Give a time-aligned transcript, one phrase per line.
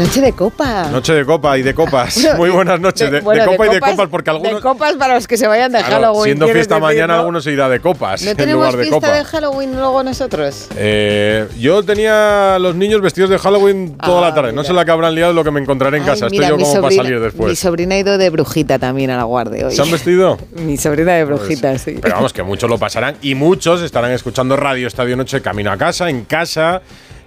[0.00, 0.84] Noche de copa.
[0.90, 2.14] Noche de copa y de copas.
[2.22, 3.10] Bueno, Muy buenas noches.
[3.10, 4.54] De, de bueno, copa y de copas, porque algunos.
[4.54, 6.24] De copas para los que se vayan de Claro, Halloween.
[6.24, 7.18] siendo ¿quieres fiesta decir, mañana, no?
[7.20, 9.12] algunos se irá de copas ¿No en tenemos lugar de fiesta copa.
[9.18, 10.68] de Halloween luego nosotros?
[10.76, 14.48] Eh, yo tenía a los niños vestidos de Halloween toda Ah, la tarde.
[14.52, 14.64] No mira.
[14.68, 16.28] sé la que habrán liado lo que me encontraré en Ay, casa.
[16.30, 17.58] mira, Estoy mi yo como para sobrina- salir Mi después.
[17.58, 19.74] sobrina ha ido de brujita también a la guardia hoy.
[19.74, 20.38] ¿Se han vestido?
[20.56, 21.98] Mi sobrina de Pues, brujita, sí.
[22.00, 25.76] Pero vamos, que muchos lo pasarán y muchos estarán escuchando Radio Estadio Noche camino a
[25.76, 26.80] casa, en casa,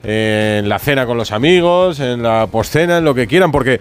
[0.03, 3.80] en la cena con los amigos, en la postcena, en lo que quieran, porque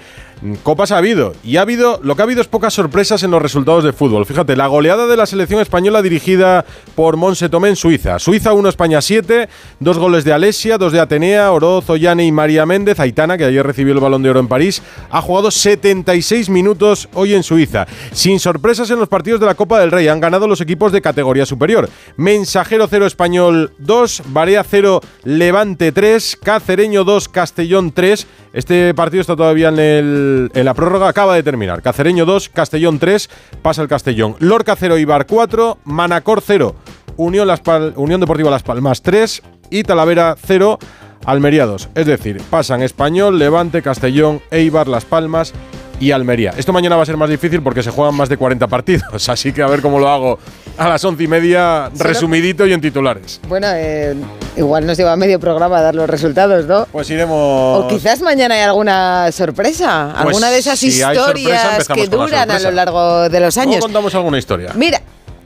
[0.62, 1.34] copas ha habido.
[1.44, 4.26] Y ha habido, lo que ha habido es pocas sorpresas en los resultados de fútbol.
[4.26, 8.18] Fíjate, la goleada de la selección española dirigida por Monse Tomé en Suiza.
[8.18, 9.48] Suiza 1, España 7,
[9.80, 13.00] dos goles de Alesia, dos de Atenea, Oroz, Ollane y María Méndez.
[13.00, 17.34] Aitana, que ayer recibió el balón de oro en París, ha jugado 76 minutos hoy
[17.34, 17.86] en Suiza.
[18.12, 21.02] Sin sorpresas en los partidos de la Copa del Rey, han ganado los equipos de
[21.02, 21.88] categoría superior.
[22.16, 28.26] Mensajero 0, Español 2, Barea 0, Levante 3, Cacereño 2, Castellón 3.
[28.52, 31.80] Este partido está todavía en, el- en la prórroga, acaba de terminar.
[31.82, 33.30] Cacereño 2, Castellón 3,
[33.62, 34.36] pasa el Castellón.
[34.40, 36.74] Lorca 0, Ibar 4, Manacor 0,
[37.16, 40.78] Unión, Las Pal- Unión Deportiva Las Palmas 3 y Talavera 0,
[41.24, 41.88] Almería 2.
[41.94, 45.52] Es decir, pasan Español, Levante, Castellón, Eibar, Las Palmas
[46.00, 46.52] y Almería.
[46.56, 49.52] Esto mañana va a ser más difícil porque se juegan más de 40 partidos, así
[49.52, 50.38] que a ver cómo lo hago
[50.78, 53.40] a las once y media, resumidito y en titulares.
[53.48, 54.14] Bueno, eh,
[54.56, 56.86] igual nos lleva medio programa a dar los resultados, ¿no?
[56.90, 57.84] Pues iremos...
[57.84, 62.06] O quizás mañana hay alguna sorpresa, Pues alguna de esas si hay sorpresa, historias que
[62.08, 63.80] duran a lo largo de los años.
[63.80, 64.72] contamos alguna historia.
[64.74, 65.00] Mira,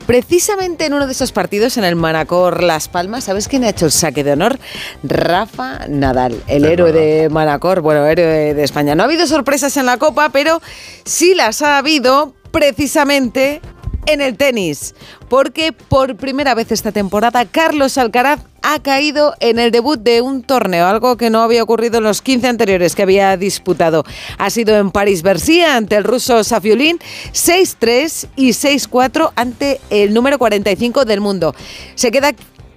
[0.06, 3.86] precisamente en uno de esos partidos, en el Manacor Las Palmas, ¿sabes quién ha hecho
[3.86, 4.58] el saque de honor?
[5.02, 7.06] Rafa Nadal, el Es héroe verdad.
[7.06, 8.94] de Manacor, bueno, héroe de España.
[8.94, 10.60] No ha habido sorpresas en la Copa, pero
[11.04, 13.60] sí las ha habido precisamente
[14.06, 14.94] en el tenis,
[15.28, 20.42] porque por primera vez esta temporada Carlos Alcaraz ha caído en el debut de un
[20.42, 24.04] torneo, algo que no había ocurrido en los 15 anteriores que había disputado.
[24.38, 26.98] Ha sido en París-Bercy ante el ruso Safiulin,
[27.32, 31.54] 6-3 y 6-4 ante el número 45 del mundo.
[31.94, 32.32] Se queda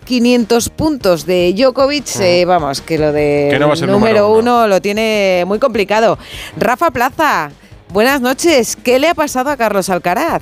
[0.05, 4.39] 500 puntos de Djokovic, eh, vamos, que lo de Que no número número uno.
[4.39, 6.17] uno lo tiene muy complicado.
[6.57, 7.51] Rafa Plaza,
[7.89, 8.75] buenas noches.
[8.75, 10.41] ¿Qué le ha pasado a Carlos Alcaraz?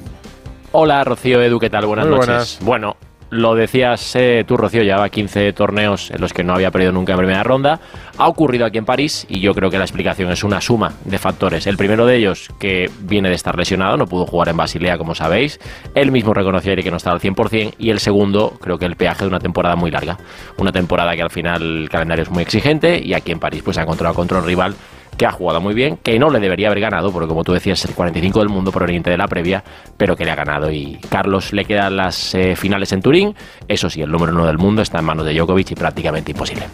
[0.72, 1.86] Hola, Rocío Edu, ¿qué tal?
[1.86, 2.28] Buenas Muy noches.
[2.28, 2.60] buenas.
[2.62, 2.98] Bueno,
[3.30, 7.14] lo decías eh, tú, Rocío, llevaba 15 torneos en los que no había perdido nunca
[7.14, 7.80] en primera ronda.
[8.18, 11.18] Ha ocurrido aquí en París y yo creo que la explicación es una suma de
[11.18, 11.68] factores.
[11.68, 15.16] El primero de ellos, que viene de estar lesionado, no pudo jugar en Basilea, como
[15.16, 15.60] sabéis.
[15.96, 17.76] Él mismo reconoció ayer que no estaba al 100%.
[17.78, 20.18] Y el segundo, creo que el peaje de una temporada muy larga.
[20.58, 23.78] Una temporada que al final el calendario es muy exigente y aquí en París pues
[23.78, 24.76] ha encontrado contra un rival
[25.18, 27.84] que ha jugado muy bien, que no le debería haber ganado, porque como tú decías,
[27.86, 29.64] el 45 del mundo por oriente de la previa,
[29.98, 30.72] pero que le ha ganado.
[30.72, 33.36] Y Carlos le quedan las eh, finales en Turín.
[33.68, 36.66] Eso sí, el número uno del mundo está en manos de Djokovic y prácticamente imposible.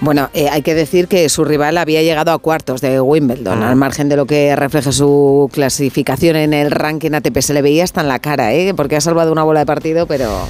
[0.00, 3.74] Bueno, eh, hay que decir que su rival había llegado a cuartos de Wimbledon, al
[3.74, 7.40] margen de lo que refleja su clasificación en el ranking ATP.
[7.40, 8.74] Se le veía hasta en la cara, ¿eh?
[8.74, 10.46] porque ha salvado una bola de partido, pero...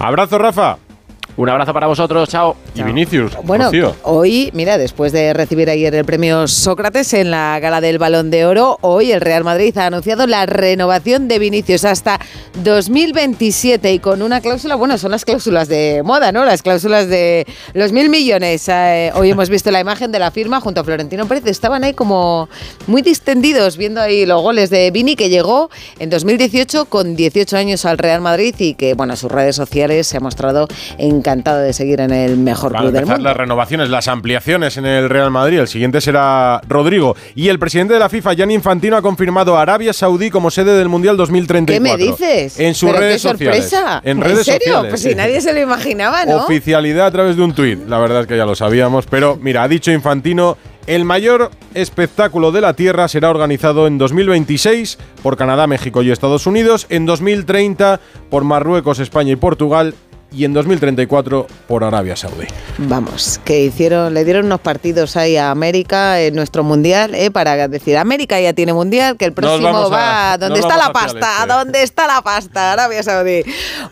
[0.00, 0.78] Abrazo, Rafa.
[1.40, 2.54] Un abrazo para vosotros, chao.
[2.74, 3.32] Y Vinicius.
[3.44, 3.96] Bueno, Rocío.
[4.02, 8.44] hoy, mira, después de recibir ayer el premio Sócrates en la gala del Balón de
[8.44, 12.20] Oro, hoy el Real Madrid ha anunciado la renovación de Vinicius hasta
[12.62, 16.44] 2027 y con una cláusula, bueno, son las cláusulas de moda, ¿no?
[16.44, 18.68] Las cláusulas de los mil millones.
[18.68, 21.46] Eh, hoy hemos visto la imagen de la firma junto a Florentino Pérez.
[21.46, 22.50] Estaban ahí como
[22.86, 27.86] muy distendidos viendo ahí los goles de Vini que llegó en 2018 con 18 años
[27.86, 30.68] al Real Madrid y que, bueno, en sus redes sociales se ha mostrado
[31.30, 33.22] encantado de seguir en el mejor Van club del mundo.
[33.22, 35.60] las renovaciones, las ampliaciones en el Real Madrid.
[35.60, 37.16] El siguiente será Rodrigo.
[37.34, 40.76] Y el presidente de la FIFA, Gianni Infantino, ha confirmado a Arabia Saudí como sede
[40.76, 41.74] del Mundial 2034.
[41.74, 42.58] ¿Qué me dices?
[42.58, 43.62] En sus Pero redes qué sorpresa.
[43.62, 44.00] sociales.
[44.04, 44.60] En redes serio?
[44.66, 44.90] sociales.
[44.90, 46.44] Pues si nadie se lo imaginaba, ¿no?
[46.44, 47.78] Oficialidad a través de un tuit.
[47.88, 49.06] La verdad es que ya lo sabíamos.
[49.06, 50.56] Pero mira, ha dicho Infantino,
[50.86, 56.46] el mayor espectáculo de la Tierra será organizado en 2026 por Canadá, México y Estados
[56.46, 58.00] Unidos, en 2030
[58.30, 59.94] por Marruecos, España y Portugal
[60.32, 62.46] y en 2034 por Arabia Saudí.
[62.78, 67.30] Vamos, que hicieron, le dieron unos partidos ahí a América en nuestro mundial, ¿eh?
[67.30, 71.46] para decir, América ya tiene mundial, que el próximo va, ¿dónde está la pasta?
[71.46, 72.72] ¿Dónde está la pasta?
[72.72, 73.42] Arabia Saudí.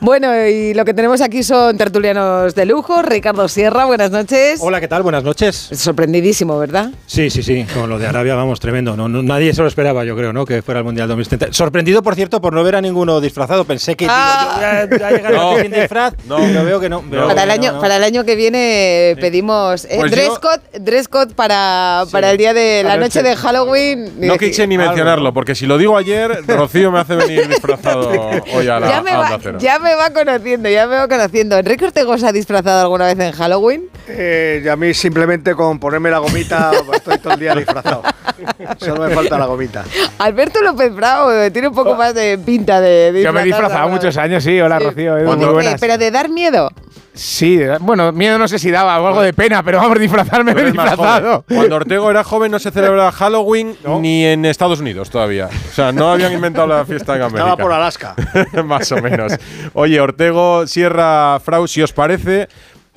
[0.00, 3.02] Bueno, y lo que tenemos aquí son tertulianos de lujo.
[3.02, 4.61] Ricardo Sierra, buenas noches.
[4.62, 5.02] Hola, ¿qué tal?
[5.02, 5.70] Buenas noches.
[5.73, 6.90] Sorprendidísimo, ¿verdad?
[7.06, 8.96] Sí, sí, sí, con lo de Arabia, vamos, tremendo.
[8.96, 10.44] No, nadie se lo esperaba, yo creo, ¿no?
[10.44, 11.52] Que fuera el Mundial 2030.
[11.52, 13.64] Sorprendido, por cierto, por no ver a ninguno disfrazado.
[13.64, 14.87] Pensé que ah.
[14.88, 15.58] digo, yo a, no.
[15.58, 16.14] sin disfraz.
[16.28, 17.02] No, no veo que no.
[17.02, 22.30] para, el año, para el año que viene pedimos eh, pues dress, code, para, para
[22.30, 24.12] el día de la noche de Halloween.
[24.20, 28.10] No quise ni mencionarlo, porque si lo digo ayer, Rocío me hace venir disfrazado
[28.54, 31.56] hoy a la ya me, va, ya me va conociendo, ya me va conociendo.
[31.56, 33.88] ¿Enrique Ortega se ha disfrazado alguna vez en Halloween?
[34.08, 38.02] Eh, y a mí simplemente con ponerme la gomita estoy todo el día disfrazado.
[38.78, 39.84] Solo me falta la gomita.
[40.19, 43.88] Alberto López Bravo eh, tiene un poco más de pinta de Yo me he disfrazado
[43.88, 44.60] muchos años, sí.
[44.60, 45.16] Hola, Rocío.
[45.80, 46.70] pero de dar miedo.
[47.15, 50.62] Sí, bueno, miedo no sé si daba o algo de pena, pero vamos, disfrazarme me
[50.62, 51.44] he disfrazado.
[51.49, 55.49] Cuando Ortego era joven no se celebraba Halloween ni en Estados Unidos todavía.
[55.49, 57.41] O sea, no habían inventado la fiesta en América.
[57.41, 58.15] Estaba por Alaska.
[58.65, 59.32] Más o menos.
[59.75, 62.49] Oye, Ortego, Sierra, Frau, si os parece,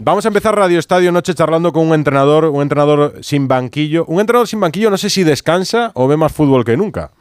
[0.03, 4.03] Vamos a empezar Radio Estadio Noche charlando con un entrenador, un entrenador sin banquillo.
[4.05, 7.11] Un entrenador sin banquillo no sé si descansa o ve más fútbol que nunca.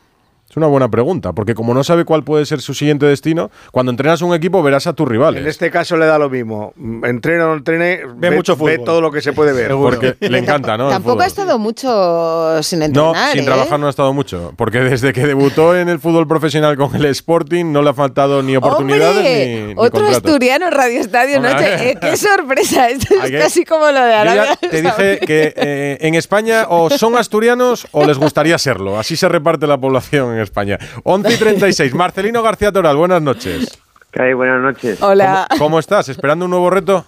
[0.51, 3.91] Es una buena pregunta, porque como no sabe cuál puede ser su siguiente destino, cuando
[3.91, 5.43] entrenas un equipo verás a tus rivales.
[5.43, 6.75] En este caso le da lo mismo.
[7.05, 8.71] Entrena o no entrene, ve, mucho fútbol.
[8.73, 9.71] Ve todo lo que se puede ver.
[9.71, 10.89] Porque le encanta, ¿no?
[10.91, 13.15] Tampoco ha estado mucho sin entrenar.
[13.15, 13.45] No, sin ¿eh?
[13.45, 14.53] trabajar no ha estado mucho.
[14.57, 18.43] Porque desde que debutó en el fútbol profesional con el Sporting no le ha faltado
[18.43, 21.91] ni oportunidades ni, Otro asturiano en Radio Estadio Noche.
[21.91, 22.89] Eh, ¡Qué sorpresa!
[22.89, 24.57] Esto es casi como lo de Arabia.
[24.57, 28.99] te dije que eh, en España o son asturianos o les gustaría serlo.
[28.99, 30.79] Así se reparte la población España.
[31.05, 31.95] 11 y 36.
[31.95, 33.81] Marcelino García Toral, buenas noches.
[34.13, 35.01] ¿Qué Buenas noches.
[35.03, 35.47] Hola.
[35.59, 36.09] ¿Cómo, estás?
[36.09, 37.05] ¿Esperando un nuevo reto?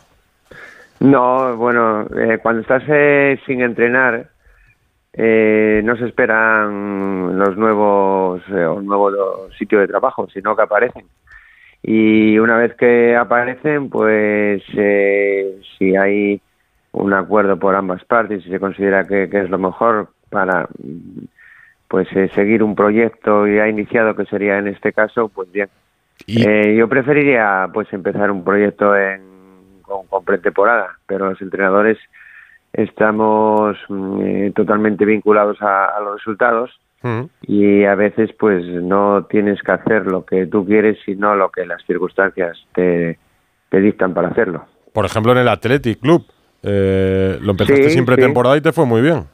[1.00, 4.29] No, bueno, eh, cuando estás eh, sin entrenar,
[5.12, 9.14] eh, no se esperan los nuevos o nuevos
[9.58, 11.06] sitios de trabajo, sino que aparecen.
[11.82, 16.40] Y una vez que aparecen, pues si hay
[16.93, 20.69] un acuerdo por ambas partes, si se considera que es lo mejor para
[21.93, 25.69] pues eh, seguir un proyecto ya iniciado que sería en este caso pues bien.
[26.27, 29.21] Eh, yo preferiría pues empezar un proyecto en,
[29.83, 31.99] con, pretemporada pero los entrenadores
[32.73, 36.71] estamos mm, eh, totalmente vinculados a, los resultados
[37.03, 37.25] mm.
[37.43, 41.67] y a veces pues no tienes que hacer lo que tú quieres sino lo que
[41.67, 43.19] las circunstancias te,
[43.69, 44.65] te dictan para hacerlo.
[44.95, 46.25] Por ejemplo en el Athletic Club
[46.62, 49.27] lo empezaste sin pretemporada y te fue muy bien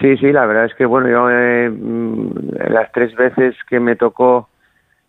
[0.00, 3.96] Sí, sí, la verdad es que bueno, yo eh, mm, las tres veces que me
[3.96, 4.48] tocó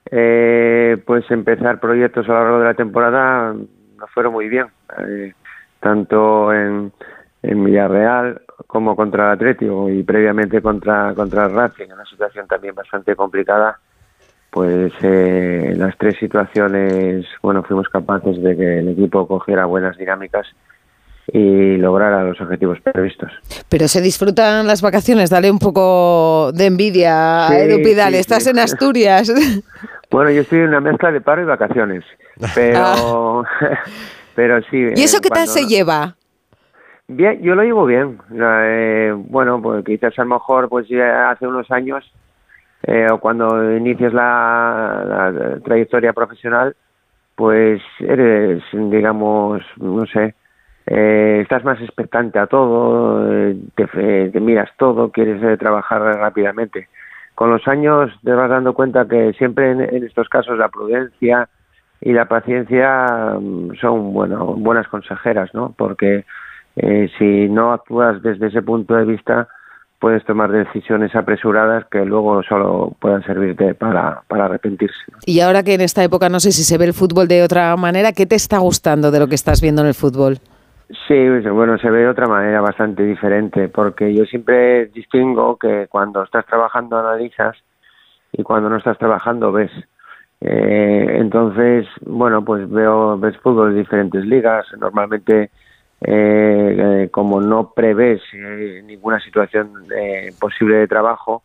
[0.10, 4.68] eh, pues empezar proyectos a lo largo de la temporada no fueron muy bien,
[5.00, 5.34] eh,
[5.81, 6.94] tanto en,
[7.44, 12.74] en Villarreal como contra el Atlético y previamente contra contra el Racing, una situación también
[12.74, 13.80] bastante complicada.
[14.50, 20.48] Pues eh, las tres situaciones, bueno, fuimos capaces de que el equipo cogiera buenas dinámicas
[21.31, 23.31] y lograr los objetivos previstos.
[23.69, 28.59] Pero se disfrutan las vacaciones, dale un poco de envidia a Edu Pidal, estás en
[28.59, 29.31] Asturias.
[30.09, 32.01] Bueno, yo estoy en una mezcla de paro y vacaciones,
[32.56, 33.44] pero, ah.
[34.35, 34.88] pero sí.
[34.95, 36.15] ¿Y eso qué tal se lleva?
[37.09, 38.18] Bien, yo lo llevo bien.
[38.33, 42.09] Eh, bueno, pues quizás a lo mejor pues ya hace unos años
[42.83, 46.74] eh, o cuando inicias la, la trayectoria profesional,
[47.35, 50.35] pues eres, digamos, no sé,
[50.89, 56.88] eh, estás más expectante a todo, eh, te, miras todo, quieres eh, trabajar rápidamente.
[57.36, 61.50] Con los años te vas dando cuenta que siempre en, estos casos la prudencia
[62.00, 65.74] y la paciencia mm, son bueno, buenas consejeras, ¿no?
[65.77, 66.25] Porque
[67.17, 69.48] si no actúas desde ese punto de vista,
[70.00, 74.96] puedes tomar decisiones apresuradas que luego solo puedan servirte para, para arrepentirse.
[75.25, 77.75] Y ahora que en esta época no sé si se ve el fútbol de otra
[77.77, 80.38] manera, ¿qué te está gustando de lo que estás viendo en el fútbol?
[80.89, 86.24] Sí, bueno, se ve de otra manera bastante diferente, porque yo siempre distingo que cuando
[86.24, 87.58] estás trabajando analizas
[88.32, 89.72] y cuando no estás trabajando ves.
[90.39, 94.65] Eh, entonces, bueno, pues veo ves fútbol de diferentes ligas.
[94.79, 95.50] Normalmente,
[96.01, 98.22] eh, eh, como no prevés
[98.86, 99.74] ninguna situación
[100.39, 101.44] posible de trabajo,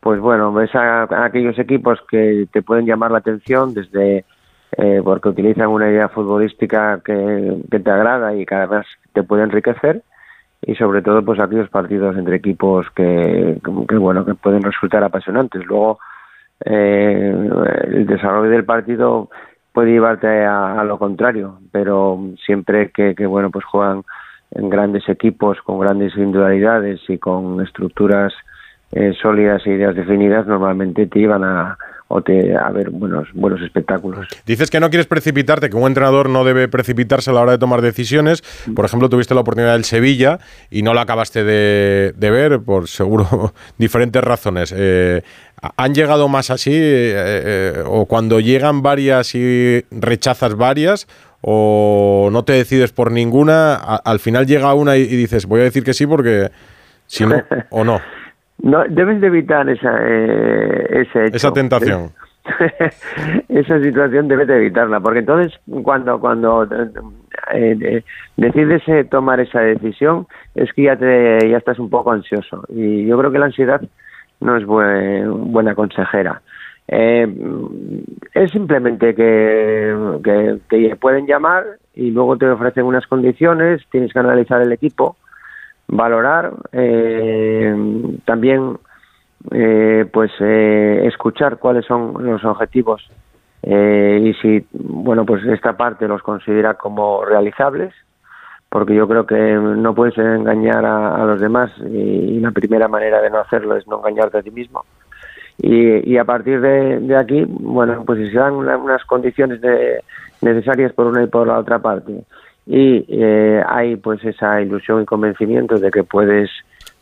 [0.00, 4.24] pues bueno, ves a aquellos equipos que te pueden llamar la atención desde
[4.76, 10.02] eh, porque utilizan una idea futbolística que, te agrada y cada vez te puede enriquecer
[10.62, 13.58] y sobre todo pues aquellos partidos entre equipos que,
[13.98, 15.64] bueno que pueden resultar apasionantes.
[15.66, 15.98] Luego
[16.64, 17.50] eh,
[17.84, 19.30] el desarrollo del partido
[19.72, 24.02] puede llevarte a, lo contrario, pero siempre que, que, bueno, pues juegan
[24.52, 28.32] en grandes equipos con grandes individualidades y con estructuras
[28.92, 31.78] eh, sólidas e ideas definidas, normalmente te llevan a,
[32.12, 34.26] o te, a ver buenos, buenos espectáculos.
[34.44, 37.58] Dices que no quieres precipitarte, que un entrenador no debe precipitarse a la hora de
[37.58, 38.42] tomar decisiones.
[38.74, 40.40] Por ejemplo, tuviste la oportunidad del Sevilla
[40.72, 44.74] y no la acabaste de, de ver por seguro diferentes razones.
[44.76, 45.22] Eh,
[45.76, 51.06] ¿Han llegado más así eh, eh, o cuando llegan varias y rechazas varias
[51.42, 55.60] o no te decides por ninguna, a, al final llega una y, y dices voy
[55.60, 56.50] a decir que sí porque
[57.06, 57.40] si no
[57.70, 58.00] o no?
[58.62, 61.36] No, debes de evitar esa, eh, ese hecho.
[61.36, 62.10] Esa tentación.
[63.48, 65.52] esa situación debes de evitarla, porque entonces
[65.82, 68.04] cuando cuando eh, eh,
[68.36, 73.06] decides eh, tomar esa decisión es que ya te ya estás un poco ansioso y
[73.06, 73.80] yo creo que la ansiedad
[74.40, 76.40] no es buen, buena consejera.
[76.88, 77.28] Eh,
[78.34, 81.64] es simplemente que, que te pueden llamar
[81.94, 85.16] y luego te ofrecen unas condiciones, tienes que analizar el equipo
[85.90, 87.74] valorar eh,
[88.24, 88.78] también
[89.50, 93.02] eh, pues eh, escuchar cuáles son los objetivos
[93.62, 97.92] eh, y si bueno pues esta parte los considera como realizables
[98.68, 103.20] porque yo creo que no puedes engañar a, los demás y, y, la primera manera
[103.20, 104.84] de no hacerlo es no engañarte a ti mismo.
[105.58, 109.60] Y, y a partir de, de, aquí bueno pues si se dan una, unas condiciones
[109.60, 110.00] de,
[110.42, 112.24] necesarias por una y por la otra parte
[112.66, 116.50] y eh, hay pues esa ilusión y convencimiento de que puedes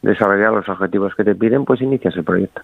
[0.03, 2.63] desarrollar los objetivos que te piden, pues inicias el proyecto.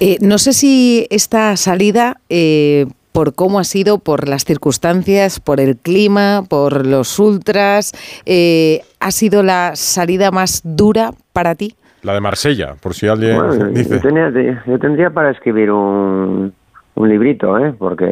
[0.00, 5.60] Eh, no sé si esta salida, eh, por cómo ha sido, por las circunstancias, por
[5.60, 7.92] el clima, por los ultras,
[8.26, 11.76] eh, ha sido la salida más dura para ti.
[12.02, 13.94] La de Marsella, por si alguien bueno, dice.
[13.94, 16.52] Yo, tenía, yo tendría para escribir un,
[16.96, 17.72] un librito, ¿eh?
[17.78, 18.04] porque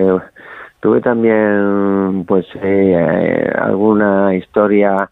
[0.83, 5.09] tuve también pues eh, alguna historia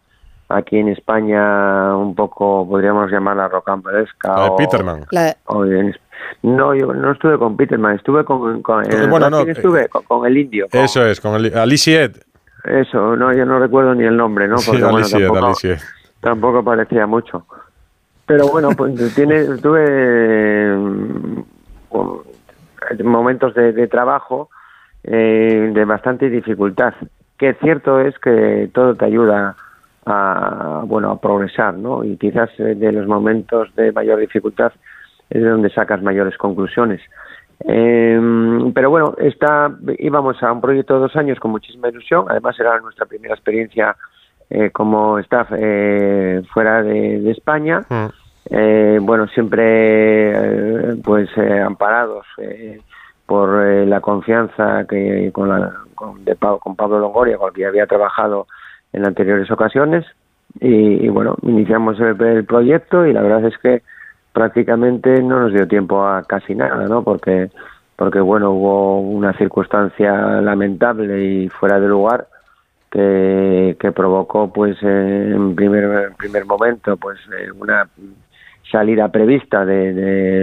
[0.49, 5.05] aquí en España un poco podríamos llamarla rocambolesca la de Peterman.
[5.11, 5.37] La...
[5.45, 5.95] o en,
[6.43, 10.27] no yo no estuve con Peterman estuve con, con Entonces, bueno, no, estuve con, con,
[10.27, 12.17] el indio con, eso es con el Alicia Ed
[12.65, 15.81] eso no yo no recuerdo ni el nombre no porque sí, bueno, Alicia, tampoco,
[16.19, 17.45] tampoco parecía mucho.
[18.25, 20.75] Pero bueno pues tiene tuve
[23.05, 24.49] momentos de, de trabajo
[25.03, 26.93] eh, de bastante dificultad.
[27.37, 29.55] Que cierto es que todo te ayuda
[30.05, 32.03] a, bueno, a progresar, ¿no?
[32.03, 34.71] Y quizás eh, de los momentos de mayor dificultad
[35.29, 37.01] es de donde sacas mayores conclusiones.
[37.67, 38.19] Eh,
[38.73, 42.25] pero bueno, está, íbamos a un proyecto de dos años con muchísima ilusión.
[42.29, 43.95] Además, era nuestra primera experiencia
[44.49, 47.81] eh, como staff eh, fuera de, de España.
[47.87, 48.05] Mm.
[48.49, 52.25] Eh, bueno, siempre pues amparados
[53.31, 57.65] por eh, la confianza que con, la, con, de, con Pablo Longoria, con el que
[57.65, 58.45] había trabajado
[58.91, 60.05] en anteriores ocasiones.
[60.59, 63.83] Y, y bueno, iniciamos el, el, proyecto y la verdad es que
[64.33, 67.05] prácticamente no nos dio tiempo a casi nada, ¿no?
[67.05, 67.49] Porque,
[67.95, 70.11] porque bueno, hubo una circunstancia
[70.41, 72.27] lamentable y fuera de lugar
[72.91, 77.87] que, que provocó, pues, eh, en primer, primer momento, pues, eh, una
[78.71, 80.01] salida prevista del de,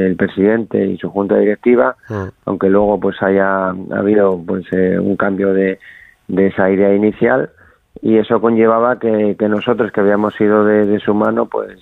[0.09, 2.29] de presidente y su junta directiva, mm.
[2.45, 5.79] aunque luego pues haya habido pues eh, un cambio de,
[6.29, 7.51] de, esa idea inicial
[8.03, 11.79] y eso conllevaba que, que nosotros que habíamos sido de, de su mano pues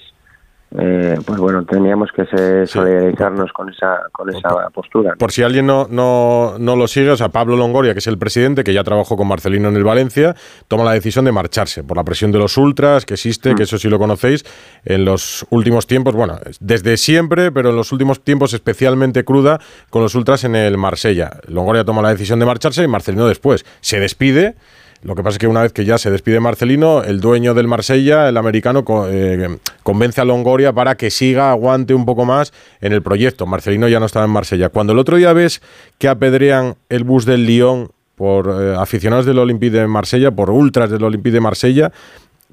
[0.78, 5.14] eh, pues bueno, teníamos que se, solidarizarnos con esa con esa por, postura.
[5.16, 8.18] Por si alguien no, no, no lo sigue, o sea, Pablo Longoria, que es el
[8.18, 10.34] presidente, que ya trabajó con Marcelino en el Valencia,
[10.66, 13.56] toma la decisión de marcharse por la presión de los ultras, que existe, mm.
[13.56, 14.44] que eso sí lo conocéis,
[14.84, 20.02] en los últimos tiempos, bueno, desde siempre, pero en los últimos tiempos especialmente cruda con
[20.02, 21.30] los ultras en el Marsella.
[21.46, 24.56] Longoria toma la decisión de marcharse y Marcelino después se despide
[25.02, 27.68] lo que pasa es que una vez que ya se despide Marcelino, el dueño del
[27.68, 32.92] Marsella, el americano, eh, convence a Longoria para que siga, aguante un poco más en
[32.92, 33.46] el proyecto.
[33.46, 34.68] Marcelino ya no estaba en Marsella.
[34.70, 35.60] Cuando el otro día ves
[35.98, 40.90] que apedrean el bus del Lyon por eh, aficionados del Olympique de Marsella, por ultras
[40.90, 41.92] del Olympique de Marsella,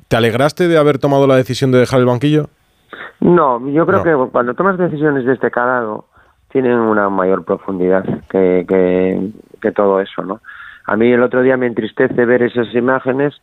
[0.08, 2.50] ¿te alegraste de haber tomado la decisión de dejar el banquillo?
[3.22, 4.26] No, yo creo no.
[4.26, 6.06] que cuando tomas decisiones de este calado
[6.52, 9.32] tienen una mayor profundidad que, que,
[9.62, 10.42] que todo eso, ¿no?
[10.86, 13.34] A mí el otro día me entristece ver esas imágenes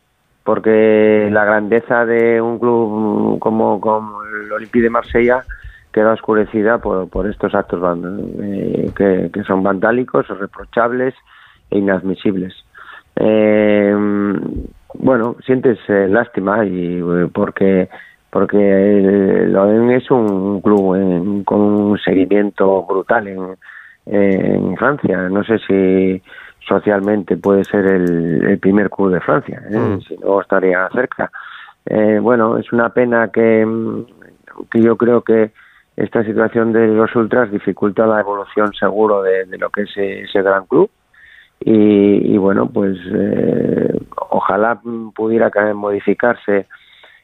[0.45, 5.45] porque la grandeza de un club como, el Olympique de Marsella
[5.93, 7.81] queda oscurecida por, por estos actos
[8.43, 11.15] eh, que, son vandálicos, reprochables
[11.71, 12.55] e inadmisibles.
[13.17, 13.95] Eh,
[14.95, 17.89] bueno, sientes eh, lástima y porque
[18.31, 23.27] porque el OEM es un club en, con un seguimiento brutal
[24.07, 25.29] en Francia.
[25.29, 26.23] No sé si
[26.67, 29.79] socialmente puede ser el, el primer club de Francia, ¿eh?
[29.79, 30.01] Mm.
[30.03, 31.31] si no estaría cerca.
[31.87, 34.05] Eh, bueno, es una pena que, mm,
[34.71, 35.51] que yo creo que
[35.97, 40.43] esta situación de los ultras dificulta la evolución seguro de, de lo que es ese
[40.43, 40.89] gran club
[41.63, 43.99] y, y bueno, pues eh,
[44.31, 46.67] ojalá mm, pudiera ca- modificarse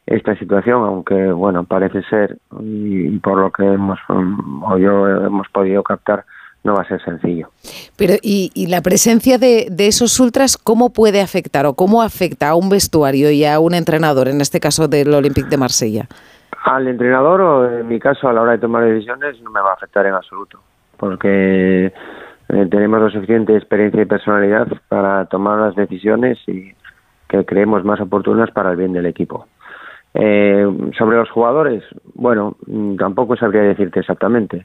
[0.07, 5.49] esta situación, aunque bueno, parece ser, y, y por lo que hemos, o yo hemos
[5.49, 6.25] podido captar,
[6.67, 7.49] no va a ser sencillo.
[7.97, 12.51] Pero, ¿y, y la presencia de, de esos ultras cómo puede afectar o cómo afecta
[12.51, 16.07] a un vestuario y a un entrenador, en este caso del Olympique de Marsella?
[16.65, 19.71] Al entrenador, o en mi caso, a la hora de tomar decisiones, no me va
[19.71, 20.61] a afectar en absoluto,
[20.97, 26.75] porque eh, tenemos la suficiente experiencia y personalidad para tomar las decisiones y
[27.29, 29.47] que creemos más oportunas para el bien del equipo.
[30.15, 34.65] Eh, sobre los jugadores, bueno, mm, tampoco sabría decirte exactamente,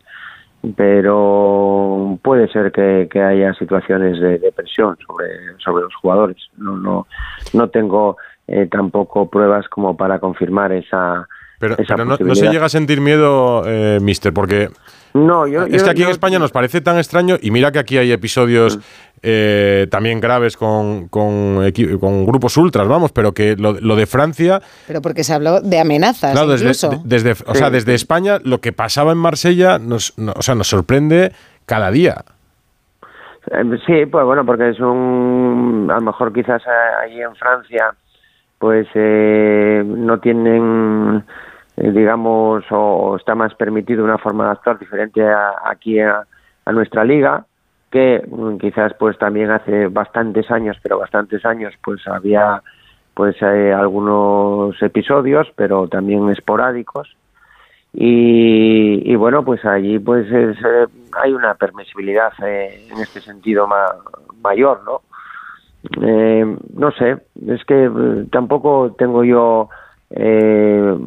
[0.76, 5.28] pero puede ser que, que haya situaciones de, de presión sobre,
[5.64, 6.38] sobre los jugadores.
[6.58, 7.08] No, no,
[7.54, 11.28] no tengo eh, tampoco pruebas como para confirmar esa,
[11.60, 14.70] Pero, esa pero no, no se llega a sentir miedo, eh, mister, porque
[15.14, 17.80] No, yo, es yo- que aquí en España nos parece tan extraño, y mira que
[17.80, 18.82] aquí hay episodios Mm.
[19.24, 21.58] Eh, también graves con, con,
[22.26, 26.32] grupos ultras, vamos, pero que lo, lo de Francia, Pero porque se habló de amenazas
[26.32, 26.90] claro, desde, incluso.
[26.90, 27.94] de- desde, o sea, desde.
[27.94, 31.32] España, lo que pasaba en Marsella nos, no- o sea, nos sorprende
[31.66, 32.24] cada día.
[33.52, 35.88] Eh, Sí, pues bueno, porque es un.
[35.92, 37.94] A lo mejor quizás eh, allí en Francia,
[38.60, 41.24] pues eh, no tienen,
[41.78, 46.24] eh, digamos, o está más permitido una forma de actuar diferente a, aquí a,
[46.66, 47.46] a nuestra liga,
[47.92, 52.62] que mm, quizás pues también hace bastantes años, pero bastantes años, pues había
[53.14, 57.16] pues eh, algunos episodios, pero también esporádicos.
[57.94, 60.88] Y, y bueno, pues allí pues es, eh,
[61.22, 63.96] hay una permisibilidad eh, en este sentido ma-
[64.42, 65.02] mayor, ¿no?
[66.02, 67.18] Eh, no sé,
[67.48, 69.70] es que eh, tampoco tengo yo
[70.14, 70.98] eh,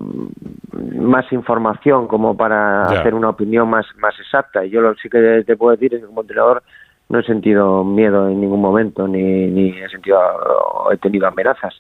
[0.99, 4.65] más información como para hacer una opinión más, más exacta.
[4.65, 6.63] Y yo lo sí que te puedo decir es que como entrenador
[7.09, 10.19] no he sentido miedo en ningún momento, ni, ni he sentido
[10.91, 11.75] he tenido amenazas.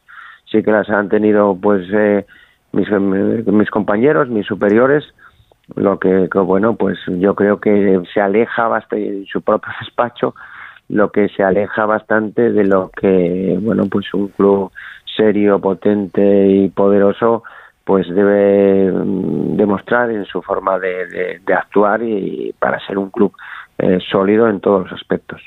[0.50, 2.26] Sí que las han tenido pues eh,
[2.72, 5.04] mis, mis compañeros, mis superiores,
[5.74, 10.34] lo que, que, bueno pues yo creo que se aleja bastante en su propio despacho
[10.88, 14.70] lo que se aleja bastante de lo que bueno pues un club
[15.16, 17.42] serio potente y poderoso
[17.84, 23.10] pues debe mm, demostrar en su forma de, de- de actuar y para ser un
[23.10, 23.32] club
[23.78, 25.40] eh, sólido en todos los aspectos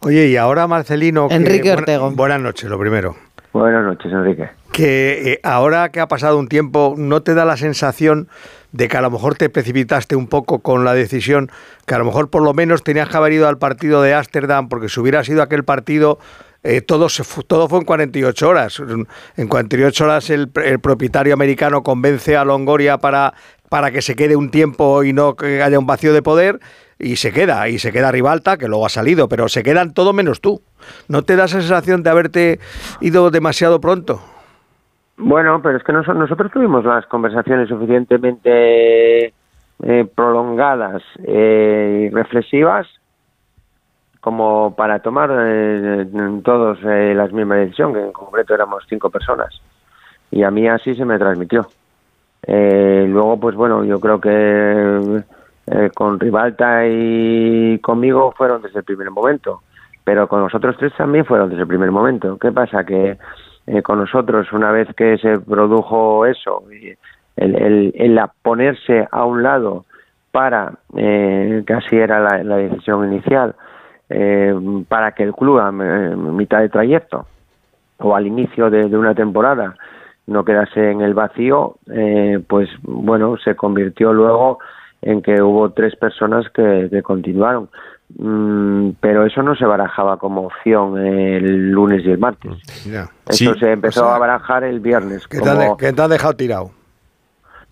[0.00, 1.28] Oye, y ahora Marcelino...
[1.28, 2.10] que- Enrique buena- Ortego.
[2.10, 3.14] buenas noches, lo primero.
[3.52, 7.56] buenas noches Enrique que eh, ahora que ha pasado un tiempo, ¿no te da la
[7.56, 8.26] sensación
[8.72, 11.48] de que a lo mejor te precipitaste un poco con la decisión,
[11.86, 14.68] que a lo mejor por lo menos tenías que haber ido al partido de Ámsterdam,
[14.68, 16.18] porque si hubiera sido aquel partido,
[16.64, 18.82] eh, todo, se fu- todo fue en 48 horas.
[19.36, 23.34] En 48 horas el, el propietario americano convence a Longoria para,
[23.68, 26.58] para que se quede un tiempo y no que haya un vacío de poder.
[26.98, 30.12] Y se queda, y se queda Rivalta, que luego ha salido, pero se quedan todo
[30.12, 30.62] menos tú.
[31.08, 32.60] ¿No te da esa sensación de haberte
[33.00, 34.22] ido demasiado pronto?
[35.16, 39.26] Bueno, pero es que nos- nosotros tuvimos las conversaciones suficientemente
[39.82, 42.86] eh, prolongadas eh, y reflexivas
[44.24, 46.06] como para tomar eh,
[46.42, 49.60] todos eh, las mismas decisión, que en concreto éramos cinco personas.
[50.30, 51.66] Y a mí así se me transmitió.
[52.46, 55.22] Eh, luego, pues bueno, yo creo que
[55.66, 59.60] eh, con Rivalta y conmigo fueron desde el primer momento,
[60.04, 62.38] pero con nosotros tres también fueron desde el primer momento.
[62.38, 62.82] ¿Qué pasa?
[62.82, 63.18] Que
[63.66, 69.42] eh, con nosotros, una vez que se produjo eso, el, el, el ponerse a un
[69.42, 69.84] lado
[70.32, 73.54] para, eh, que así era la decisión inicial,
[74.08, 74.54] eh,
[74.88, 77.26] para que el club a eh, mitad de trayecto
[77.98, 79.74] o al inicio de, de una temporada
[80.26, 84.58] no quedase en el vacío, eh, pues bueno, se convirtió luego
[85.02, 87.68] en que hubo tres personas que, que continuaron.
[88.18, 92.52] Mm, pero eso no se barajaba como opción el lunes y el martes.
[92.86, 93.10] Ya.
[93.28, 93.60] Eso Sí.
[93.60, 95.26] se empezó O sea, a barajar el viernes.
[95.28, 96.70] ¿Qué te, qué han dejado tirado?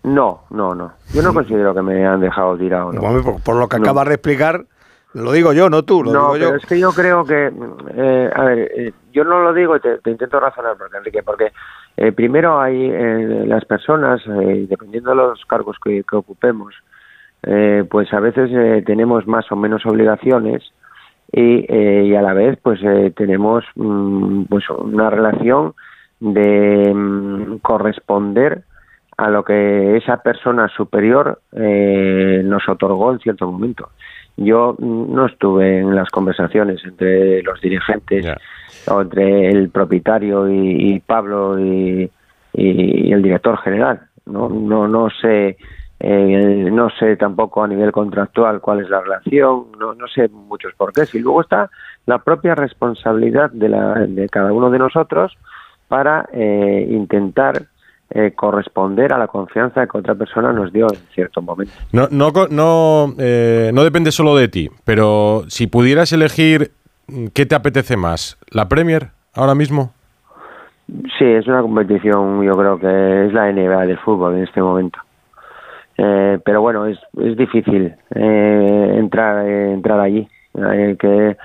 [0.03, 0.91] No, no, no.
[1.13, 2.91] Yo no considero que me han dejado tirado.
[2.91, 3.01] ¿no?
[3.01, 3.83] Hombre, por, por lo que No.
[3.83, 4.65] acabas de explicar,
[5.13, 6.55] lo digo yo, no tú, lo no, digo pero yo.
[6.55, 7.51] es que yo creo que,
[7.95, 11.23] eh, a ver, eh, yo no lo digo y te, te intento razonar, porque Enrique,
[11.23, 11.51] porque
[11.97, 16.73] eh, primero hay eh, las personas, eh, dependiendo de los cargos que, que ocupemos,
[17.43, 20.63] eh, pues a veces tenemos más o menos obligaciones
[21.31, 25.73] y, eh, y a la vez pues eh, tenemos mm, pues una relación
[26.19, 28.63] de mm, corresponder
[29.17, 33.89] a lo que esa persona superior eh, nos otorgó en cierto momento.
[34.37, 38.25] Yo no estuve en las conversaciones entre los dirigentes
[38.87, 42.09] o entre el propietario y, y Pablo y,
[42.53, 44.01] y el director general.
[44.25, 45.57] No, no, no sé,
[45.99, 50.73] eh, no sé tampoco a nivel contractual cuál es la relación, no, no sé muchos
[50.75, 51.13] porqués.
[51.13, 51.69] Y luego está
[52.05, 55.37] la propia responsabilidad de, la, de cada uno de nosotros
[55.87, 57.63] para eh, intentar
[58.13, 61.73] eh, corresponder a la confianza que otra persona nos dio en cierto momento.
[61.91, 66.71] No, no, no, eh, no depende solo de ti, pero si pudieras elegir
[67.07, 69.93] mm, qué te apetece más, ¿la Premier ahora mismo?
[70.87, 74.99] Sí, es una competición, yo creo que es la NBA del fútbol en este momento.
[75.97, 80.27] Eh, pero bueno, es, es difícil eh, entrar eh, entrar allí.
[80.55, 81.37] Hay que,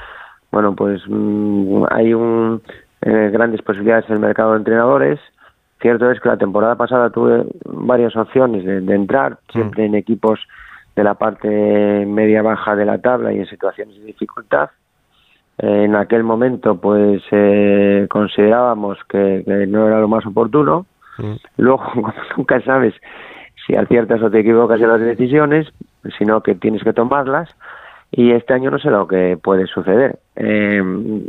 [0.51, 2.63] bueno, pues mm, hay un,
[3.01, 5.21] grandes posibilidades en el mercado de entrenadores.
[5.81, 10.41] Cierto es que la temporada pasada tuve varias opciones de, de entrar, siempre en equipos
[10.97, 14.71] de la parte media-baja de la tabla y en situaciones de dificultad.
[15.59, 20.87] En aquel momento, pues eh, considerábamos que, que no era lo más oportuno.
[21.57, 22.95] Luego, como nunca sabes
[23.67, 25.69] si aciertas o te equivocas en las decisiones,
[26.19, 27.49] sino que tienes que tomarlas.
[28.11, 30.19] Y este año no sé lo que puede suceder.
[30.35, 30.81] Eh,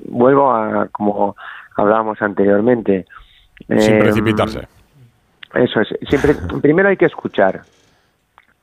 [0.07, 1.35] vuelvo a, como
[1.75, 3.05] hablábamos anteriormente.
[3.67, 4.67] Sin eh, precipitarse.
[5.53, 5.87] Eso es.
[6.07, 7.61] Siempre, primero hay que escuchar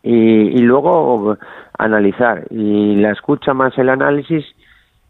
[0.02, 1.36] y, y luego
[1.78, 2.44] analizar.
[2.50, 4.44] Y la escucha más el análisis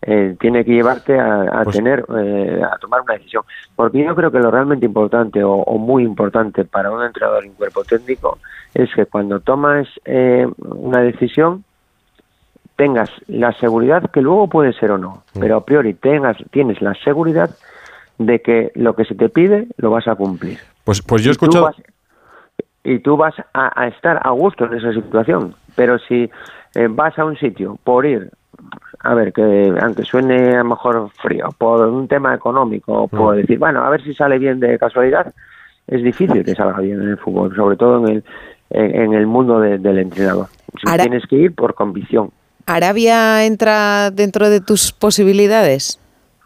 [0.02, 3.42] eh, tiene que llevarte a, a Pues- tener, eh, a tomar una decisión.
[3.74, 7.52] Porque yo creo que lo realmente importante o, o muy importante para un entrenador un
[7.54, 8.38] cuerpo técnico
[8.74, 11.64] es que cuando tomas eh, una decisión
[12.76, 16.92] tengas la seguridad que luego puede ser o no, pero a priori tengas, tienes la
[17.02, 17.48] seguridad
[18.18, 21.34] de que lo que se te pide lo vas a cumplir Pues, pues yo he
[21.34, 21.64] y tú escuchado...
[21.66, 21.76] vas-
[22.84, 25.54] y tú vas a, a estar a gusto en esa situación.
[25.74, 26.30] Pero si
[26.76, 28.30] eh, vas a un sitio por ir,
[29.00, 33.38] a ver, que aunque suene a lo mejor frío, por un tema económico, por Mm.
[33.38, 35.34] decir, bueno, a ver si sale bien de casualidad,
[35.88, 38.24] es difícil que salga bien en el fútbol, sobre todo en el,
[38.70, 40.46] en, en el mundo de- del entrenador.
[40.80, 42.30] Si tienes que ir por convicción.
[42.66, 45.98] ¿Arabia entra dentro de tus posibilidades?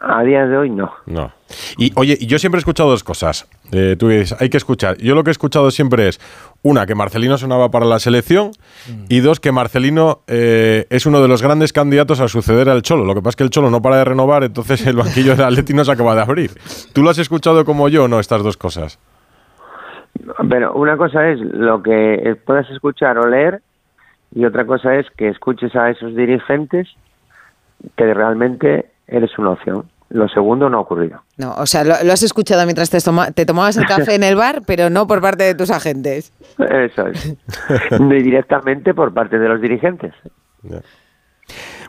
[0.03, 0.91] A día de hoy no.
[1.05, 1.31] No.
[1.77, 3.47] Y oye, yo siempre he escuchado dos cosas.
[3.71, 4.97] Eh, tú dices, hay que escuchar.
[4.97, 6.19] Yo lo que he escuchado siempre es,
[6.63, 8.51] una, que Marcelino sonaba para la selección
[9.09, 13.05] y dos, que Marcelino eh, es uno de los grandes candidatos a suceder al Cholo.
[13.05, 15.45] Lo que pasa es que el Cholo no para de renovar, entonces el banquillo del
[15.45, 16.49] Atleti no se acaba de abrir.
[16.93, 18.97] ¿Tú lo has escuchado como yo o no, estas dos cosas?
[20.49, 23.61] Pero una cosa es lo que puedas escuchar o leer
[24.33, 26.87] y otra cosa es que escuches a esos dirigentes
[27.95, 29.85] que realmente eres una opción.
[30.09, 31.21] Lo segundo no ha ocurrido.
[31.37, 34.23] No, o sea, lo, lo has escuchado mientras te, toma- te tomabas el café en
[34.23, 36.33] el bar, pero no por parte de tus agentes.
[36.57, 37.35] Eso es.
[37.99, 40.13] Ni directamente por parte de los dirigentes.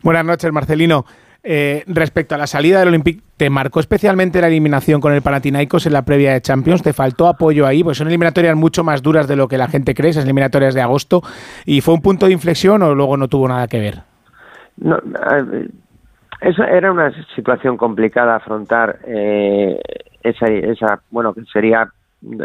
[0.03, 1.05] Buenas noches, Marcelino.
[1.45, 5.87] Eh, respecto a la salida del Olympique, ¿te marcó especialmente la eliminación con el Panathinaikos
[5.87, 6.83] en la previa de Champions?
[6.83, 7.83] ¿Te faltó apoyo ahí?
[7.83, 10.83] Pues son eliminatorias mucho más duras de lo que la gente cree, esas eliminatorias de
[10.83, 11.23] agosto.
[11.67, 14.03] ¿Y fue un punto de inflexión o luego no tuvo nada que ver?
[14.77, 14.99] No,
[16.43, 19.81] eso era una situación complicada afrontar eh,
[20.23, 21.89] esa, esa, bueno, que sería,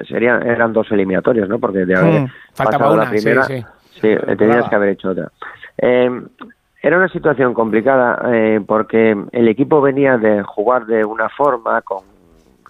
[0.08, 1.60] sería, eran dos eliminatorias, ¿no?
[1.60, 4.00] Porque de haber Mm, faltaba pasado una, la primera, sí, sí.
[4.02, 5.32] sí, eh, tenías que haber hecho otra.
[5.78, 6.10] Eh,
[6.82, 12.04] era una situación complicada eh, porque el equipo venía de jugar de una forma con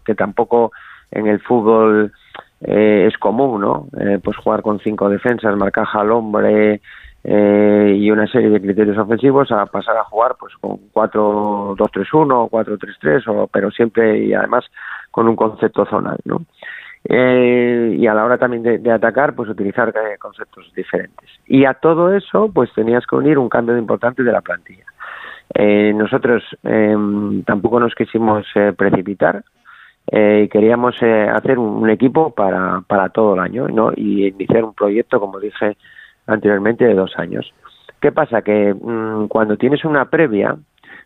[0.06, 0.72] que tampoco
[1.12, 2.13] en el fútbol
[2.62, 3.88] eh, es común, ¿no?
[4.00, 6.82] Eh, pues jugar con cinco defensas, marcaja al hombre
[7.30, 12.50] eh, y una serie de criterios ofensivos a pasar a jugar pues con 4-2-3-1 o
[12.50, 14.63] 4-3-3, o- pero siempre y además
[15.12, 16.44] con un concepto zonal, ¿no?
[17.04, 21.30] Eh, y a la hora también de, atacar, pues utilizar eh, conceptos diferentes.
[21.48, 24.86] Y a todo eso, pues tenías que unir un cambio importante de la plantilla.
[25.54, 26.96] Eh, nosotros eh,
[27.46, 29.44] tampoco nos quisimos eh, precipitar
[30.10, 33.92] eh, queríamos eh, hacer un, un equipo para, para todo el año ¿no?
[33.96, 35.76] y iniciar un proyecto, como dije
[36.28, 37.52] anteriormente, de dos años.
[38.00, 38.42] ¿Qué pasa?
[38.42, 40.56] Que mm, cuando tienes una previa,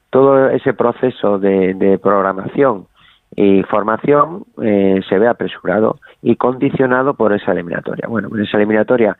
[0.09, 2.87] todo ese proceso de, de programación
[3.35, 8.07] y formación eh, se ve apresurado y condicionado por esa eliminatoria.
[8.07, 9.15] Bueno, en esa eliminatoria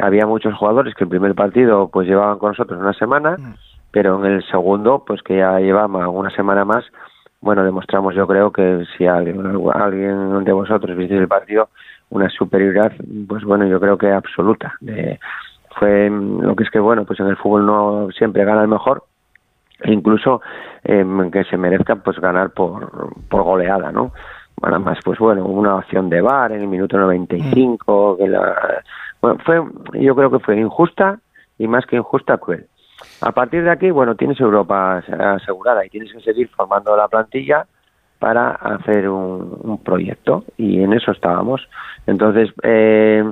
[0.00, 3.36] había muchos jugadores que el primer partido pues llevaban con nosotros una semana,
[3.90, 6.84] pero en el segundo, pues que ya llevamos una semana más,
[7.40, 9.40] bueno, demostramos yo creo que si alguien,
[9.74, 11.68] alguien de vosotros visteis el partido,
[12.12, 12.92] una superioridad,
[13.26, 14.74] pues bueno, yo creo que absoluta.
[14.86, 15.18] Eh,
[15.78, 18.68] fue mm, lo que es que, bueno, pues en el fútbol no siempre gana el
[18.68, 19.04] mejor,
[19.80, 20.42] e incluso
[20.84, 24.12] eh, que se merezca pues ganar por, por goleada, ¿no?
[24.56, 28.82] Bueno, más pues bueno, una acción de VAR en el minuto 95, que la,
[29.20, 29.62] bueno, fue,
[29.94, 31.18] yo creo que fue injusta
[31.58, 32.66] y más que injusta, cruel.
[33.22, 37.66] A partir de aquí, bueno, tienes Europa asegurada y tienes que seguir formando la plantilla
[38.22, 41.68] para hacer un, un proyecto y en eso estábamos.
[42.06, 43.24] Entonces, eh,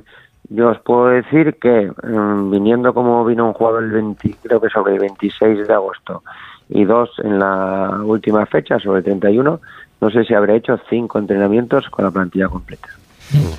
[0.49, 4.69] yo os puedo decir que mm, viniendo como vino un jugador el 20, creo que
[4.69, 6.25] sobre el 26 de agosto
[6.69, 9.61] y dos en la última fecha, sobre el 31,
[10.01, 12.89] no sé si habré hecho cinco entrenamientos con la plantilla completa.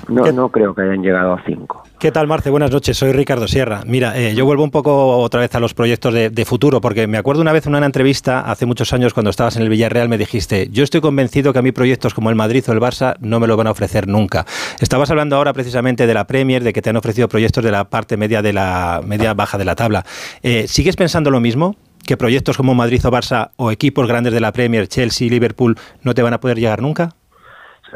[0.08, 1.82] No, ¿Qué- no creo que hayan llegado a cinco.
[1.98, 2.50] ¿Qué tal, Marce?
[2.50, 3.82] Buenas noches, soy Ricardo Sierra.
[3.86, 7.06] Mira, eh, yo vuelvo un poco otra vez a los proyectos de, de futuro, porque
[7.06, 10.08] me acuerdo una vez en una entrevista hace muchos años cuando estabas en el Villarreal,
[10.08, 13.16] me dijiste, yo estoy convencido que a mí proyectos como el Madrid o el Barça
[13.20, 14.44] no me lo van a ofrecer nunca.
[14.80, 17.84] Estabas hablando ahora precisamente de la Premier, de que te han ofrecido proyectos de la
[17.84, 20.04] parte media de la media baja de la tabla.
[20.42, 21.76] Eh, ¿Sigues pensando lo mismo?
[22.04, 26.14] ¿Que proyectos como Madrid o Barça o equipos grandes de la Premier, Chelsea, Liverpool, no
[26.14, 27.14] te van a poder llegar nunca?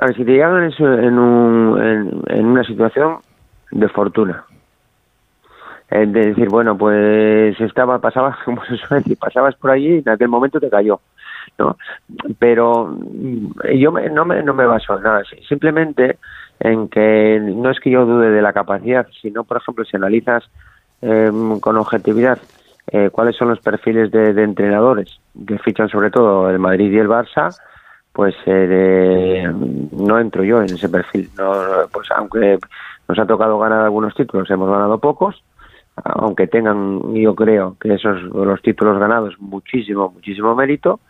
[0.01, 0.73] A ver, si te llegan en,
[1.05, 3.19] en, un- en- una situación
[3.71, 4.45] de fortuna,
[5.89, 9.99] Eh, de decir, bueno, pues estaba, pasabas, como se suele decir, pasabas por allí y
[9.99, 10.99] en aquel momento te cayó,
[11.59, 11.77] ¿no?
[12.41, 13.47] Pero mm,
[13.79, 16.19] yo me- no, me, no me baso en nada, simplemente
[16.59, 20.43] en que no es que yo dude de la capacidad, sino, por ejemplo, si analizas
[21.03, 21.31] eh,
[21.61, 22.39] con objetividad
[22.91, 26.99] eh, cuáles son los perfiles de, de entrenadores que fichan sobre todo el Madrid y
[26.99, 27.55] el Barça,
[28.17, 29.47] pues eh,
[29.93, 31.29] no entro yo en ese perfil.
[31.37, 31.53] No,
[31.93, 32.59] pues aunque
[33.07, 35.45] nos ha tocado ganar algunos títulos, hemos ganado pocos,
[36.03, 41.01] aunque tengan, yo creo que esos los títulos ganados muchísimo, muchísimo mérito,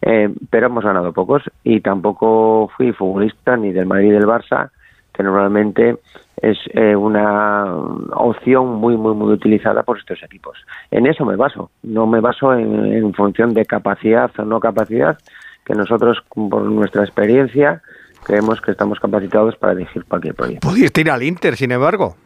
[0.00, 4.70] eh, pero hemos ganado pocos y tampoco fui futbolista ni del Madrid ni del Barça,
[5.12, 5.98] que normalmente
[6.40, 7.76] es eh, una
[8.14, 10.56] opción muy, muy, muy utilizada por estos equipos.
[10.90, 15.18] En eso me baso, no me baso en función de capacidad o no capacidad,
[15.64, 17.82] que nosotros, por nuestra experiencia,
[18.24, 20.68] creemos que estamos capacitados para dirigir cualquier proyecto.
[20.68, 22.16] Pudiste ir al Inter, sin embargo.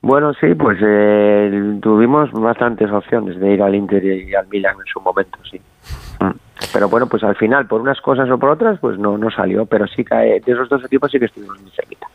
[0.00, 4.86] Bueno, sí, pues eh, tuvimos bastantes opciones de ir al Inter y al Milan en
[4.92, 5.60] su momento, sí.
[6.20, 6.30] Mm.
[6.72, 9.66] Pero bueno, pues al final, por unas cosas o por otras, pues no, no salió.
[9.66, 12.06] Pero sí que de esos dos equipos sí que estuvimos muy cerquita.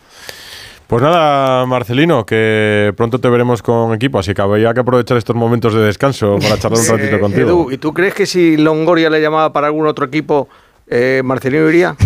[0.94, 5.36] Pues nada, Marcelino, que pronto te veremos con equipo, así que habría que aprovechar estos
[5.36, 7.48] momentos de descanso para charlar un ratito Eh, contigo.
[7.50, 10.48] Edu, ¿y tú crees que si Longoria le llamaba para algún otro equipo,
[10.86, 11.96] eh, Marcelino iría?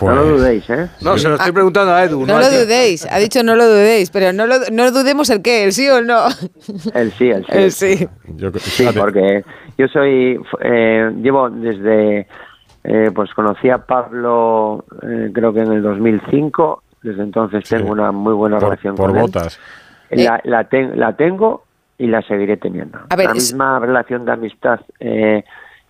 [0.00, 0.88] Pues- No lo dudéis, ¿eh?
[1.00, 2.26] No, se lo estoy preguntando a Edu.
[2.26, 5.40] No a lo dudéis, ha dicho no lo dudéis, pero no, lo, no dudemos el
[5.40, 6.26] qué, el sí o el no.
[6.92, 7.52] El sí, el sí.
[7.52, 8.08] El sí.
[8.34, 9.44] Yo, Sí, porque
[9.78, 12.26] yo soy, eh, llevo desde,
[12.82, 17.76] eh, pues conocí a Pablo, eh, creo que en el 2005, desde entonces Sí.
[17.76, 19.22] tengo una muy buena por, relación por con él.
[19.22, 19.58] botas.
[20.10, 21.64] La, la, ten- la tengo
[21.98, 22.98] y la seguiré teniendo.
[23.10, 25.44] A ver, la es- misma relación de amistad eh,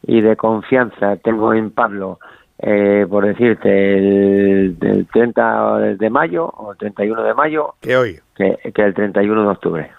[0.07, 2.19] y de confianza tengo en Pablo,
[2.59, 8.19] eh, por decirte, el, el 30 de mayo o el 31 de mayo Que hoy.
[8.37, 9.91] que, que el 31 de octubre.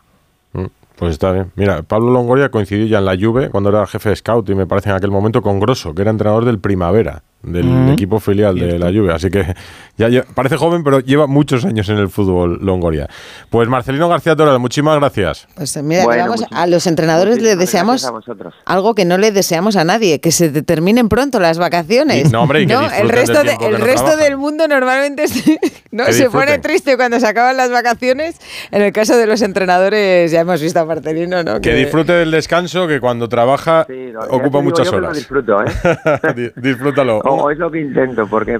[0.53, 0.65] Mm,
[0.97, 1.51] Pues está bien.
[1.55, 4.65] Mira, Pablo Longoria coincidió ya en la Juve cuando era jefe de scout y me
[4.65, 7.89] parece en aquel momento con Grosso, que era entrenador del Primavera, del Mm.
[7.91, 9.13] equipo filial de la Juve.
[9.13, 9.55] Así que
[9.97, 13.07] ya lle- parece joven, pero lleva muchos años en el fútbol Longoria.
[13.49, 15.47] Pues Marcelino García Toral, muchísimas gracias.
[15.55, 19.31] Pues mira, Bueno, vamos, a los entrenadores le muchísimas deseamos a algo que no le
[19.31, 22.27] deseamos a nadie, que se terminen pronto las vacaciones.
[22.27, 24.17] Y- no, hombre, y que disfruten el del resto, de- tiempo que el no resto
[24.17, 25.59] del mundo normalmente se,
[25.91, 28.35] no, Que se pone triste cuando se acaban las vacaciones.
[28.71, 31.61] En el caso de los entrenadores, ya hemos visto a Marcelino, ¿no?
[31.61, 35.15] Que disfrute del descanso, que cuando trabaja Sí, te ocupa muchas que horas.
[35.15, 35.65] disfruto, ¿eh?
[36.35, 37.21] Di- Disfrútalo.
[37.29, 38.59] O, o es lo que intento, porque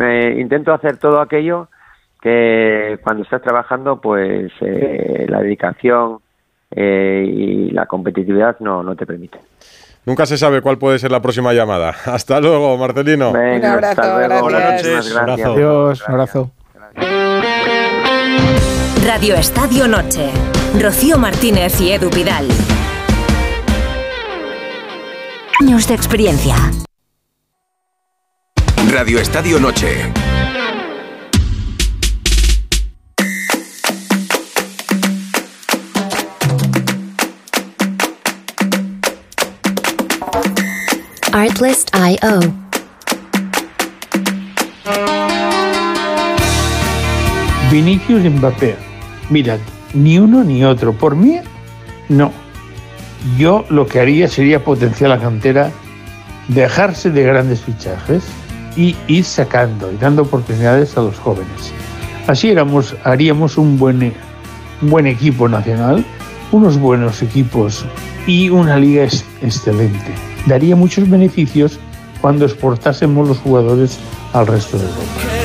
[0.00, 1.68] eh, intento hacer todo aquello
[2.20, 6.18] que cuando estás trabajando, pues eh, la dedicación
[6.70, 9.38] eh, y la competitividad no, no te permite.
[10.06, 11.90] Nunca se sabe cuál puede ser la próxima llamada.
[12.06, 13.32] Hasta luego, Marcelino.
[13.32, 14.46] Venga, abrazo, hasta luego.
[14.46, 15.12] gracias.
[15.12, 15.14] Buenas noches.
[15.14, 15.48] Gracias.
[15.48, 16.50] Adiós, un abrazo.
[19.06, 20.30] Radio Estadio Noche.
[20.80, 22.46] Rocío Martínez y Edu Vidal.
[25.60, 26.54] Años de experiencia.
[28.88, 30.12] Radio Estadio Noche.
[41.32, 42.40] Artlist.io.
[47.70, 48.76] Vinicius y Mbappé.
[49.28, 49.58] Mirad,
[49.94, 50.92] ni uno ni otro.
[50.92, 51.38] Por mí,
[52.08, 52.32] no.
[53.38, 55.70] Yo lo que haría sería potenciar la cantera,
[56.48, 58.24] dejarse de grandes fichajes
[58.76, 61.72] y ir sacando y dando oportunidades a los jóvenes.
[62.26, 64.12] Así éramos, haríamos un buen,
[64.82, 66.04] un buen equipo nacional,
[66.52, 67.84] unos buenos equipos
[68.26, 70.12] y una liga es- excelente.
[70.46, 71.78] Daría muchos beneficios
[72.20, 73.98] cuando exportásemos los jugadores
[74.32, 75.39] al resto de Europa.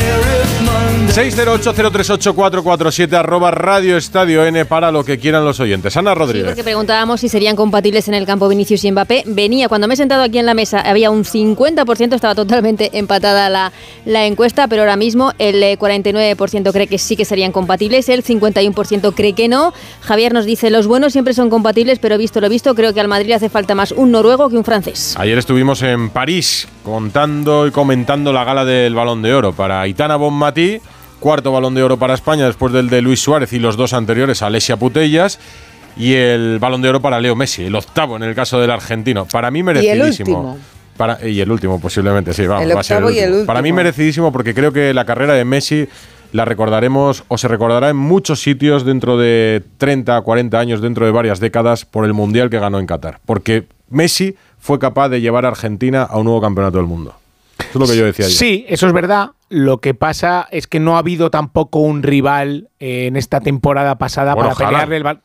[1.16, 5.96] 608038447 arroba Radio Estadio N para lo que quieran los oyentes.
[5.96, 6.48] Ana Sí, Rodríguez.
[6.48, 9.24] porque preguntábamos si serían compatibles en el campo Vinicius y Mbappé.
[9.26, 13.50] Venía, cuando me he sentado aquí en la mesa, había un 50%, estaba totalmente empatada
[13.50, 13.72] la,
[14.04, 18.22] la encuesta, pero ahora mismo el eh, 49% cree que sí que serían compatibles, el
[18.22, 19.74] 51% cree que no.
[20.02, 23.08] Javier nos dice, los buenos siempre son compatibles, pero visto lo visto, creo que al
[23.08, 25.16] Madrid le hace falta más un noruego que un francés.
[25.18, 30.18] Ayer estuvimos en París contando y comentando la gala del Balón de Oro para Aitana
[30.18, 30.82] Bonmatí,
[31.20, 34.42] cuarto Balón de Oro para España después del de Luis Suárez y los dos anteriores
[34.42, 35.40] Alessia Putellas
[35.98, 39.26] y el Balón de Oro para Leo Messi, el octavo en el caso del argentino.
[39.26, 40.40] Para mí merecidísimo.
[40.40, 40.58] último.
[40.98, 43.46] Para, y el último posiblemente, sí, vamos, El va a ser octavo y el último.
[43.46, 45.88] Para mí merecidísimo porque creo que la carrera de Messi
[46.32, 51.12] la recordaremos o se recordará en muchos sitios dentro de 30, 40 años, dentro de
[51.12, 53.20] varias décadas por el Mundial que ganó en Qatar.
[53.26, 57.16] Porque Messi fue capaz de llevar a Argentina a un nuevo campeonato del mundo.
[57.84, 58.26] Es lo que yo decía.
[58.26, 59.32] Sí, eso es verdad.
[59.50, 63.98] Lo que pasa es que no ha habido tampoco un rival eh, en esta temporada
[63.98, 64.88] pasada Bueno, para Haaland.
[64.90, 65.22] pelearle el bal-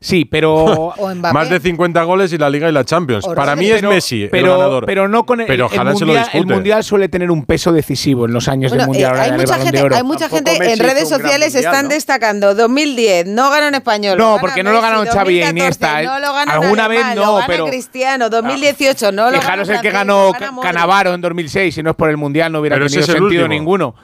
[0.00, 0.92] Sí, pero.
[1.32, 3.24] Más de 50 goles y la Liga y la Champions.
[3.26, 3.64] O Para Rodri.
[3.64, 4.84] mí es pero, Messi el pero, ganador.
[4.86, 7.46] pero no con el, Pero el Haaland se lo mundial, el mundial suele tener un
[7.46, 9.16] peso decisivo en los años Bueno, del mundial.
[9.16, 9.96] eh, hay, mucha de gente, Oro.
[9.96, 11.88] hay mucha Tampoco gente Messi en redes sociales mundial, están ¿no?
[11.94, 14.18] destacando 2010, no ganó en español.
[14.18, 16.04] No, porque no lo ganaron Xavi e 2014, Iniesta, ¿eh?
[16.06, 19.80] No lo gana Alguna vez no, lo gana pero- Cristiano, 2018 no lo Fijaros el
[19.80, 20.32] que ganó.
[20.60, 23.94] Canavaro en 2006, si no es por el mundial no hubiera tenido sentido ninguno.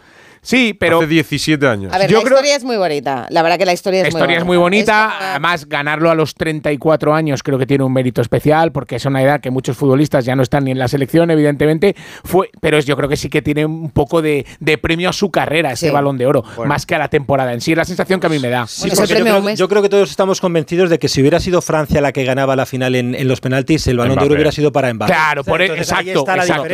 [0.43, 1.93] Sí, pero Hace 17 años.
[1.93, 3.27] A ver, Yo la creo- historia es muy bonita.
[3.31, 6.35] La verdad que la historia es La historia es muy bonita, además ganarlo a los
[6.35, 10.25] 34 años creo que tiene un mérito especial porque es una edad que muchos futbolistas
[10.25, 13.29] ya no están ni en la selección, evidentemente, fue, pero es- yo creo que sí
[13.29, 15.91] que tiene un poco de, de premio a su carrera Sí.
[15.91, 18.31] balón de oro, más que a la temporada en sí, es la sensación que a
[18.31, 18.67] mí me da.
[18.67, 19.57] Sí, Bueno, ese yo, creo, Messi.
[19.59, 22.57] yo creo que todos estamos convencidos de que si hubiera sido Francia la que ganaba
[22.57, 25.13] la final en, en los penaltis, el balón de oro hubiera sido para Mbappé.
[25.13, 26.65] Claro, por- Entonces, ahí exacto, está la exacto.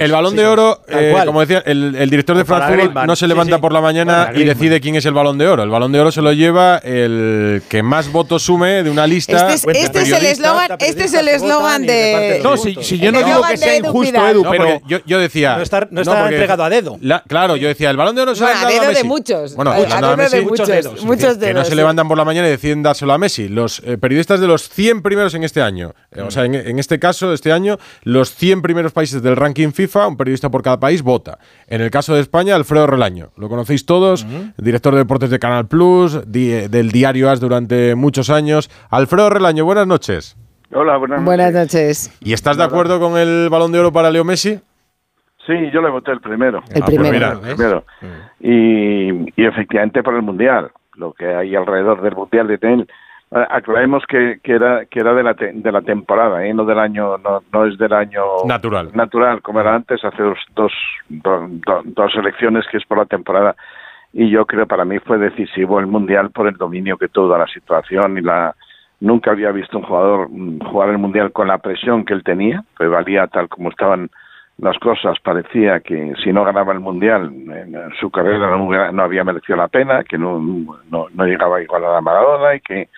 [0.00, 2.46] El, balón Sí, de oro, eh, como decía, el, el director de O
[3.06, 3.60] no se levanta sí.
[3.60, 5.62] por la mañana y decide quién es el balón de oro.
[5.62, 9.52] El balón de oro se lo lleva el que más votos sume de una lista.
[9.52, 12.40] Este es, este es el eslogan, este es el eslogan de.
[12.42, 14.26] No, si, yo no digo que sea injusto.
[14.28, 15.56] Edu, No, pero porque yo, yo decía.
[15.56, 16.98] No está- no está entregado a dedo.
[17.00, 18.92] La- claro, yo decía, el balón de oro se lo Bueno, a dado a dedo
[18.94, 19.54] de muchos.
[19.54, 20.68] Bueno, A dedo de muchos.
[20.68, 21.04] dedos.
[21.04, 23.48] Muchos que no se levantan por la mañana y deciden dárselo a Messi.
[23.48, 26.78] Los eh, periodistas de los 100 primeros en este año, eh, o sea, en, en
[26.78, 30.78] este caso, este año, los 100 primeros países del ranking FIFA, un periodista por cada
[30.80, 31.38] país vota.
[31.66, 33.28] En el caso de España, Alfredo Relaño.
[33.36, 38.30] Lo conocéis todos, director de deportes de Canal Plus, di- del diario AS durante muchos
[38.30, 38.70] años.
[38.90, 40.36] Alfredo Relaño, buenas noches.
[40.72, 42.08] Hola, buenas Buenas noches.
[42.12, 42.18] noches.
[42.22, 44.60] ¿Y estás de acuerdo con el balón de oro para Leo Messi?
[45.46, 46.62] Sí, yo le voté el primero.
[46.70, 47.40] El Ah, pues primero.
[47.40, 47.84] primero.
[48.38, 49.08] Y,
[49.40, 52.86] y efectivamente por el Mundial, lo que hay alrededor del Mundial de tenis.
[53.32, 56.52] Ah, Aclaremos que, que era que era de la te- de la temporada, ¿eh?
[56.52, 58.90] no del año, no, no es del año Natural.
[58.92, 60.72] natural como era antes, hace dos, dos,
[61.08, 63.54] do- do- dos elecciones que es por la temporada.
[64.12, 67.46] Y yo creo para mí fue decisivo el Mundial por el dominio que tuvo la
[67.46, 68.52] situación y la
[68.98, 72.64] nunca había visto un jugador mm, jugar el Mundial con la presión que él tenía,
[72.76, 74.10] pues valía tal como estaban
[74.58, 79.22] las cosas, parecía que si no ganaba el Mundial, en su carrera no, no había
[79.24, 80.38] merecido la pena, que no,
[80.90, 82.88] no, no llegaba igual a la Maradona y que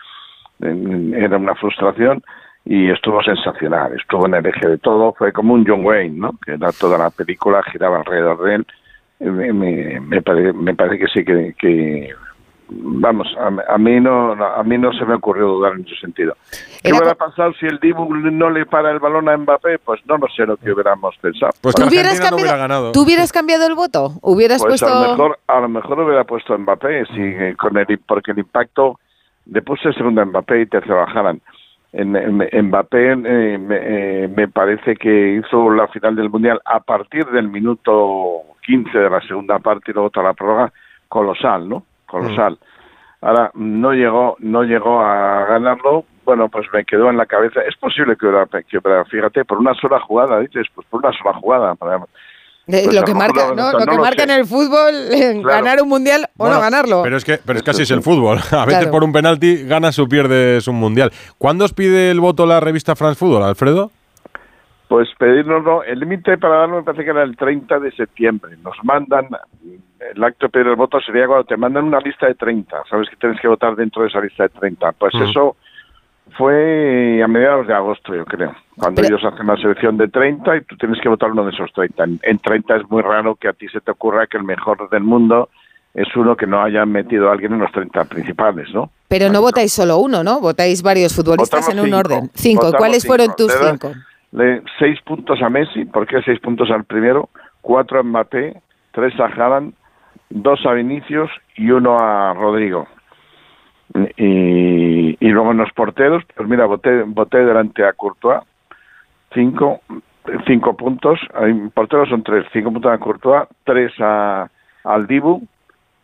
[0.63, 2.23] era una frustración
[2.65, 6.33] y estuvo sensacional, estuvo en el eje de todo, fue como un John Wayne, ¿no?
[6.45, 8.67] Que era toda la película giraba alrededor de él.
[9.21, 12.11] Me, me, me pare- me parece que sí que, que
[12.69, 15.97] vamos, a, a mí no, no- a mí no se me ocurrió dudar en ese
[15.97, 16.35] sentido.
[16.83, 19.79] ¿Qué Era hubiera pasado si el Dibu no le para el balón a Mbappé?
[19.79, 21.53] Pues no lo sé lo que hubiéramos pensado.
[21.61, 22.93] Pues ¿Tú que hubieras, no hubiera cambiado, ganado.
[22.93, 24.13] ¿Tú hubieras cambiado el voto?
[24.23, 24.87] ¿Hubieras Pues puesto.?
[24.99, 28.33] a lo mejor a lo mejor hubiera puesto a Mbappé si, eh, con el porque
[28.33, 28.99] el impacto
[29.47, 31.41] le puse segundo a Mbappé y tercero a Haaland.
[31.93, 33.77] En, en- Mbappé eh, me,
[34.25, 39.11] eh, me parece que hizo la final del mundial a partir del minuto 15 de
[39.11, 40.73] la segunda parte y luego toda la prórroga
[41.09, 42.59] colosal no colosal.
[43.21, 46.05] Ahora no llegó no llegó a ganarlo.
[46.25, 47.61] Bueno pues me quedó en la cabeza.
[47.69, 51.13] Es posible que hubiera, que hubiera fíjate por una sola jugada dices pues por una
[51.13, 52.01] sola jugada para-
[52.65, 53.73] Pues lo que marca, ¿no?
[53.73, 55.65] no- Lo que marca en el fútbol, eh, Claro.
[55.65, 57.03] ganar un mundial o Bueno, no ganarlo.
[57.03, 58.39] Pero es que, pero es que así es el fútbol.
[58.53, 58.91] A veces Claro.
[58.93, 61.11] por un penalti ganas o pierdes un mundial.
[61.39, 63.91] ¿Cuándo os pide el voto la revista France Football, Alfredo?
[64.89, 68.57] Pues pedirnoslo, el límite para darlo me parece que era el 30 de septiembre.
[68.63, 69.27] Nos mandan,
[70.15, 73.09] el acto de pedir el voto sería cuando te mandan una lista de 30, sabes
[73.09, 74.93] que tienes que votar dentro de esa lista de 30.
[74.93, 75.23] Pues Mm.
[75.23, 75.57] eso
[76.37, 80.57] fue a mediados de agosto, yo creo, cuando Pero- ellos hacen la selección de 30
[80.57, 82.05] y tú tienes que votar uno de esos 30.
[82.05, 84.89] En, en 30 es muy raro que a ti se te ocurra que el mejor
[84.91, 85.49] del mundo
[85.95, 88.91] es uno que no haya metido a alguien en los 30 principales, ¿no?
[89.09, 90.41] Pero no votáis solo uno, ¿no?
[90.41, 91.99] Votáis varios futbolistas Votamos en un cinco.
[91.99, 92.31] orden.
[92.35, 92.63] Cinco.
[92.65, 93.93] Votamos ¿Cuáles fueron tus cinco?
[94.33, 97.29] Le, seis puntos a Messi, ¿por qué seis puntos al primero?
[97.61, 98.61] Cuatro a Mbappé,
[98.93, 99.75] tres a Haaland
[100.35, 102.89] dos a Vinicius y uno a Rodrigo.
[104.17, 108.41] Y, y luego en los porteros, pues mira, voté, voté delante a Courtois,
[109.35, 109.81] cinco,
[110.47, 114.49] cinco puntos, hay porteros son tres, cinco puntos a Courtois, tres a,
[114.85, 115.47] al Dibu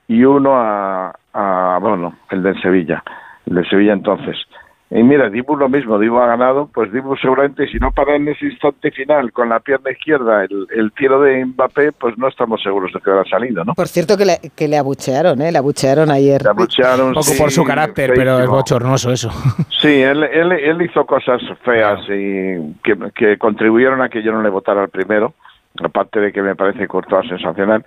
[0.07, 3.03] y uno a, a, bueno, el de Sevilla,
[3.47, 4.37] el de Sevilla entonces.
[4.91, 8.27] Y mira, Dibu lo mismo, Dibu ha ganado, pues Dibu seguramente si no para en
[8.29, 12.63] ese instante final con la pierna izquierda el, el tiro de Mbappé, pues no estamos
[12.63, 13.75] seguros de que habrá salido, ¿no?
[13.75, 15.53] Por cierto que le, que le abuchearon, ¿eh?
[15.53, 16.43] Le abuchearon ayer.
[16.43, 19.31] Le abuchearon, Un poco sí, por su carácter, pero es bochornoso eso.
[19.81, 24.43] Sí, él, él, él hizo cosas feas y que, que contribuyeron a que yo no
[24.43, 25.35] le votara al primero,
[25.81, 27.85] aparte de que me parece Courtois sensacional,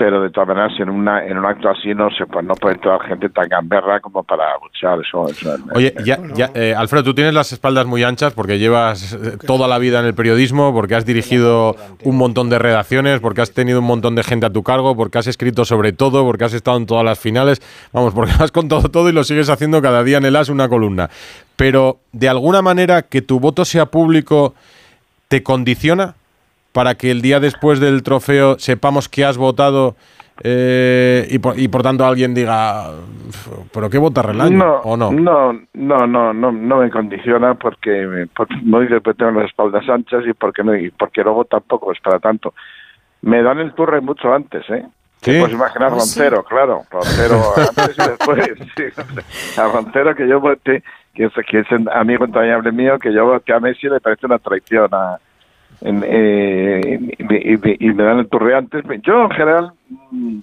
[0.00, 2.76] pero de todas maneras en una en un acto así no se pues, no puede
[2.76, 5.28] entrar gente tan gamberra como para abuchear eso.
[5.28, 9.36] eso Oye, ya, ya, eh, Alfredo, tú tienes las espaldas muy anchas porque llevas eh,
[9.46, 13.52] toda la vida en el periodismo, porque has dirigido un montón de redacciones, porque has
[13.52, 16.54] tenido un montón de gente a tu cargo, porque has escrito sobre todo, porque has
[16.54, 17.60] estado en todas las finales,
[17.92, 20.70] vamos, porque has contado todo y lo sigues haciendo cada día en el AS una
[20.70, 21.10] columna.
[21.56, 24.54] Pero, de alguna manera, que tu voto sea público
[25.28, 26.14] te condiciona
[26.72, 29.96] para que el día después del trofeo sepamos que has votado
[30.42, 32.92] eh, y, por, y por tanto alguien diga,
[33.72, 34.56] ¿pero qué vota Relaño?
[34.56, 35.10] No, ¿O no?
[35.12, 39.46] no, no, no, no, no me condiciona porque, me- porque no dice que tengo las
[39.50, 42.54] espaldas anchas y porque no, y porque luego tampoco es para tanto.
[43.22, 44.82] Me dan el turre mucho antes, ¿eh?
[45.20, 45.32] ¿Sí?
[45.32, 48.50] Te puedes imaginar ¿Ah, Roncero, claro, Roncero antes y después.
[48.76, 49.60] sí.
[49.60, 50.82] A Roncero que yo voté,
[51.14, 54.24] que es, que es un amigo entrañable mío, que yo voté a Messi le parece
[54.24, 55.18] una traición a,
[55.82, 58.84] y, me- y me- y me dan el turre antes.
[59.02, 59.72] Yo en general
[60.10, 60.38] mm,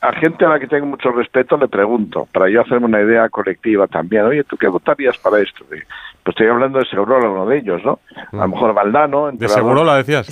[0.00, 3.28] a gente a la que tengo mucho respeto le pregunto, para yo hacerme una idea
[3.28, 5.64] colectiva también, oye, ¿tú qué votarías para esto?
[5.68, 5.82] Pues
[6.26, 7.98] estoy hablando de Segurola, uno de ellos, ¿no?
[8.32, 9.30] A lo mejor Valdano.
[9.32, 10.26] ¿De Segurola decías?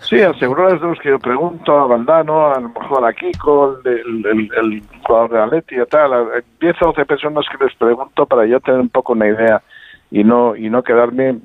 [0.00, 3.12] Sí, al Segurola es de los que yo pregunto, a Valdano, a lo mejor a
[3.12, 6.24] Kiko, el, el, el- el jugador de Atleti y tal, a
[6.60, 9.62] 10 o 12 personas que les pregunto para yo tener un poco una idea
[10.10, 11.36] y no y no quedarme,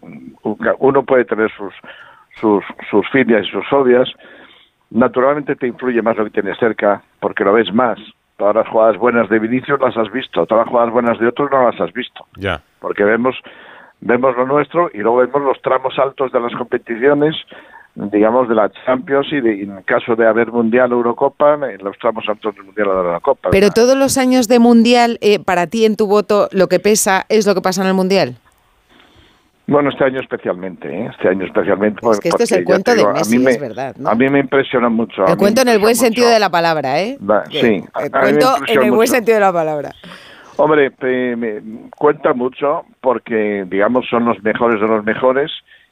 [0.79, 1.73] uno puede tener sus
[2.41, 4.09] sus, sus filias y sus odias,
[4.89, 7.97] naturalmente te influye más lo que tienes cerca, porque lo ves más.
[8.37, 11.49] Todas las jugadas buenas de Vinicius las has visto, todas las jugadas buenas de otros
[11.51, 12.61] no las has visto, Ya.
[12.79, 13.35] porque vemos
[14.01, 17.35] vemos lo nuestro y luego vemos los tramos altos de las competiciones,
[17.93, 21.83] digamos de la Champions y, de, y en caso de haber Mundial o Eurocopa, en
[21.83, 23.49] los tramos altos del Mundial o de la Eurocopa.
[23.51, 27.25] Pero todos los años de Mundial, eh, para ti en tu voto, lo que pesa
[27.29, 28.37] es lo que pasa en el Mundial.
[29.71, 31.09] Bueno, este año especialmente, ¿eh?
[31.11, 32.01] este año especialmente.
[32.11, 34.09] Es que esto es el cuento de Messi, me- es verdad, ¿no?
[34.09, 35.25] A mí me impresiona mucho.
[35.25, 37.17] El cuento en el buen sentido de la palabra, ¿eh?
[37.49, 39.91] Que- sí, El cuento en el buen sentido de la palabra.
[40.57, 40.91] Hombre,
[41.37, 41.61] me
[41.97, 45.49] cuenta mucho porque, digamos, son los mejores de los mejores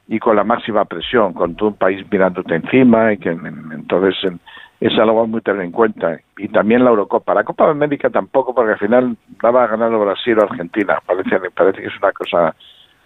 [0.08, 3.72] y con la máxima presión, con todo un país mirándote encima y que en- en-
[3.72, 4.40] entonces en-
[4.80, 6.18] es algo muy tener en cuenta.
[6.36, 7.32] Y también la Eurocopa.
[7.32, 10.98] La Copa de América tampoco, porque al final daba a ganar Brasil o Argentina.
[11.06, 12.54] Parece, parece que es una cosa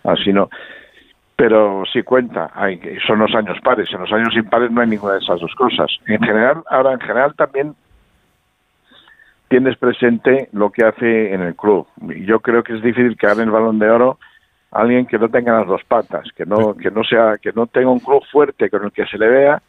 [0.05, 0.49] así, ¿no?
[1.37, 3.89] Pero sí cuenta, hay, son los años pares.
[3.93, 5.91] En los años impares no hay ninguna de esas dos cosas.
[6.07, 7.75] En general, ahora en general también
[9.49, 11.87] tienes presente lo que hace en el club.
[12.09, 14.19] Y yo creo que es difícil que gane el balón de oro
[14.71, 17.91] alguien que no tenga las dos patas, que no, que no sea, que no tenga
[17.91, 19.63] un club fuerte con el que se le vea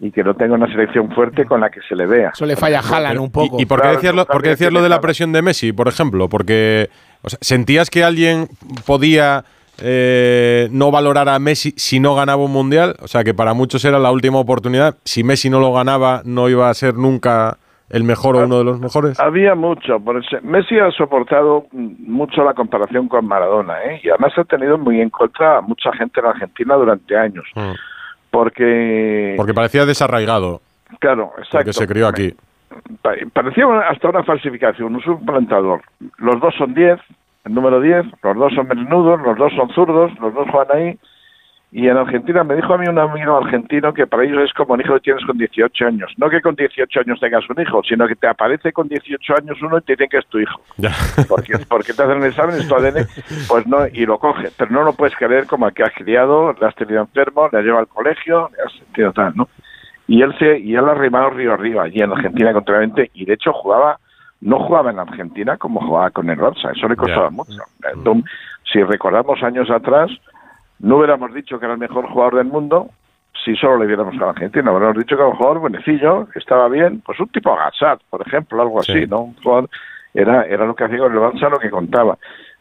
[0.00, 2.30] y que no tenga una selección fuerte con la que se le vea.
[2.32, 3.58] Eso le falla a Haaland un poco.
[3.58, 5.00] ¿Y, y por qué Claro, decías lo, eso por qué también decías lo de la
[5.00, 6.28] presión de Messi, por ejemplo?
[6.28, 6.88] Porque
[7.22, 8.48] o sea, sentías que alguien
[8.86, 9.44] podía
[9.82, 13.84] eh, no valorar a Messi si no ganaba un mundial, o sea que para muchos
[13.84, 14.96] era la última oportunidad.
[15.04, 17.58] Si Messi no lo ganaba, no iba a ser nunca
[17.90, 19.20] el mejor o uno de los mejores.
[19.20, 19.98] Había mucho.
[20.42, 24.00] Messi ha soportado mucho la comparación con Maradona, ¿eh?
[24.02, 27.72] y además ha tenido muy en contra a mucha gente en Argentina durante años, Mm.
[28.30, 30.62] porque, Porque parecía desarraigado,
[31.00, 31.58] claro, exacto.
[31.58, 32.32] porque se crió aquí.
[33.02, 35.82] Pa- parecía hasta una falsificación, un suplantador.
[36.16, 36.98] Los dos son 10,
[37.44, 40.98] el número 10, los dos son menudos, los dos son zurdos, los dos juegan ahí.
[41.74, 44.74] Y en Argentina me dijo a mí un amigo argentino que para ellos es como
[44.74, 46.12] un hijo que tienes con 18 años.
[46.18, 49.56] No que con 18 años tengas un hijo, sino que te aparece con 18 años
[49.62, 50.60] uno y te dicen que es tu hijo.
[50.76, 50.90] Ya.
[51.28, 53.06] Porque, porque te hacen el examen, es tu ADN,
[53.48, 54.50] pues no, y lo coge.
[54.58, 57.58] Pero no lo puedes creer como el que has criado, le has tenido enfermo, le
[57.58, 59.48] has llevado al colegio, le has sentido tal, ¿no?
[60.06, 63.32] Y él se, y él ha rimado río arriba, allí en Argentina contrariamente, y de
[63.32, 63.98] hecho jugaba,
[64.42, 67.62] no jugaba en Argentina como jugaba con el Barça, eso le costaba mucho.
[67.94, 68.30] Entonces,
[68.70, 70.10] si recordamos años atrás,
[70.80, 72.90] no hubiéramos dicho que era el mejor jugador del mundo
[73.44, 74.70] si solo le hubiéramos a Argentina.
[74.70, 78.20] Hubiéramos dicho que era un jugador buenecillo, que estaba bien, pues un tipo Gassat, por
[78.26, 78.92] ejemplo, algo Sí.
[78.92, 79.20] así, ¿no?
[79.22, 79.70] Un jugador,
[80.14, 82.18] era, era lo que hacía con el Barça, lo que contaba.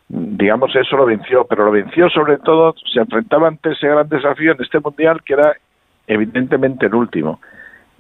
[0.08, 4.52] Digamos, eso lo venció, pero lo venció sobre todo, se enfrentaba ante ese gran desafío
[4.54, 5.54] en este Mundial que era
[6.08, 7.40] evidentemente el último.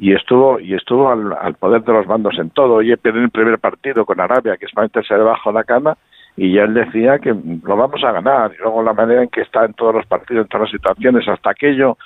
[0.02, 2.74] Y estuvo y estuvo al, poder de los bandos en todo.
[2.74, 5.95] Oye, perdió el primer partido con Arabia, que es para meterse debajo de la cama,
[6.36, 8.52] y ya él decía que lo vamos a ganar.
[8.52, 11.28] Y luego la manera en que está en todos los partidos, en todas las situaciones,
[11.28, 11.99] hasta aquello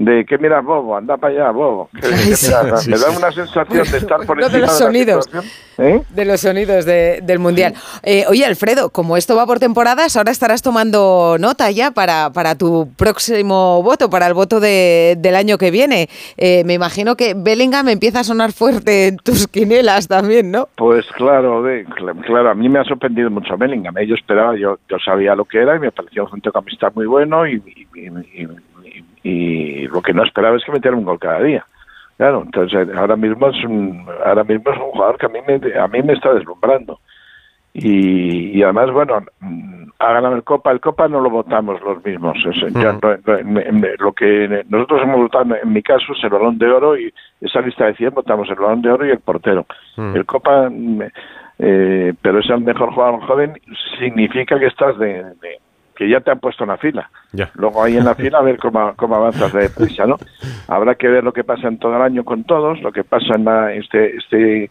[0.00, 1.90] de que mira Bobo, anda para allá, Bobo.
[1.92, 3.16] Que- que mira, sí, me da sí.
[3.16, 5.24] una sensación de estar por No, encima de los la sonidos.
[5.24, 5.52] situación.
[5.78, 6.02] ¿Eh?
[6.10, 7.74] De los sonidos de- del Mundial.
[8.04, 12.54] Eh, oye, Alfredo, como esto va por temporadas, ahora estarás tomando nota ya para, para
[12.56, 16.08] tu próximo voto, para el voto de- del año que viene.
[16.36, 20.68] Eh, me imagino que Bellingham empieza a sonar fuerte en tus quinielas también, ¿no?
[20.76, 21.64] Pues claro,
[22.24, 23.94] claro, a mí me ha sorprendido mucho Bellingham.
[24.06, 27.46] Yo esperaba, yo, yo sabía lo que era y me pareció un centrocampista muy bueno
[27.48, 27.54] y,
[27.94, 28.48] y, y- y-
[29.22, 31.64] y lo que no esperaba es que metiera un gol cada día.
[32.16, 35.78] Claro, entonces ahora mismo es un, ahora mismo es un jugador que a mí me,
[35.78, 36.98] a mí me está deslumbrando.
[37.74, 40.72] Y, y además, bueno, mm, ha ganado el Copa.
[40.72, 42.36] El Copa no lo votamos los mismos.
[42.44, 46.96] Es- no- lo que nosotros hemos votado, en mi caso, es el Balón de Oro
[46.98, 49.66] y esa lista de 100 votamos el Balón de Oro y el portero.
[50.16, 51.02] El Copa, mm,
[51.60, 53.60] eh, pero es el mejor jugador joven,
[53.98, 55.58] significa que estás de, de-
[55.98, 57.10] que ya te han puesto en la fila.
[57.32, 57.50] Ya.
[57.54, 60.16] Luego ahí en la fila a ver cómo, cómo avanzas de prisa, ¿no?
[60.68, 63.34] Habrá que ver lo que pasa en todo el año con todos, lo que pasa
[63.34, 64.70] en la, este, este,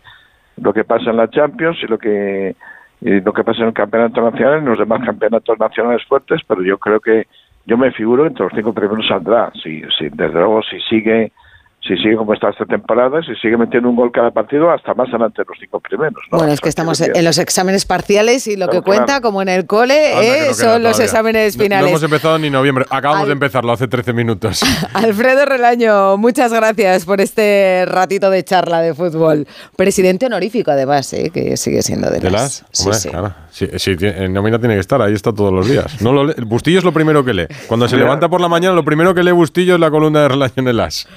[0.56, 2.56] lo que pasa en la Champions y lo que
[3.02, 6.42] y lo que pasa en el campeonato nacional y en los demás campeonatos nacionales fuertes,
[6.48, 7.28] pero yo creo que
[7.66, 9.52] yo me figuro entre los cinco primeros saldrá.
[9.62, 11.34] Si, si, desde luego, si sigue
[11.82, 15.08] si sigue como está esta temporada, si sigue metiendo un gol cada partido, hasta más
[15.10, 16.16] adelante de los cinco primeros.
[16.32, 16.38] ¿no?
[16.40, 19.22] Bueno, es que estamos en los exámenes parciales y lo Claro, que cuenta, claro.
[19.22, 21.90] como en el cole, Anda, eh, no son los exámenes No- No, finales.
[21.90, 22.86] hemos empezado ni noviembre.
[22.90, 24.62] Acabamos Al- de empezarlo hace 13 minutos.
[24.94, 29.48] Alfredo Relaño, muchas gracias por este ratito de charla de fútbol.
[29.78, 32.42] Presidente honorífico, además, eh, que sigue siendo de, ¿De las.
[32.42, 32.66] las?
[32.72, 33.10] Sí, Hombre, sí.
[33.10, 33.34] claro.
[33.50, 36.02] Sí, en nómina tiene que estar, ahí está todos los días.
[36.02, 37.48] No lo lee- el Bustillo es lo primero que lee.
[37.68, 40.28] Cuando se levanta por la mañana, lo primero que lee Bustillo es la columna de
[40.28, 41.08] Relaño en el As.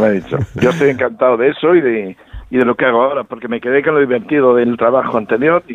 [0.00, 0.38] Me he dicho.
[0.60, 2.16] Yo estoy encantado de eso y de,
[2.50, 5.62] y de lo que hago ahora, porque me quedé con lo divertido del trabajo anterior
[5.68, 5.74] y,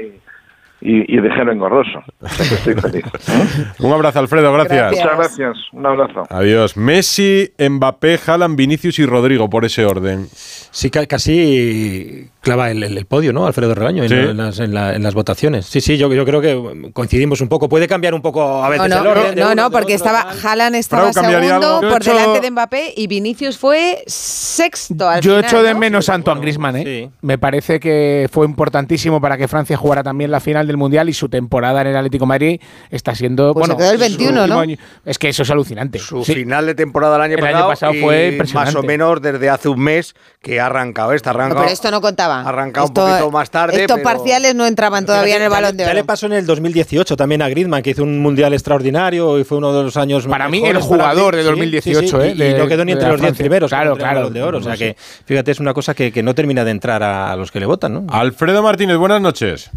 [0.81, 2.03] y, y dejé lo engorroso.
[2.21, 3.05] O sea que estoy feliz.
[3.79, 4.91] Un abrazo, Alfredo, gracias.
[4.91, 5.57] Muchas gracias.
[5.71, 6.23] Un abrazo.
[6.29, 6.75] Adiós.
[6.77, 10.25] Messi, Mbappé, Haaland, Vinicius y Rodrigo, por ese orden.
[10.29, 13.47] Sí, ca- casi clava el, el- el podio, ¿no?
[13.47, 14.15] Alfredo Relaño en, Sí.
[14.15, 15.65] en las, en la- en las votaciones.
[15.65, 17.69] Sí, sí, yo, yo creo que coincidimos un poco.
[17.69, 19.35] Puede cambiar un poco a veces No, el no, orden.
[19.35, 20.27] de no, uno, no, porque otro, estaba.
[20.43, 25.45] Haaland estaba segundo por hecho- delante de Mbappé y Vinicius fue sexto al Yo final,
[25.45, 25.79] echo de ¿no?
[25.79, 26.83] menos a Antoine Griezmann, ¿eh?
[26.83, 27.09] sí.
[27.21, 31.13] Me parece que fue importantísimo para que Francia jugara también la final del Mundial y
[31.13, 33.53] su temporada en el Atlético de Madrid está siendo.
[33.53, 34.59] Pues bueno, se quedó el su 21, último ¿no?
[34.61, 35.97] año- Es que eso es alucinante.
[35.99, 36.33] Su Sí.
[36.35, 38.73] final de temporada el año El año pasado, pasado y fue impresionante.
[38.73, 41.29] más o menos desde hace un mes que ha arrancado esta.
[41.29, 42.32] Arrancado, pero esto no contaba.
[42.41, 43.81] Arrancado Esto- un poquito más tarde.
[43.81, 45.95] Estos pero- parciales no entraban todavía en el Ya balón de Ya oro.
[45.95, 49.57] le pasó en el 2018 también a Griezmann, que hizo un mundial extraordinario y fue
[49.59, 52.27] uno de los años Para mí, el jugador de Sí, 2018, sí, sí, ¿eh?
[52.29, 53.43] y- Y, de- no quedó ni entre los 10 Francia.
[53.43, 53.69] primeros.
[53.69, 54.19] Claro, entre el claro.
[54.21, 54.57] Balón de oro.
[54.57, 54.79] O sea Sí.
[54.79, 57.65] que, fíjate, es una cosa que, que no termina de entrar a los que le
[57.65, 58.05] votan, ¿no?
[58.13, 59.69] Alfredo Martínez, buenas noches.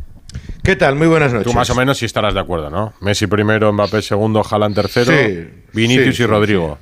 [0.62, 0.96] ¿Qué tal?
[0.96, 1.46] Muy buenas noches.
[1.46, 2.92] Tú más o menos sí estarás de acuerdo, ¿no?
[3.00, 6.78] Messi primero, Mbappé segundo, Haaland tercero, Sí, Vinicius sí, y sí, Rodrigo.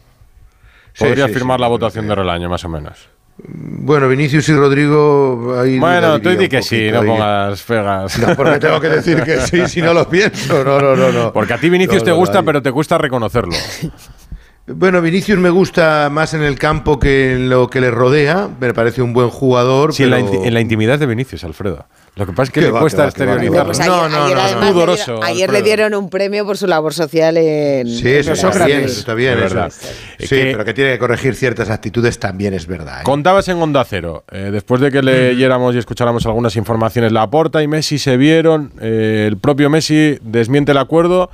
[0.94, 3.08] Sí, Podría sí, firmar sí, la votación de Relaño, más o menos.
[3.36, 5.56] Bueno, Vinicius y Rodrigo.
[5.60, 8.18] Ahí Bueno, tú di que sí, no pongas pegas.
[8.18, 10.62] No, porque tengo que decir que sí, si no lo pienso.
[10.64, 11.10] No, no, no.
[11.10, 11.32] no.
[11.32, 13.52] Porque a ti Vinicius No, te no, gusta, pero te cuesta reconocerlo.
[14.66, 18.48] Bueno, Vinicius me gusta más en el campo que en lo que le rodea.
[18.60, 19.92] Me parece un buen jugador.
[19.92, 21.84] Sí, en la, en intimidad de Vinicius, Alfredo.
[22.16, 23.58] Lo que pasa es que le va, cuesta exteriorizarlo.
[23.58, 23.64] va.
[23.66, 24.66] Pues ayer, No, no, ayer no, no.
[24.66, 25.64] le Pudoroso, dieron- ayer le Alfredo.
[25.64, 28.98] dieron un premio por su labor social en, Sí, en eso los está bien, Sócrates.
[28.98, 29.32] está bien.
[29.38, 29.54] Es eso.
[29.54, 29.72] verdad.
[30.18, 33.00] Sí, Que- pero que tiene que corregir ciertas actitudes también es verdad.
[33.00, 33.04] ¿eh?
[33.04, 37.62] Contabas en Onda Cero, eh, después de que leyéramos y escucháramos algunas informaciones, la Porta
[37.62, 41.30] y Messi se vieron, eh, el propio Messi desmiente el acuerdo,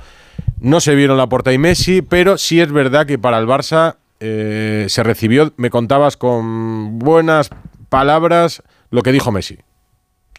[0.61, 3.97] no se vieron la Porta y Messi, pero sí es verdad que para el Barça
[4.19, 7.49] eh, se recibió, me contabas con buenas
[7.89, 9.57] palabras lo que dijo Messi.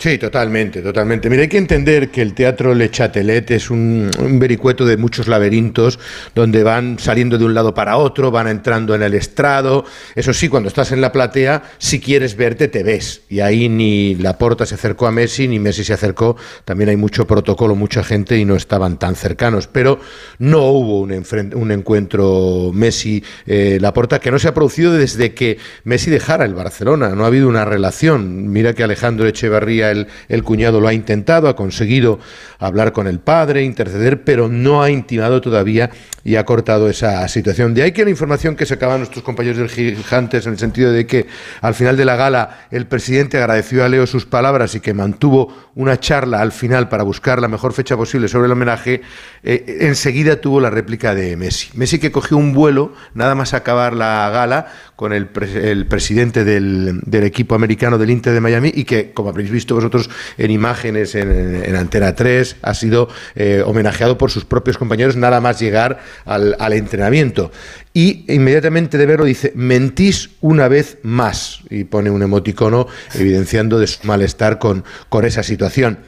[0.02, 1.30] Sí, totalmente, totalmente.
[1.30, 5.28] Mira, hay que entender que el teatro Le Chatelet es un, un vericueto de muchos
[5.28, 6.00] laberintos
[6.34, 9.84] donde van saliendo de un lado para otro, van entrando en el estrado.
[10.16, 13.22] Eso sí, cuando estás en la platea, si quieres verte, te ves.
[13.28, 16.36] Y ahí ni Laporta se acercó a Messi, ni Messi se acercó.
[16.64, 19.68] También hay mucho protocolo, mucha gente y no estaban tan cercanos.
[19.68, 20.00] Pero
[20.40, 21.12] no hubo un,
[21.54, 27.10] un encuentro Messi-Laporta que no se ha producido desde que Messi dejara el Barcelona.
[27.10, 28.50] No ha habido una relación.
[28.50, 32.18] Mira que Alejandro Echeverría, el, cuñado, lo ha intentado, ha conseguido
[32.58, 35.90] hablar con el padre, interceder, pero no ha intimado todavía
[36.24, 37.74] y ha cortado esa situación.
[37.74, 41.06] De ahí que la información que sacaban nuestros compañeros del Gigantes, en el sentido de
[41.06, 41.26] que
[41.60, 45.54] al final de la gala el presidente agradeció a Leo sus palabras y que mantuvo
[45.74, 49.02] una charla al final para buscar la mejor fecha posible sobre el homenaje,
[49.42, 51.70] eh, enseguida tuvo la réplica de Messi.
[51.74, 54.66] Messi que cogió un vuelo, nada más acabar la gala,
[54.96, 59.30] con el, el presidente del, del, equipo americano del Inter de Miami y que, como
[59.30, 64.44] habréis visto vosotros en imágenes en, en Antena 3, ha sido eh, homenajeado por sus
[64.44, 67.50] propios compañeros nada más llegar al, al, entrenamiento.
[67.92, 71.60] Y inmediatamente de verlo dice, mentís una vez más.
[71.68, 75.98] Y pone un emoticono evidenciando de su malestar con, con esa situación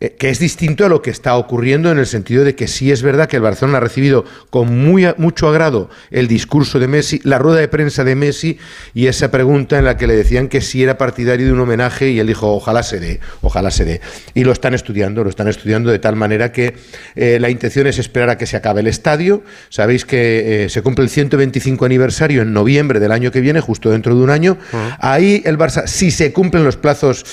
[0.00, 2.92] eh, que es distinto a lo que está ocurriendo en el sentido de que sí
[2.92, 7.20] es verdad que el Barcelona ha recibido con muy, mucho agrado el discurso de Messi,
[7.24, 8.58] la rueda de prensa de Messi
[8.94, 12.10] y esa pregunta en la que le decían que si era partidario de un homenaje
[12.10, 14.00] y él dijo ojalá se dé, ojalá se dé.
[14.34, 16.76] Y lo están estudiando, lo están estudiando de tal manera que
[17.16, 19.42] eh, la intención es esperar a que se acabe el estadio.
[19.68, 23.90] Sabéis que eh, se cumple el 125 aniversario en noviembre del año que viene, justo
[23.90, 24.58] dentro de un año.
[24.72, 24.96] Uh -huh.
[25.00, 27.24] Ahí el Barça, si se cumplen los plazos,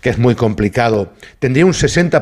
[0.00, 2.13] que es muy complicado, tendría un 60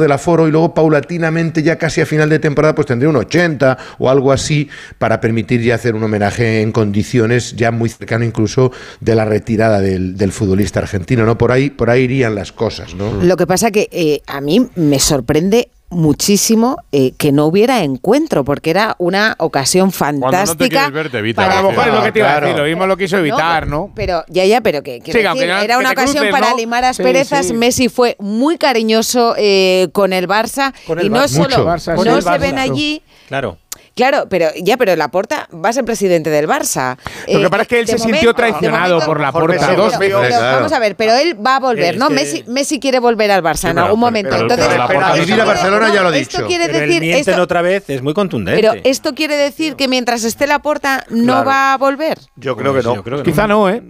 [0.00, 3.78] del aforo y luego paulatinamente ya casi a final de temporada pues tendría un 80
[3.98, 4.68] o algo así
[4.98, 9.80] para permitir ya hacer un homenaje en condiciones ya muy cercano incluso de la retirada
[9.80, 11.38] del, del futbolista argentino, ¿no?
[11.38, 13.22] Por ahí, por ahí irían las cosas, ¿no?
[13.22, 18.44] Lo que pasa que eh, a mí me sorprende muchísimo eh, que no hubiera encuentro,
[18.44, 20.88] porque era una ocasión fantástica.
[20.88, 22.56] No ver, te evita, para, a lo mejor es lo que te iba a decir,
[22.56, 23.78] lo mismo lo quiso evitar, ¿no?
[23.78, 23.92] ¿no?
[23.94, 26.56] Pero ya, ya, pero que, sí, decir, no, era una ocasión cruces, para ¿no?
[26.56, 27.46] limar Sí, asperezas.
[27.46, 27.54] sí.
[27.54, 31.66] Messi fue muy cariñoso eh, con el Barça Con el y no solo.
[31.66, 32.40] Barça, no sí, se Barça.
[32.40, 33.02] ven allí.
[33.28, 33.58] Claro.
[33.94, 36.96] Claro, pero ya, pero Laporta va a ser presidente del Barça.
[37.28, 39.70] Lo que Eh, pasa es que él se sintió traicionado momento- por la Jorge, porta
[39.70, 40.36] pero- dos pero- veces.
[40.38, 40.56] claro.
[40.56, 42.08] Vamos a ver, pero él va a volver, Es ¿no?
[42.08, 44.30] que- Messi, Messi quiere volver al Barça en pero- algún momento.
[44.30, 46.46] pero- Entonces, pero vivir a Barcelona ya lo he Esto dicho.
[46.48, 48.60] quiere Pero decir mienten esto, otra vez es muy contundente.
[48.60, 51.46] pero esto quiere decir que mientras esté la porta no Claro.
[51.48, 52.18] va a volver.
[52.36, 53.02] Yo creo que no.
[53.02, 53.82] creo que Quizá no, ¿eh?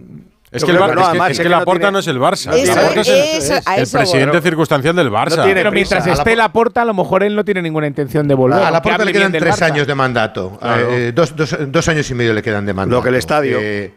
[0.50, 1.92] Es que, el, Bar- no, es que- además es es que que la porta tiene-
[1.92, 2.46] no es el Barça.
[2.66, 4.40] La Porta es el- eso, presidente voy.
[4.42, 5.36] circunstancial del Barça.
[5.36, 6.18] No tiene Pero mientras prisa.
[6.18, 8.58] esté la porta, a lo mejor él no tiene ninguna intención de volver.
[8.62, 10.56] A la hable le quedan tres años de mandato.
[10.60, 10.90] Claro.
[10.90, 12.96] Eh, dos, dos- dos años y medio le quedan de mandato.
[12.96, 13.58] Lo que el estadio.
[13.60, 13.92] Eh,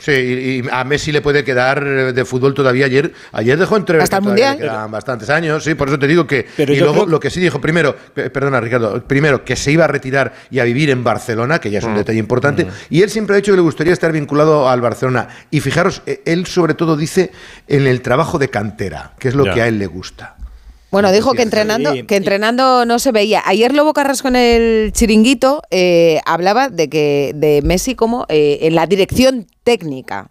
[0.00, 2.86] sí, y, y a Messi le puede quedar eh, de fútbol todavía.
[2.86, 4.66] Ayer, ayer dejó entrever Hasta que el todavía Mundial.
[4.68, 5.64] le quedan bastantes años.
[5.64, 6.46] Sí, por eso te digo que.
[6.56, 9.72] Pero y luego creo- lo que sí dijo primero, pe- perdona Ricardo, primero que se
[9.72, 12.66] iba a retirar y a vivir en Barcelona, que ya es un detalle importante.
[12.90, 15.28] Y él siempre ha dicho que le gustaría estar vinculado al Barcelona.
[15.50, 17.30] Y fijaros, eh, él sobre todo dice
[17.66, 19.54] en el trabajo de cantera, que es lo Ya.
[19.54, 20.36] que a él le gusta.
[20.90, 23.42] Bueno, dijo que entrenando, que entrenando no se veía.
[23.44, 28.74] Ayer Lobo Carrasco en el chiringuito eh, hablaba de que de Messi como eh, en
[28.74, 30.30] la dirección técnica.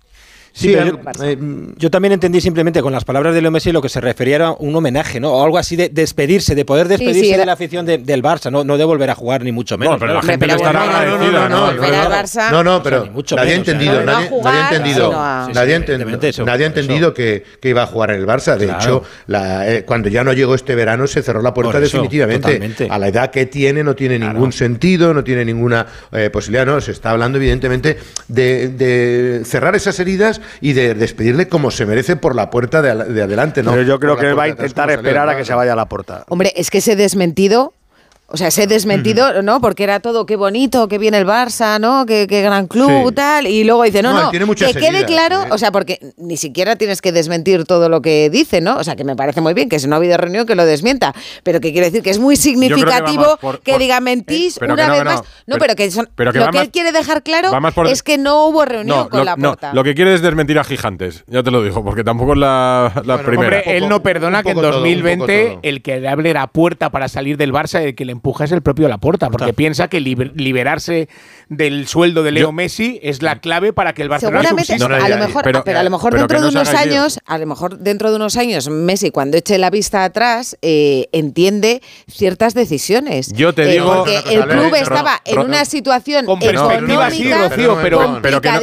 [0.58, 1.38] Sí, pero yo, eh,
[1.78, 4.52] yo también entendí simplemente con las palabras de Leo Messi lo que se refería era
[4.54, 5.32] un homenaje, ¿no?
[5.34, 8.24] O algo así de despedirse, de poder despedirse sí, era- de la afición de- del
[8.24, 9.94] Barça, no, no de volver a jugar ni mucho menos.
[9.94, 10.32] No, pero la claro.
[10.34, 11.72] gente pero estará bueno, no, no, agradecida, no, ¿no?
[11.74, 12.52] no, ver al Barça.
[12.52, 14.50] No, no, O sea, pero nadie ha menos, o sea, entendido, no, no nadie, a
[14.58, 16.68] ha entendido, a- Sí, sí, nadie, ha entendido, nadie ha
[17.14, 18.58] que, que iba a jugar en el Barça.
[18.58, 18.80] De Claro.
[18.82, 22.42] hecho, la- eh, cuando ya no llegó este verano se cerró la puerta eso, definitivamente.
[22.42, 22.88] totalmente.
[22.90, 26.66] A la edad que tiene no tiene ningún sentido, no tiene ninguna eh, posibilidad.
[26.66, 27.98] No, se está hablando evidentemente
[28.28, 33.14] de, de cerrar esas heridas y de despedirle como se merece por la puerta de,
[33.14, 33.64] de adelante.
[33.64, 33.72] ¿no?
[33.72, 35.76] Pero yo creo que él va a puerta intentar esperar a que se vaya a
[35.76, 36.24] la porta.
[36.30, 37.74] Hombre, es que ese desmentido,
[38.30, 39.62] o sea, ese desmentido, ¿no?
[39.62, 42.06] Porque era todo qué bonito, que viene el Barça, ¿no?
[42.06, 43.16] Qué, qué gran club, Sí.
[43.16, 43.48] tal.
[43.48, 45.48] Y luego dice, no, No, no, tiene que quede heridas, claro, ¿eh?
[45.52, 48.78] o sea, porque ni siquiera tienes que desmentir todo lo que dice, ¿no?
[48.78, 50.66] O sea, que me parece muy bien que si no ha habido reunión que lo
[50.66, 51.14] desmienta,
[51.44, 54.66] pero que quiere decir que es muy que significativo por- que por- diga mentís eh,
[54.66, 55.10] una que no, vez no.
[55.12, 55.22] más.
[55.22, 55.26] No,
[55.56, 58.04] Pero- pero, que, son- pero que lo que más- él quiere dejar claro por- es
[58.04, 59.74] que no hubo reunión No, con lo, la no, porta.
[59.74, 62.92] lo que quiere es desmentir a Gigantes, ya te lo digo, porque tampoco es la,
[62.96, 63.58] la Bueno, primera.
[63.60, 65.60] Hombre, él no perdona que en poco todo, un poco 2020 todo.
[65.64, 68.52] el que le abre la puerta para salir del Barça, el que le empuja es
[68.52, 71.08] el propio Laporta, porque piensa que liber- liberarse
[71.50, 74.78] del sueldo de Leo Yo- Messi es la clave para que el Barcelona Seguramente.
[74.78, 77.38] No, no, a, lo mejor, pero- pero, a lo mejor dentro de unos años, a
[77.38, 82.54] lo mejor dentro de unos años, Messi, cuando eche la vista atrás, eh, entiende ciertas
[82.54, 83.32] decisiones.
[83.34, 87.10] Yo te Eh, digo- porque Una cosa, el club estaba en una situación Con perspectiva,
[87.12, 88.60] sí, Rocío, pero- pero que no,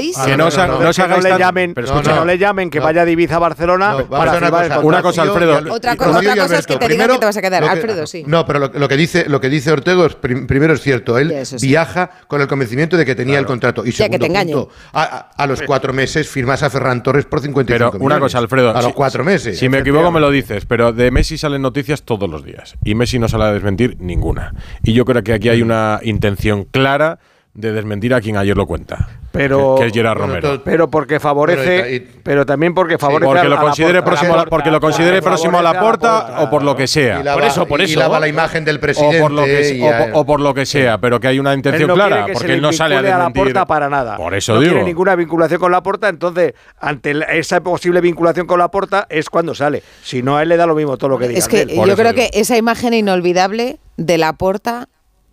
[1.20, 2.84] le llamen, pero que escucha, no le llamen, que no.
[2.84, 4.80] vaya a Ibiza a Barcelona para.
[4.80, 5.72] Una cosa, Alfredo.
[5.72, 6.20] Otra cosa-
[6.58, 7.64] es que te digan que te vas a quedar.
[7.64, 8.24] Alfredo, sí.
[8.26, 11.18] No, pero lo, lo que dice lo que dice Ortego es prim- primero es cierto.
[11.18, 11.66] Él Sí, eso sí.
[11.68, 13.82] viaja con el convencimiento de que tenía el contrato.
[13.82, 17.90] Y que segundo te punto, a, los cuatro meses firmas a Ferran Torres por 55
[17.92, 18.20] Pero una millones.
[18.32, 18.74] cosa, Alfredo.
[18.74, 19.58] A los cuatro meses.
[19.58, 22.74] Si me equivoco, me lo dices, pero de Messi salen noticias todos los días.
[22.84, 24.54] Y Messi no sale a desmentir ninguna.
[24.82, 27.18] Y yo creo que aquí hay una intención clara
[27.54, 29.08] de desmentir a quien ayer lo cuenta.
[29.30, 30.60] Pero, que, es Gerard Romero.
[30.64, 34.04] pero porque favorece, y- pero también porque favorece porque a- lo a la considere Porta.
[34.10, 36.62] próximo, a la- porque lo considere próximo a la favorece a la porta o por
[36.62, 37.20] lo que sea.
[37.20, 37.98] Y lava- Por eso, por y eso.
[37.98, 40.24] lava la imagen del presidente O por lo que, se- y o a- por- o
[40.26, 42.60] por lo que sea, pero que hay una intención Él no quiere clara, porque él
[42.62, 43.30] no sale a la.
[43.30, 44.16] Porta para nada.
[44.16, 44.72] Por eso no digo.
[44.72, 49.06] tiene ninguna vinculación con la porta, entonces ante la- esa posible vinculación con la porta
[49.10, 49.82] es cuando sale.
[50.02, 51.38] Si no, a él le da lo mismo todo lo que diga.
[51.38, 54.88] Es que yo creo que esa imagen inolvidable de la porta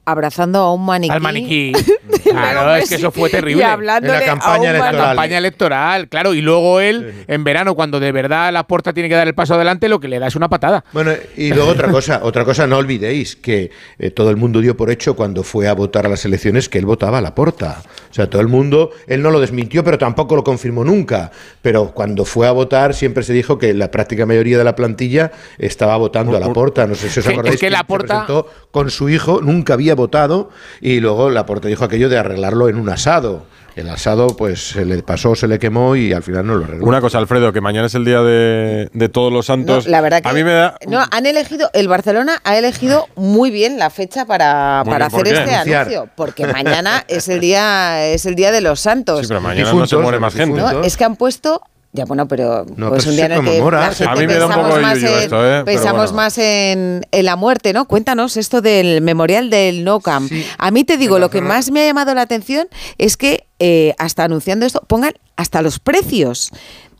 [0.06, 1.14] abrazando a un maniquí.
[1.14, 1.72] Al maniquí.
[2.24, 3.62] claro, es que eso fue terrible.
[3.62, 5.06] Y hablándole En la campaña a un electoral.
[5.08, 6.34] campaña electoral, claro.
[6.34, 9.56] Y luego él, en verano, cuando de verdad la puerta tiene que dar el paso
[9.56, 10.84] adelante, lo que le da es una patada.
[10.94, 14.76] Bueno, y luego otra cosa, otra cosa, no olvidéis que eh, todo el mundo dio
[14.76, 17.82] por hecho cuando fue a votar a las elecciones que él votaba a la porta.
[18.10, 21.32] O sea, todo el mundo, él no lo desmintió, pero tampoco lo confirmó nunca.
[21.62, 25.32] Pero cuando fue a votar siempre se dijo que la práctica mayoría de la plantilla
[25.58, 26.88] estaba votando a la porta.
[26.88, 30.50] No sé si os acordáis es que se presentó con su hijo, nunca había votado
[30.82, 33.46] y luego la porta dijo aquello de arreglarlo en un asado.
[33.74, 36.86] El asado, pues se le pasó, se le quemó y al final no lo arregló.
[36.86, 39.88] Una cosa, Alfredo, que mañana es el día de, de todos los No, santos.
[39.88, 43.50] la verdad que a mí me da no han elegido el Barcelona ha elegido muy
[43.50, 45.82] bien la fecha para, para bien, ¿por hacer este Anunciar.
[45.88, 49.22] anuncio porque mañana es el día es el día de los santos.
[49.22, 50.60] Sí, pero mañana no se muere más gente.
[50.60, 51.62] No, es que han puesto
[51.94, 53.80] ya bueno, pero No, pues un día se en el que conmemora.
[53.82, 55.64] la gente A mí me da un pensamos poco de más yuyu en- esto, ¿eh?
[55.66, 56.14] Pensamos bueno.
[56.16, 57.86] más en, en la muerte, ¿no?
[57.86, 60.32] Cuéntanos esto del memorial del No Camp.
[60.58, 62.68] A mí te digo, lo que más me ha llamado la atención
[62.98, 66.52] es que eh, hasta anunciando esto pongan hasta los precios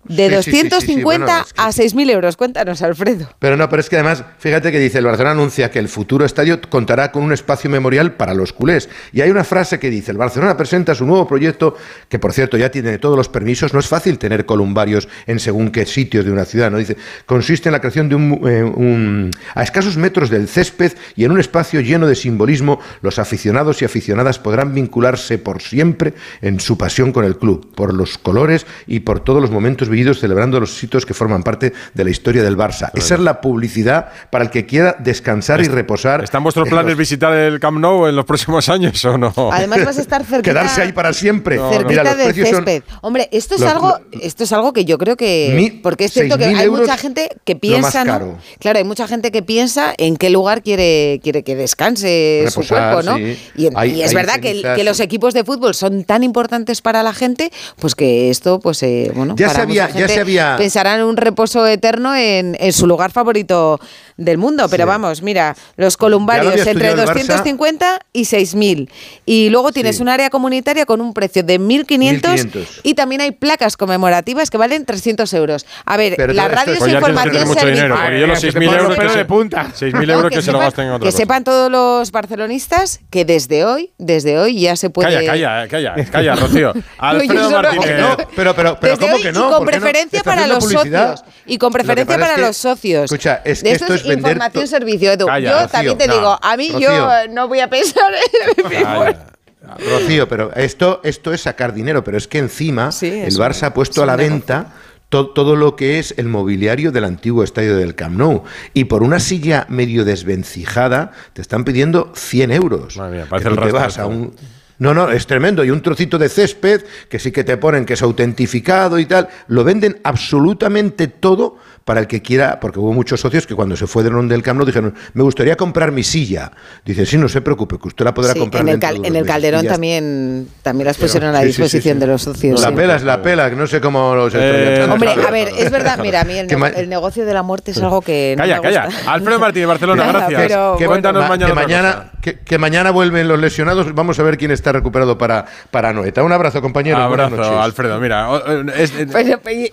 [0.06, 2.38] de Sí, sí, sí, sí, 250 bueno, es a 6.000 euros.
[2.38, 3.30] Cuéntanos, Alfredo.
[3.40, 6.26] Pero no, pero es que además, fíjate que dice, el Barcelona anuncia que el futuro
[6.26, 8.90] estadio contará con un espacio memorial para los culés.
[9.14, 11.76] Y hay una frase que dice, el Barcelona presenta su nuevo proyecto,
[12.10, 15.70] que por cierto ya tiene todos los permisos, no es fácil tener columbarios en según
[15.72, 16.78] qué sitios de una ciudad, ¿no?
[16.78, 21.26] Dice, consiste en la creación de un, eh, un- a escasos metros del césped y
[21.26, 26.60] en un espacio lleno de simbolismo, los aficionados y aficionadas podrán vincularse por siempre en
[26.60, 30.60] su pasión con el club, por los colores y por todos los momentos vividos celebrando
[30.60, 32.90] los sitios que forman parte de la historia del Barça.
[32.96, 36.24] Esa es la publicidad para el que quiera descansar y reposar.
[36.24, 39.34] ¿Están vuestros planes los- visitar el Camp Nou en los próximos años o no?
[39.52, 41.58] Además vas a estar cerquita, Quedarse ahí para siempre.
[41.58, 42.84] cerquita Mira, los del precios son- césped.
[43.02, 46.14] Hombre, esto es Los- algo, esto es algo que yo creo que Mi- porque es
[46.14, 48.38] cierto que 6.000 hay mucha gente que lo piensa, ¿no?
[48.60, 52.94] Claro, hay mucha gente que piensa en qué lugar quiere quiere que descanse su Reposar,
[52.94, 53.18] cuerpo, ¿no?
[53.18, 53.38] sí.
[53.56, 57.04] Y, Hay- y es verdad que, que los equipos de fútbol son tan importantes para
[57.04, 60.20] la gente, pues que esto, pues eh, bueno, Ya para se había- mucha ya se
[60.22, 63.80] había- pensará en un reposo eterno en, en su lugar favorito
[64.18, 64.68] del mundo.
[64.70, 67.22] Pero vamos, mira, los columbarios había entre estudiado el Barça.
[67.28, 68.90] 250 y 6.000.
[69.26, 72.80] Y luego tienes un área comunitaria con un precio de 1.500 1.500.
[72.84, 75.66] y también hay placas conmemorativas que valen 300 euros.
[75.86, 78.66] A ver, Pero la radio es- información mucho dinero, porque yo los que te 6.000
[78.68, 79.68] ponen euros que se, punta.
[79.74, 81.18] 6.000 No, euros que que, se lo sepan- gasten en otra que cosa.
[81.18, 85.26] sepan todos los barcelonistas que desde hoy, desde hoy ya se puede.
[85.26, 86.74] Calla, calla, calla, calla, Rocío.
[86.76, 88.00] yo Alfredo Martínez.
[88.00, 89.50] No, pero, pero, pero ¿cómo que no?
[89.72, 91.16] Preferencia ¿Estás para los publicidad?
[91.18, 91.36] socios.
[91.46, 93.04] Y con Lo preferencia es para que- los socios.
[93.06, 95.26] Escucha, es que De esto es vender información servicio, Edu.
[95.26, 96.14] Calla, yo Rocío, también te no.
[96.14, 97.34] digo, a mí yo Rocío.
[97.34, 98.12] no voy a pensar
[98.58, 99.86] en mi.
[99.90, 103.64] Rocío, pero esto, esto es sacar dinero, pero es que encima Sí, el es Barça
[103.68, 104.74] ha puesto es a la venta
[105.10, 108.44] to- todo lo que es el mobiliario del antiguo estadio del Camp Nou.
[108.74, 112.98] Y por una silla medio desvencijada te están pidiendo 100 euros.
[112.98, 114.36] Madre mía, Que parece tú el te rastro vas a un...
[114.82, 115.64] No, no, es tremendo.
[115.64, 119.28] Y un trocito de césped que sí que te ponen que es autentificado y tal.
[119.48, 123.86] Lo venden absolutamente todo para el que quiera, porque hubo muchos socios que cuando se
[123.86, 126.52] fueron del Camp Nou dijeron, me gustaría comprar mi silla.
[126.86, 129.08] Dice, sí, no se preocupe, que usted la podrá Sí, comprar en el, cal- de
[129.08, 129.28] en el meses".
[129.28, 132.00] Calderón también, también las pusieron a la Sí, sí, sí, disposición sí.
[132.00, 132.62] de los socios.
[132.62, 132.74] La sí.
[132.76, 136.00] pela es la pela, que no sé cómo los Eh, Hombre, a ver, es verdad,
[136.02, 138.88] mira, a mí el, negocio de la muerte es algo que no Calla, me calla.
[139.08, 140.42] Alfredo Martínez, Barcelona, Nada, gracias.
[140.48, 141.12] pero Que bueno.
[141.28, 141.48] mañana.
[141.48, 142.12] que, mañana
[142.46, 143.94] que mañana vuelven los lesionados.
[143.96, 146.24] Vamos a ver quién está recuperado para, para Noeta.
[146.24, 147.08] Un abrazo, compañero.
[147.08, 147.62] Buenas Abrazo.
[147.62, 148.00] Alfredo.
[148.00, 148.28] Mira,
[148.76, 148.94] es-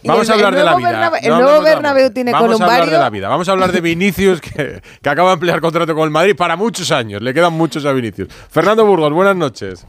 [0.04, 1.12] vamos el- a hablar de la nuevo vida.
[1.22, 3.28] El No nuevo Bernabéu tiene Vamos a hablar de la vida.
[3.28, 6.56] Vamos a hablar de Vinicius, que, que acaba de ampliar contrato con el Madrid para
[6.56, 7.22] muchos años.
[7.22, 8.28] Le quedan muchos a Vinicius.
[8.50, 9.86] Fernando Burgos, buenas noches.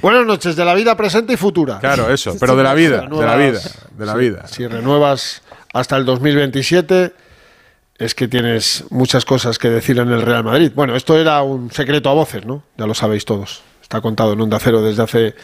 [0.00, 1.80] Buenas noches, de la vida presente y futura.
[1.80, 3.60] Claro, eso, pero de la vida, de la vida,
[3.96, 4.46] de la vida.
[4.46, 5.42] Si renuevas
[5.74, 7.12] hasta el 2027,
[7.98, 10.70] es que tienes muchas cosas que decir en el Real Madrid.
[10.72, 12.62] Bueno, esto era un secreto a voces, ¿no?
[12.76, 13.62] Ya lo sabéis todos.
[13.88, 15.34] Está contado en Onda Cero desde hace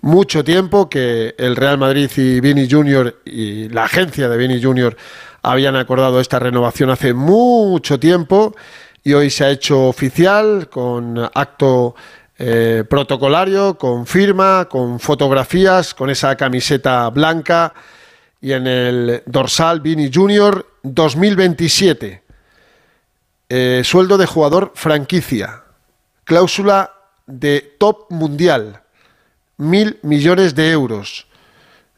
[0.00, 4.96] mucho tiempo que el Real Madrid y Vini Junior y la agencia de Vini Junior
[5.40, 8.56] habían acordado esta renovación hace mucho tiempo
[9.04, 11.94] y hoy se ha hecho oficial con acto
[12.40, 17.72] eh, protocolario, con firma, con fotografías, con esa camiseta blanca
[18.40, 22.20] y en el dorsal Vini Junior 2027.
[23.48, 25.62] Eh, sueldo de jugador franquicia,
[26.24, 26.94] cláusula
[27.26, 28.78] de top mundial.
[29.58, 31.26] mil millones de euros.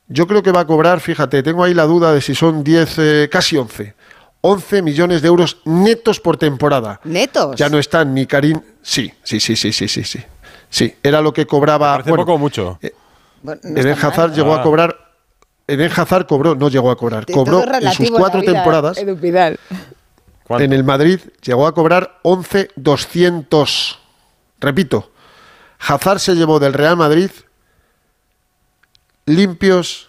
[0.08, 2.98] Yo creo que va a cobrar, fíjate, tengo ahí la duda de si son 10,
[2.98, 3.94] eh, casi 11.
[4.42, 7.00] 11 millones de euros netos por temporada.
[7.04, 7.56] ¿Netos?
[7.56, 8.60] Ya no están ni Karim.
[8.82, 10.04] Sí, sí, sí, sí, sí, sí.
[10.04, 10.22] Sí,
[10.68, 11.92] sí era lo que cobraba.
[11.92, 12.78] Parece poco o mucho.
[13.42, 14.34] Bueno, no Eden Hazard mal.
[14.36, 14.60] llegó Ah.
[14.60, 14.96] a cobrar.
[15.66, 17.24] Eden Hazard cobró, no llegó a cobrar.
[17.32, 18.98] Cobró en sus cuatro vida, temporadas.
[18.98, 19.58] Edu Pidal.
[20.50, 23.96] En el Madrid llegó a cobrar 11.200.
[24.60, 25.10] Repito,
[25.86, 27.30] Hazard se llevó del Real Madrid
[29.26, 30.08] limpios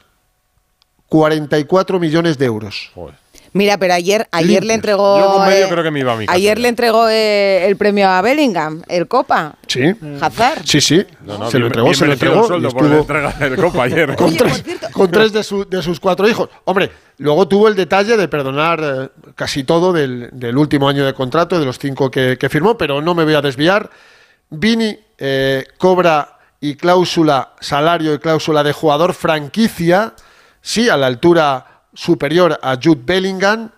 [1.09, 2.91] 44 millones de euros.
[3.53, 5.17] Mira, pero ayer, ayer le entregó.
[5.17, 6.61] Yo con medio eh, creo que me iba a mi casa Ayer ya.
[6.61, 9.55] le entregó eh, el premio a Bellingham, el Copa.
[9.67, 9.93] Sí.
[10.19, 10.63] Hazard.
[10.65, 11.05] Sí, sí.
[11.23, 12.41] No, no, se lo entregó, bien se lo entregó.
[12.41, 14.15] el sueldo por la estuvo entrega del Copa ayer.
[14.17, 16.49] con tres, con tres de, su- de sus cuatro hijos.
[16.65, 21.13] Hombre, luego tuvo el detalle de perdonar eh, casi todo del, del último año de
[21.13, 23.89] contrato, de los cinco que, que firmó, pero no me voy a desviar.
[24.49, 30.13] Vini eh, cobra y cláusula, salario y cláusula de jugador franquicia,
[30.61, 33.71] sí, a la altura superior a Jude Bellingham.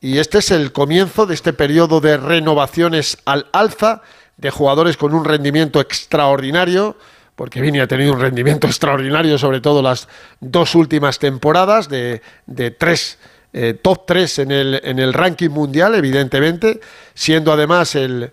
[0.00, 4.02] Y este es el comienzo de este periodo de renovaciones al alza
[4.36, 6.96] de jugadores con un rendimiento extraordinario,
[7.36, 10.08] porque Vini ha tenido un rendimiento extraordinario, sobre todo las
[10.40, 13.18] dos últimas temporadas, de, de tres,
[13.52, 16.80] eh, top 3 en el, en el ranking mundial, evidentemente,
[17.14, 18.32] siendo además el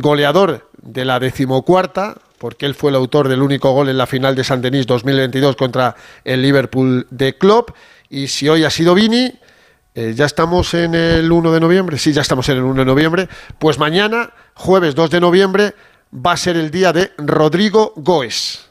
[0.00, 4.34] goleador de la decimocuarta, porque él fue el autor del único gol en la final
[4.34, 5.94] de San Denis 2022 contra
[6.24, 7.70] el Liverpool de Klopp.
[8.08, 9.32] Y si hoy ha sido Vini,
[9.94, 11.98] eh, ya estamos en el 1 de noviembre.
[11.98, 13.28] Sí, ya estamos en el 1 de noviembre.
[13.58, 15.74] Pues mañana, jueves 2 de noviembre,
[16.14, 18.70] va a ser el día de Rodrigo Goes,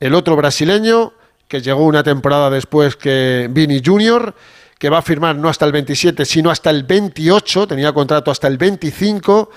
[0.00, 1.12] el otro brasileño
[1.48, 4.34] que llegó una temporada después que Vini Jr.,
[4.78, 8.48] que va a firmar no hasta el 27, sino hasta el 28, tenía contrato hasta
[8.48, 9.50] el 25,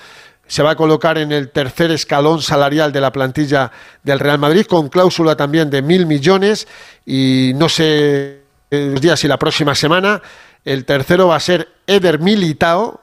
[0.48, 3.70] se va a colocar en el tercer escalón salarial de la plantilla
[4.02, 6.66] del Real Madrid, con cláusula también de mil millones,
[7.06, 8.40] y no sé
[8.70, 10.20] eh, los días y la próxima semana,
[10.64, 13.00] el tercero va a ser Eder Militao,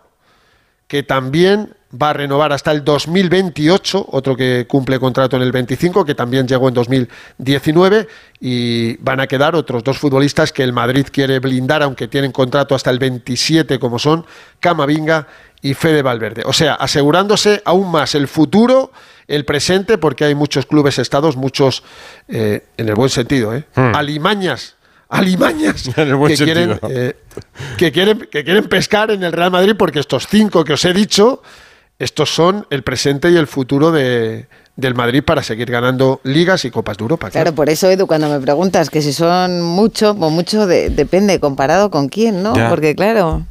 [0.87, 6.05] que también va a renovar hasta el 2028, otro que cumple contrato en el 25,
[6.05, 8.07] que también llegó en 2019,
[8.39, 12.75] y van a quedar otros dos futbolistas que el Madrid quiere blindar, aunque tienen contrato
[12.75, 14.25] hasta el 27, como son
[14.59, 15.27] Camavinga
[15.69, 16.43] y Fede Valverde.
[16.45, 18.91] O sea, asegurándose aún más el futuro,
[19.27, 21.83] el presente, porque hay muchos clubes estados, muchos,
[22.27, 23.63] eh, en el buen sentido, ¿eh?
[23.75, 24.75] alimañas
[25.07, 26.89] alimañas En el buen que quieren, sentido.
[26.91, 27.15] eh,
[27.77, 30.93] que, quieren, que quieren pescar en el Real Madrid porque estos cinco que os he
[30.93, 31.41] dicho,
[31.99, 36.71] estos son el presente y el futuro de, del Madrid para seguir ganando ligas y
[36.71, 37.29] copas de Europa.
[37.29, 41.39] Claro, por eso, Edu, cuando me preguntas que si son mucho, pues mucho de- depende,
[41.39, 42.55] comparado con quién, ¿no?
[42.55, 42.69] Ya.
[42.69, 43.45] Porque claro.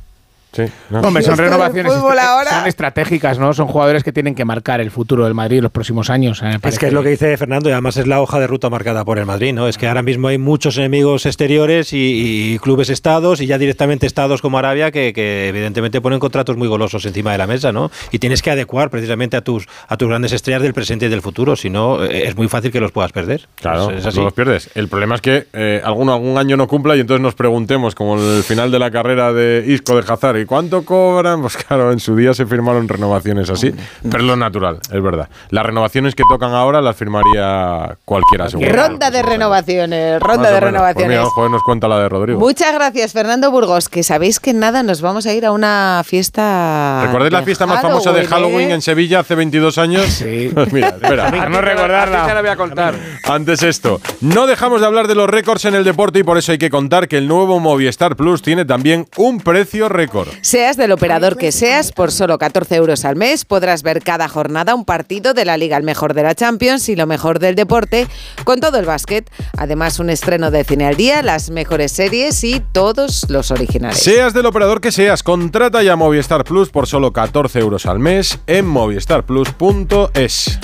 [0.54, 3.52] Sí, Hombre, son renovaciones son estratégicas, ¿no?
[3.54, 6.42] Son jugadores que tienen que marcar el futuro del Madrid en los próximos años.
[6.42, 8.70] eh, Es que es lo que dice Fernando y además es la hoja de ruta
[8.70, 9.66] marcada por el Madrid, ¿no?
[9.68, 14.06] Es que ahora mismo hay muchos enemigos exteriores y, y clubes estados y ya directamente
[14.06, 17.90] estados como Arabia que, que evidentemente ponen contratos muy golosos encima de la mesa, ¿no?
[18.12, 21.22] Y tienes que adecuar precisamente a tus a tus grandes estrellas del presente y del
[21.22, 23.48] futuro, si no eh, es muy fácil que los puedas perder.
[23.56, 24.18] Claro, es, es así.
[24.18, 24.70] no los pierdes.
[24.74, 28.18] El problema es que eh, alguno algún año no cumpla y entonces nos preguntemos, como
[28.18, 31.40] en el final de la carrera de Isco de Hazard, ¿y cuánto cobran?
[31.40, 33.72] Pues claro, en su día se firmaron renovaciones así,
[34.02, 35.28] pero es lo natural, es verdad.
[35.50, 38.70] Las renovaciones que tocan ahora las firmaría cualquiera, seguro.
[38.72, 40.60] Ronda de renovaciones, ronda de menos.
[40.60, 41.18] Pues renovaciones.
[41.18, 42.40] mira, joder, nos cuenta la de Rodrigo.
[42.40, 47.02] Muchas gracias, Fernando Burgos, que sabéis que nada, nos vamos a ir a una fiesta.
[47.06, 48.74] ¿Recordáis la fiesta más famosa de Halloween eh?
[48.74, 50.06] en Sevilla hace 22 años?
[50.06, 50.50] Sí.
[50.72, 51.48] Mira, espera.
[51.48, 52.34] no recordarla.
[52.34, 52.94] la voy a contar.
[53.24, 56.52] Antes esto, no dejamos de hablar de los récords en el deporte y por eso
[56.52, 60.28] hay que contar que el nuevo Movistar Plus tiene también un precio récord.
[60.40, 64.74] Seas del operador que seas, por solo 14 euros al mes podrás ver cada jornada
[64.74, 68.06] un partido de la Liga, el mejor de la Champions y lo mejor del deporte,
[68.44, 69.30] con todo el básquet.
[69.56, 73.98] Además, un estreno de cine al día, las mejores series y todos los originales.
[73.98, 78.38] Seas del operador que seas, contrata ya Movistar Plus por solo 14 euros al mes
[78.46, 80.58] en movistarplus.es.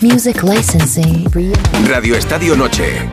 [0.00, 1.30] Music licensing.
[1.88, 3.08] Radio Estadio Noche.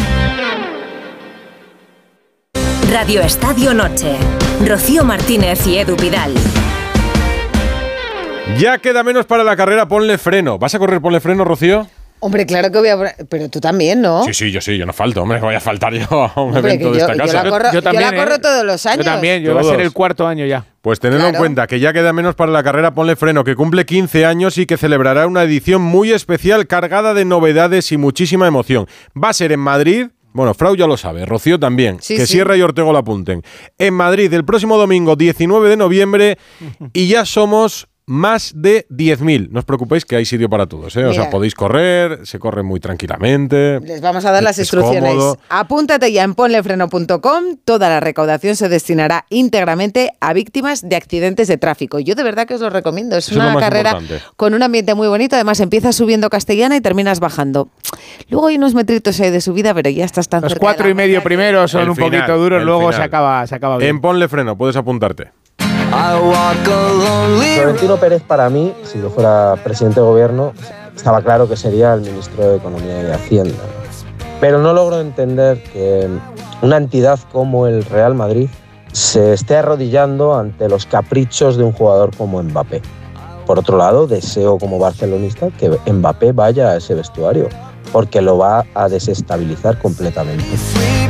[2.91, 4.15] Radio Estadio Noche.
[4.67, 6.33] Rocío Martínez y Edu Pidal.
[8.57, 10.57] Ya queda menos para la carrera, ponle freno.
[10.59, 11.87] ¿Vas a correr ponle freno, Rocío?
[12.19, 12.97] Hombre, claro que voy a...
[13.29, 14.23] Pero tú también, ¿no?
[14.25, 16.73] Sí, sí, yo sí, yo no falto, hombre, voy a faltar yo a un Hombre,
[16.73, 17.43] evento de yo- esta yo casa.
[17.43, 19.05] la corro- yo la corro todos los años.
[19.05, 20.63] Yo también, yo va a ser el cuarto año ya.
[20.81, 23.85] Pues tenedlo en cuenta que ya queda menos para la carrera Ponle Freno, que cumple
[23.85, 28.87] 15 años y que celebrará una edición muy especial cargada de novedades y muchísima emoción.
[29.17, 30.07] Va a ser en Madrid.
[30.33, 31.97] Bueno, Frau ya lo sabe, Rocío también.
[32.01, 32.33] Sí, que sí.
[32.33, 33.43] Sierra y Ortego lo apunten.
[33.77, 36.37] En Madrid, el próximo domingo 19 de noviembre,
[36.93, 39.49] y ya somos más de 10.000.
[39.51, 40.95] No os preocupéis que hay sitio para todos.
[40.97, 41.05] ¿eh?
[41.05, 43.79] O sea, podéis correr, se corre muy tranquilamente.
[43.79, 45.11] Les vamos a dar las Es instrucciones.
[45.11, 45.37] cómodo.
[45.49, 47.43] Apúntate ya en ponlefreno.com.
[47.63, 51.99] Toda la recaudación se destinará íntegramente a víctimas de accidentes de tráfico.
[51.99, 53.15] Yo de verdad que os lo recomiendo.
[53.15, 54.23] Es Eso una carrera importante.
[54.35, 55.35] con un ambiente muy bonito.
[55.35, 57.69] Además, empiezas subiendo castellana y terminas bajando.
[58.29, 60.93] Luego hay unos metritos ahí de subida, pero ya estás tan Los cerca cuatro y
[60.93, 63.89] medio primeros son El un final, poquito duros, luego se acaba, se acaba bien.
[63.89, 65.31] En Ponle Freno, puedes apuntarte.
[67.55, 70.53] Florentino Pérez para mí, si yo fuera presidente de gobierno,
[70.95, 73.63] estaba claro que sería el ministro de Economía y Hacienda.
[74.39, 76.07] Pero no logro entender que
[76.61, 78.49] una entidad como el Real Madrid
[78.91, 82.81] se esté arrodillando ante los caprichos de un jugador como Mbappé.
[83.45, 87.49] Por otro lado, deseo como barcelonista que Mbappé vaya a ese vestuario,
[87.91, 90.45] porque lo va a desestabilizar completamente.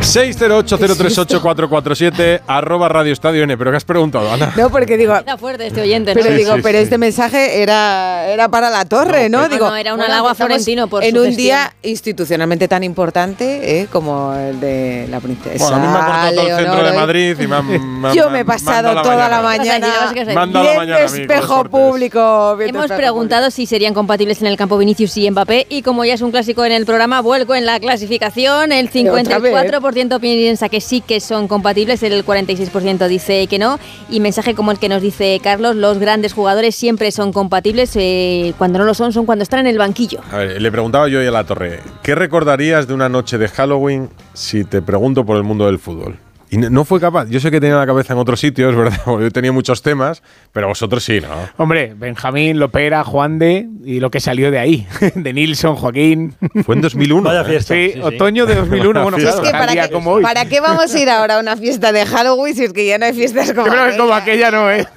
[0.02, 3.58] 608-038-447 arroba Radio Estadio N.
[3.58, 4.54] ¿Pero qué has preguntado, Ana?
[4.58, 6.84] No, porque digo, Está fuerte este oyente, pero digo, sí, pero sí.
[6.86, 9.42] este mensaje era, era para la torre, ¿no?
[9.44, 12.84] No, Digo, no, era un halago a Florentino por en su un día institucionalmente tan
[12.84, 13.88] importante ¿eh?
[13.92, 15.58] como el de la princesa.
[15.64, 18.02] Bueno, a mí me ha cortado todo el centro de Leonor, Madrid y me han-
[18.02, 19.88] me- Yo me- he pasado toda la mañana.
[19.88, 22.58] mañana Me han dado la mañana espejo público.
[22.60, 26.22] Hemos preguntado si serían compatibles en el campo Vinicius y Mbappé y como ya es
[26.22, 28.72] un clásico en el programa, vuelco en la clasificación.
[28.72, 30.02] El otra vez.
[30.02, 33.80] 54% piensa que sí que son compatibles, el 46% dice que no.
[34.10, 38.54] Y mensaje como el que nos dice Carlos, los grandes jugadores siempre son compatibles, eh,
[38.58, 40.22] cuando no lo son son cuando están en el banquillo.
[40.32, 44.10] A ver, le preguntaba yo a la torre, ¿qué recordarías de una noche de Halloween
[44.34, 46.18] si te pregunto por el mundo del fútbol?
[46.52, 47.28] Y no- fue capaz.
[47.30, 49.00] Yo sé que tenía la cabeza en otros sitios, ¿verdad?
[49.06, 50.22] Porque yo tenía muchos temas,
[50.52, 51.28] pero vosotros sí, ¿no?
[51.58, 54.88] Hombre, Benjamín, Lopera, Juan de y lo que salió de ahí.
[55.16, 56.36] De Nilsson, Joaquín.
[56.66, 57.24] Fue en 2001.
[57.24, 57.46] Vaya ¿eh?
[57.46, 57.74] fiesta.
[57.74, 58.02] Sí, Sí, sí.
[58.02, 59.02] otoño de 2001.
[59.04, 60.24] Bueno, claro, es que para día qué, como hoy.
[60.24, 62.98] ¿para qué vamos a ir ahora a una fiesta de Halloween si es que ya
[62.98, 64.48] no hay fiestas como Yo creo que como aquella?
[64.50, 64.88] aquella no, ¿eh?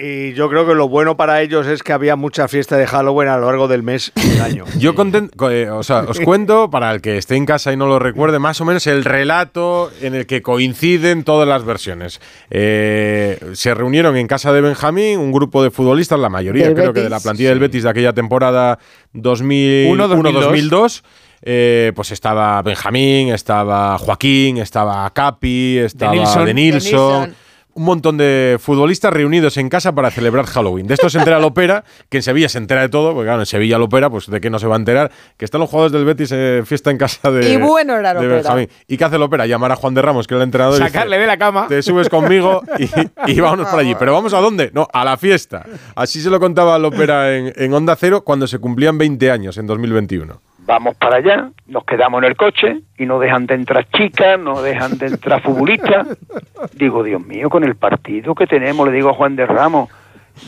[0.00, 2.86] Y, y yo creo que lo bueno para ellos es que había mucha fiesta de
[2.86, 4.64] Halloween a lo largo del mes y del año.
[4.78, 7.76] Yo conten- co- eh, o sea, os cuento, para el que esté en casa y
[7.76, 10.42] no lo recuerde, más o menos el relato en el que
[10.90, 12.20] coinciden todas las versiones.
[12.50, 17.02] Eh, se reunieron en casa de Benjamín un grupo de futbolistas, la mayoría creo que
[17.02, 18.78] de la plantilla del Betis de aquella temporada
[19.14, 21.02] 2001-2002.
[21.42, 26.44] Eh, pues estaba Benjamín, estaba Joaquín, estaba Capi, estaba Nilsson.
[26.44, 27.22] De Nilsson.
[27.22, 27.49] De Nilsson.
[27.80, 30.86] Un montón de futbolistas reunidos en casa para celebrar Halloween.
[30.86, 33.40] De esto se entera la ópera, que en Sevilla se entera de todo, porque claro,
[33.40, 35.70] en Sevilla la ópera, pues de qué no se va a enterar, que están los
[35.70, 38.12] jugadores del Betis eh, fiesta en casa de, Y bueno era.
[38.12, 38.68] Benjamín.
[38.86, 39.46] ¿Y qué hace la ópera?
[39.46, 40.74] Llamar a Juan de Ramos, que era el entrenador.
[40.74, 41.68] y Sacarle dice, de la cama.
[41.68, 43.94] Te subes conmigo y, y vámonos para allí.
[43.98, 44.70] ¿Pero vamos a dónde?
[44.74, 45.64] No, a la fiesta.
[45.94, 49.56] Así se lo contaba la ópera en, en Onda Cero cuando se cumplían 20 años,
[49.56, 50.38] en 2021.
[50.66, 54.62] Vamos para allá, nos quedamos en el coche y no dejan de entrar chicas, no
[54.62, 56.06] dejan de entrar futbolistas.
[56.74, 59.90] Digo, Dios mío, con el partido que tenemos, le digo a Juan de Ramos,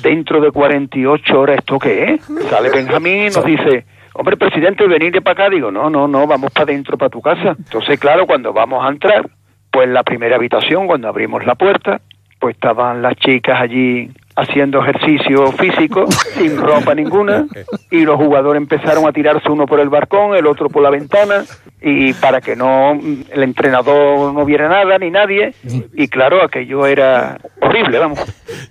[0.02, 2.22] dentro de 48 horas, ¿esto qué es?
[2.48, 3.84] Sale Benjamín y nos dice,
[4.14, 5.50] hombre, presidente, venir para acá.
[5.50, 7.56] Digo, no, no, no, vamos para adentro, para tu casa.
[7.58, 9.28] Entonces, claro, cuando vamos a entrar,
[9.70, 12.00] pues en la primera habitación, cuando abrimos la puerta,
[12.38, 16.06] pues estaban las chicas allí haciendo ejercicio físico
[16.38, 17.46] sin ropa ninguna
[17.90, 21.44] y los jugadores empezaron a tirarse uno por el balcón, el otro por la ventana
[21.80, 25.54] y para que no el entrenador no viera nada ni nadie
[25.94, 28.18] y claro aquello era horrible vamos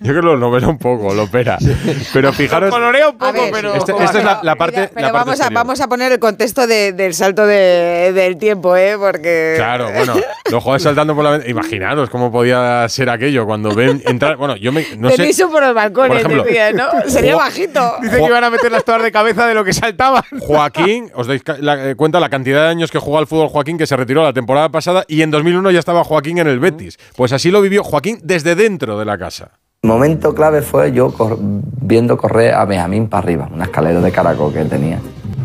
[0.00, 1.58] Yo creo que lo novela un poco, lo opera.
[2.12, 2.70] Pero fijaros.
[2.70, 3.74] Colorea un poco, A ver, pero.
[3.74, 4.80] Este- esta es la, la parte.
[4.80, 8.12] Mira, pero la parte vamos, a, vamos a poner el contexto de- del salto de-
[8.14, 8.94] del tiempo, ¿eh?
[8.98, 9.54] Porque.
[9.56, 10.14] Claro, bueno,
[10.50, 11.50] los jugadores saltando por la ventana.
[11.50, 14.36] Imaginaros cómo podía ser aquello cuando ven entrar.
[14.36, 14.84] Bueno, yo me.
[14.96, 15.16] No sé.
[15.52, 16.86] Por los balcones, Por ejemplo, decía, ¿no?
[17.08, 17.80] Sería bajito.
[18.02, 20.22] Dice que iban a meter las todas de cabeza de lo que saltaban.
[20.40, 23.78] Joaquín, os dais la- eh, cuenta la cantidad de años que jugó al fútbol Joaquín,
[23.78, 26.98] que se retiró la temporada pasada y en 2001 ya estaba Joaquín en el Betis.
[27.16, 29.50] Pues así lo vivió Joaquín desde dentro de la casa.
[29.84, 34.52] Momento clave fue yo cor- viendo correr a Benjamín para arriba, una escalera de caracol
[34.52, 34.98] que tenía.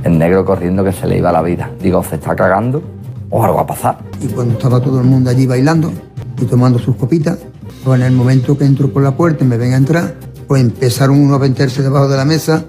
[0.03, 1.72] El negro corriendo que se le iba la vida.
[1.82, 2.82] Digo, ¿se está cagando?
[3.30, 3.97] ¿O algo va a pasar?
[4.22, 5.91] Y cuando estaba todo el mundo allí bailando
[6.39, 7.39] y tomando sus copitas,
[7.88, 10.14] pues en el momento que entro por la puerta y me ven a entrar,
[10.46, 12.66] pues empezaron uno a meterse debajo de la mesa,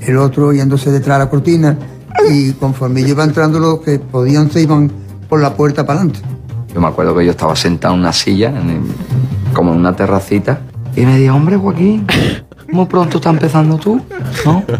[0.00, 1.76] el otro yéndose detrás de la cortina,
[2.30, 4.90] y conforme yo iba entrando, los que podían se iban
[5.28, 6.26] por la puerta para adelante.
[6.72, 8.50] Yo me acuerdo que yo estaba sentado en una silla,
[9.52, 10.60] como en una terracita,
[10.96, 12.06] y me dijo, hombre, Joaquín,
[12.72, 14.02] ¿cómo pronto está empezando tú?
[14.46, 14.64] ¿No?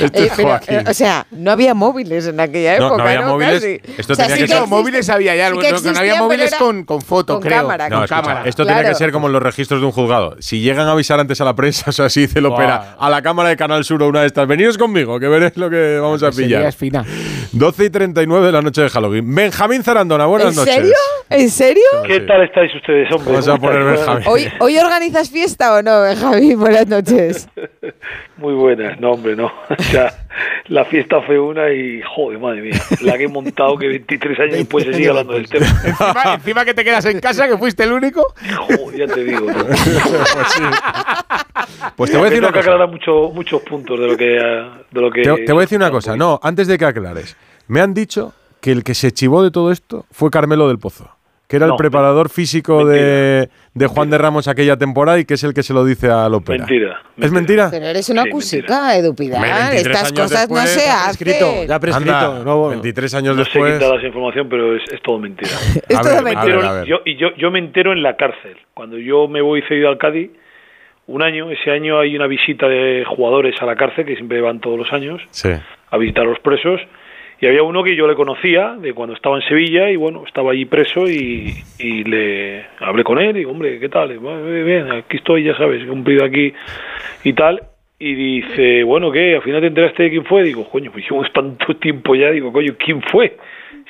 [0.00, 2.96] Este Eh, pero, eh, o sea, no había móviles en aquella época.
[2.96, 3.54] no había móviles.
[3.60, 3.80] Casi.
[3.98, 6.14] Esto O sea, tenía sí que ser- existe- móviles había ya, sí que no había
[6.16, 7.58] móviles con- con foto, creo.
[7.60, 8.48] cámara, No, con escucha, cámara.
[8.48, 10.36] esto tenía que ser como en los registros de un juzgado.
[10.40, 13.10] Si llegan a avisar antes a la prensa, o sea, así dice el ópera, a
[13.10, 15.98] la cámara de Canal Sur o una de estas, veniros conmigo, que veréis lo que
[16.00, 16.68] vamos a Sería pillar.
[16.68, 17.04] es fina.
[17.52, 19.34] 12 y 39 de la noche de Halloween.
[19.34, 20.74] Benjamín Zarandona, buenas ¿En noches.
[20.74, 20.94] serio?
[21.30, 21.82] ¿En serio?
[22.06, 23.32] ¿Qué tal estáis ustedes, hombre?
[23.32, 23.84] Vamos a ¿Cómo poner?
[23.84, 24.24] Benjamín.
[24.26, 26.53] ¿Hoy, ¿Hoy organizas fiesta o no, Benjamín?
[26.58, 27.48] Buenas noches.
[28.36, 29.46] Muy buenas, no, hombre, no.
[29.78, 30.26] O sea,
[30.66, 34.54] la fiesta fue una y, joder, madre mía, la que he montado que 23 años
[34.56, 35.66] después se sigue hablando del tema.
[35.84, 38.34] encima, encima que te quedas en casa, que fuiste el único.
[38.68, 39.46] Joder, ya te digo.
[39.50, 39.64] ¿no?
[41.96, 44.24] Pues te voy a decir Tengo que aclarar mucho- muchos puntos de lo que...
[44.24, 46.16] De lo que Te, te voy a decir una cosa.
[46.16, 47.36] No, antes de que aclares.
[47.68, 51.08] Me han dicho que el que se chivó de todo esto fue Carmelo del Pozo,
[51.54, 55.34] que era el No, preparador físico de, de Juan de Ramos aquella temporada y que
[55.34, 56.66] es el que se lo dice a Lopera.
[56.66, 57.02] Mentira.
[57.16, 57.68] ¿Es mentira?
[57.70, 59.36] Pero eres una cusica, Edu Pidal.
[59.42, 61.66] Hombre, 23 Estas cosas no después, se ya hacen.
[61.68, 62.16] Ya prescrito.
[62.16, 63.74] Anda, no, 23 años No sé después.
[63.78, 65.50] quitar esa información, pero es, es todo mentira.
[65.88, 66.84] Es todo mentira.
[66.84, 68.56] yo, y yo, yo me entero en la cárcel.
[68.74, 70.30] Cuando yo me voy cedido al Cádiz,
[71.06, 74.60] un año, ese año hay una visita de jugadores a la cárcel, que siempre van
[74.60, 75.50] todos los años, Sí.
[75.90, 76.80] a visitar a los presos.
[77.40, 80.52] Y había uno que yo le conocía de cuando estaba en Sevilla y bueno, estaba
[80.52, 84.12] allí preso y, y le hablé con él y digo, hombre, ¿qué tal?
[84.12, 86.52] Y, "Bueno, bien, bien, aquí estoy, ya sabes, he cumplido aquí
[87.24, 87.62] y tal.
[87.98, 89.36] Y dice, bueno, ¿qué?
[89.36, 90.42] ¿Al final te enteraste de quién fue?
[90.42, 93.36] Digo, coño, pues llevo tanto tiempo ya, digo, coño, ¿quién fue?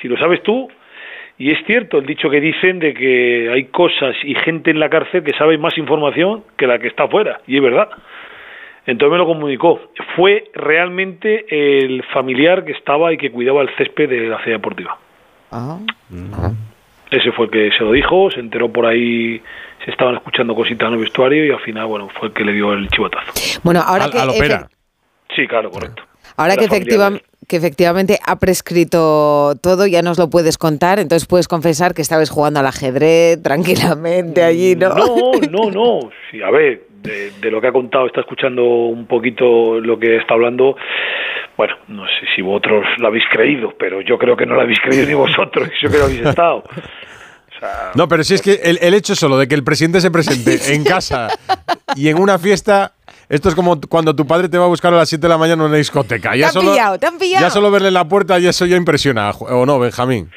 [0.01, 0.69] Si lo sabes tú.
[1.37, 4.89] Y es cierto el dicho que dicen de que hay cosas y gente en la
[4.89, 7.41] cárcel que sabe más información que la que está afuera.
[7.45, 7.89] Y es verdad.
[8.87, 9.79] Entonces me lo comunicó.
[10.15, 14.97] Fue realmente el familiar que estaba y que cuidaba el césped de la ciudad deportiva.
[15.51, 15.77] Ah.
[17.11, 19.41] Ese fue el que se lo dijo, se enteró por ahí,
[19.83, 22.53] se estaban escuchando cositas en el vestuario y al final, bueno, fue el que le
[22.53, 23.31] dio el chivatazo.
[23.63, 24.67] Bueno, ahora Al- que, a Lopera.
[24.67, 24.69] efe-
[25.35, 26.03] Sí, claro, correcto.
[26.37, 30.99] ahora Era que, familiar efectiva- que efectivamente ha prescrito todo, ya nos lo puedes contar,
[30.99, 34.89] entonces puedes confesar que estabas jugando al ajedrez tranquilamente allí, ¿no?
[34.89, 35.99] No, no, no.
[36.31, 40.17] Sí, a ver, de, de lo que ha contado, está escuchando un poquito lo que
[40.17, 40.75] está hablando.
[41.57, 44.79] Bueno, no sé si vosotros lo habéis creído, pero yo creo que no lo habéis
[44.79, 46.57] creído ni vosotros, yo que no habéis estado.
[46.57, 50.01] O sea, No, pero si es que el, el hecho solo de que el presidente
[50.01, 51.29] se presente en casa
[51.95, 52.91] y en una fiesta,
[53.29, 55.37] esto es como cuando tu padre te va a buscar a las 7 de la
[55.37, 56.31] mañana en una discoteca.
[56.31, 57.45] Te Ya han solo, pillado, te han pillado.
[57.45, 60.29] ya solo verle en la puerta y eso ya impresiona, ¿o no, Benjamín?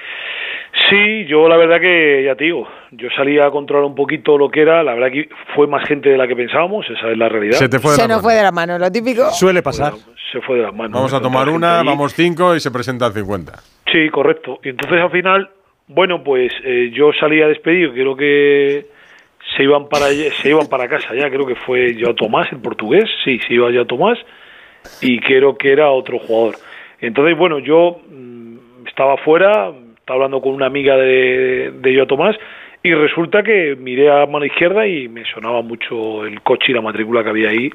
[0.90, 4.50] Sí, yo la verdad que ya te digo, yo salí a controlar un poquito lo
[4.50, 7.28] que era, la verdad que fue más gente de la que pensábamos, esa es la
[7.28, 7.58] realidad.
[7.58, 8.22] Se te fue de Se la nos mano.
[8.22, 9.30] fue de la mano, lo típico.
[9.32, 9.92] Suele pasar.
[10.32, 10.92] Se fue de las manos.
[10.92, 11.86] Vamos a tomar una, ahí.
[11.86, 13.52] vamos cinco y se presentan 50.
[13.92, 14.60] Sí, correcto.
[14.62, 15.50] Y entonces al final,
[15.88, 18.86] bueno, pues eh, yo salí a despedir, creo que
[19.56, 23.04] se iban para se iban para casa ya, creo que fue yo Tomás, el portugués,
[23.24, 24.18] sí, se iba ya Tomás
[25.00, 26.56] y creo que era otro jugador.
[27.00, 32.36] Entonces, bueno, yo mm, estaba fuera, estaba hablando con una amiga de, de yo Tomás
[32.82, 36.80] y resulta que miré a mano izquierda y me sonaba mucho el coche y la
[36.80, 37.70] matrícula que había ahí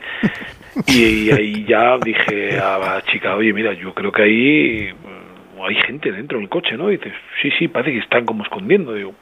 [0.88, 5.76] y, ahí ya dije a la chica, oye, mira, yo creo que ahí mm, hay
[5.76, 6.90] gente dentro del coche, ¿no?
[6.92, 8.94] Y dices, sí, sí, parece que están como escondiendo.
[8.94, 9.14] Digo,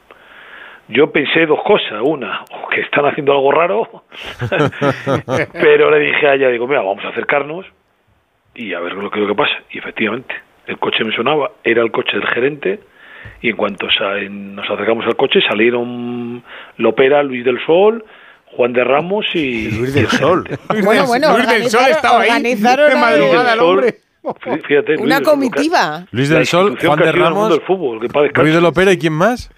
[0.87, 2.01] yo pensé dos cosas.
[2.01, 4.03] Una, o que están haciendo algo raro,
[5.53, 7.65] pero le dije a ella, digo, mira, vamos a acercarnos
[8.55, 9.53] y a ver lo que, lo que pasa.
[9.71, 10.35] Y efectivamente,
[10.67, 12.79] el coche me sonaba, era el coche del gerente,
[13.41, 13.87] y en cuanto
[14.29, 16.43] nos acercamos al coche salieron
[16.77, 18.03] Lopera, Luis del Sol,
[18.47, 19.71] Juan de Ramos y...
[19.71, 20.47] Luis del Sol.
[20.83, 22.29] Bueno, bueno, Luis del Sol estaba ahí.
[22.29, 23.95] organizaron De madrugada el hombre.
[24.23, 26.05] Fí- Fíjate, Luis una del Sol, comitiva.
[26.11, 29.49] Luis del Sol, Juan de Ramos, del fútbol, que Ruiz de Lopera y quién más?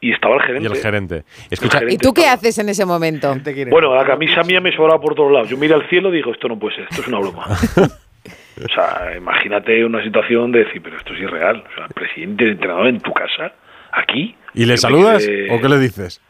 [0.00, 0.68] Y estaba el Y gerente.
[0.68, 1.24] el gerente.
[1.50, 3.34] Escucha, ¿Y tú qué haces en ese momento?
[3.70, 5.48] Bueno, la camisa mía me sobraba por todos lados.
[5.48, 7.46] Yo miré al cielo y digo, esto no puede ser, esto es una broma.
[8.64, 11.64] o sea, imagínate una situación de decir, pero esto es irreal.
[11.70, 13.52] O sea, el presidente, el entrenador en tu casa,
[13.92, 14.36] aquí.
[14.54, 16.20] ¿y le saludas quedé- o qué le dices?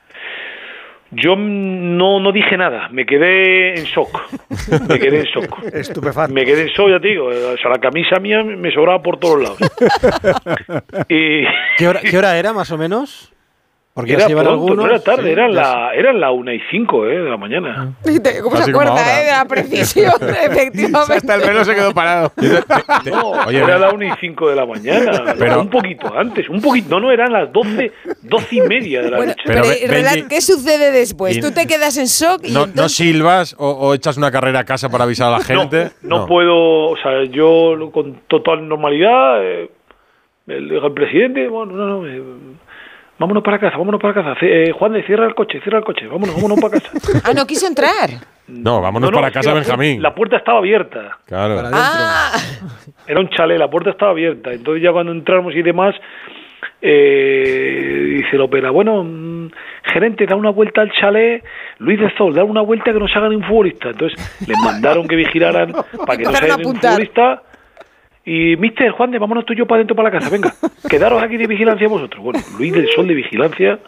[1.13, 4.23] Yo no, no dije nada, me quedé en shock.
[4.89, 5.63] Me quedé en shock.
[5.73, 6.35] Estupefacto.
[6.35, 7.27] Me quedé en shock, ya te digo.
[7.29, 9.59] O sea, la camisa mía me sobraba por todos lados.
[11.09, 11.45] y
[11.79, 13.33] ¿Qué hora, qué hora era más o menos?
[13.97, 14.77] Porque ya era pronto, algunos.
[14.77, 17.39] no era tarde, sí, era, ya la, era la una y cinco eh, de la
[17.39, 17.95] mañana.
[18.05, 20.13] Fíjate, ¿Cómo se Así acuerda eh, de la precisión?
[20.21, 21.15] Efectivamente.
[21.15, 22.31] Hasta el reloj se quedó parado.
[23.07, 25.35] No, Oye, era la 1 y 5 de la mañana.
[25.39, 26.91] Pero- un poquito antes, un poquito.
[26.91, 27.91] No, no, eran las 12,
[28.23, 29.43] 12 y media de la Bueno, noche.
[29.47, 31.37] pero, Benji- ¿qué sucede después?
[31.39, 34.31] Y- Tú te quedas en shock y ¿No, no entonces- silbas o, o echas una
[34.31, 35.91] carrera a casa para avisar a la gente?
[36.03, 39.71] no, no puedo, o sea, yo con total normalidad, eh,
[40.49, 42.23] el, el presidente, bueno, no, no, eh,
[43.19, 44.37] vámonos para casa, vámonos para casa.
[44.43, 46.91] Eh, Juan, de, cierra el coche, cierra el coche, vámonos, vámonos para casa.
[47.25, 48.11] Ah, no quiso entrar.
[48.49, 50.03] No, vámonos No, no, para casa, la Benjamín.
[50.03, 51.19] La puerta estaba abierta.
[51.27, 51.61] Claro.
[51.73, 52.33] Ah,
[53.07, 54.53] Era un chalet, la puerta estaba abierta.
[54.53, 55.95] Entonces ya cuando entramos y demás,
[56.81, 59.51] eh, dice el ópera, bueno, mm,
[59.93, 61.43] gerente, da una vuelta al chalet,
[61.79, 63.91] Luis de Sol, da una vuelta que no se haga ni un futbolista.
[63.91, 67.43] Entonces les mandaron que vigilaran para que no se Empezaron a haga ni un futbolista.
[68.27, 70.53] Y, mister, Juan de, vámonos tú y yo para adentro para la casa, venga,
[70.91, 72.21] quedaros aquí de vigilancia vosotros.
[72.23, 73.79] Bueno, Luis del Sol de vigilancia,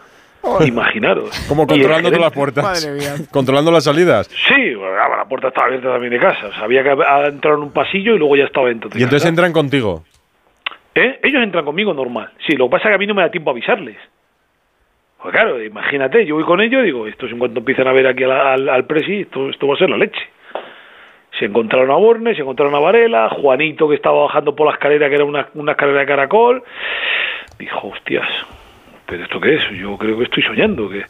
[0.65, 1.29] imaginaros.
[1.49, 3.27] Como Y controlando todas las puertas.
[3.31, 4.27] Controlando las salidas.
[4.47, 6.53] Sí, bueno, la puerta estaba abierta también de casa.
[6.57, 9.23] Sabía que había entrado en un pasillo y luego ya estaba dentro de Y entonces
[9.23, 9.29] casa.
[9.29, 10.03] entran contigo.
[10.95, 11.19] ¿Eh?
[11.21, 12.31] Ellos entran conmigo normal.
[12.47, 13.97] Sí, lo que pasa es que a mí no me da tiempo a avisarles.
[15.21, 18.23] Pues claro, imagínate, yo voy con ellos, digo, estos en cuanto empiezan a ver aquí
[18.23, 20.21] al, al, al presi, esto, esto va a ser la leche.
[21.39, 25.09] Se encontraron a Borne, se encontraron a Varela, Juanito que estaba bajando por la escalera,
[25.09, 26.63] que era una, una escalera de caracol.
[27.57, 28.27] Dijo, hostias,
[29.05, 29.69] ¿pero esto qué es?
[29.71, 30.89] Yo creo que estoy soñando.
[30.89, 31.05] que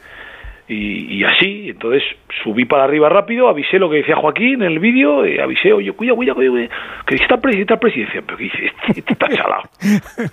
[0.70, 2.04] y, y así, entonces
[2.44, 5.92] subí para arriba rápido, avisé lo que decía Joaquín en el vídeo, eh, avisé, oye,
[5.94, 6.70] cuida, cuida, cuida,
[7.08, 8.02] que está está el presi.
[8.02, 8.66] Y decían, pero ¿qué dice?
[8.68, 9.64] Este, este está chalado.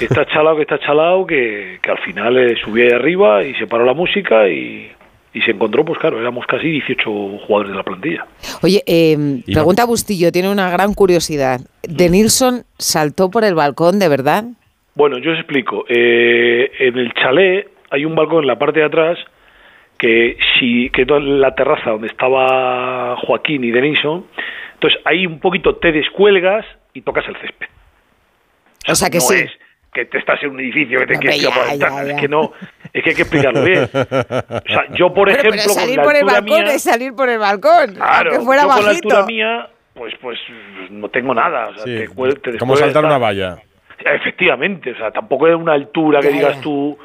[0.00, 3.54] Que está chalado, que está chalado, que, que al final eh, subí ahí arriba y
[3.54, 4.90] se paró la música y,
[5.36, 7.10] y se encontró, pues claro, éramos casi 18
[7.46, 8.26] jugadores de la plantilla.
[8.62, 11.60] Oye, eh, pregunta Bustillo, tiene una gran curiosidad.
[11.82, 14.44] ¿De Nilsson saltó por el balcón, de verdad?
[14.94, 15.84] Bueno, yo os explico.
[15.90, 19.18] Eh, en el chalet hay un balcón en la parte de atrás
[19.98, 24.24] que si que es la terraza donde estaba Joaquín y Denison,
[24.72, 26.64] entonces ahí un poquito te descuelgas
[26.94, 27.66] y tocas el césped.
[28.88, 29.34] O sea que no sí.
[29.34, 29.50] es
[29.96, 32.12] que te estás en un edificio que te Hombre, quieres ya, por ya, ventana, ya.
[32.14, 32.52] es que no,
[32.92, 33.82] es que hay que explicarlo bien.
[33.84, 36.74] O sea, yo por Bueno, ejemplo pero con salir la por el altura balcón mía,
[36.74, 39.08] es salir por el balcón, claro, aunque fuera yo con la bajito.
[39.08, 40.38] altura mía, pues pues
[40.90, 43.56] no tengo nada, o sea, te, cuel- te Como saltar una valla.
[43.98, 46.60] Efectivamente, o sea, tampoco era una altura que Ya, digas ya.
[46.62, 46.98] tú.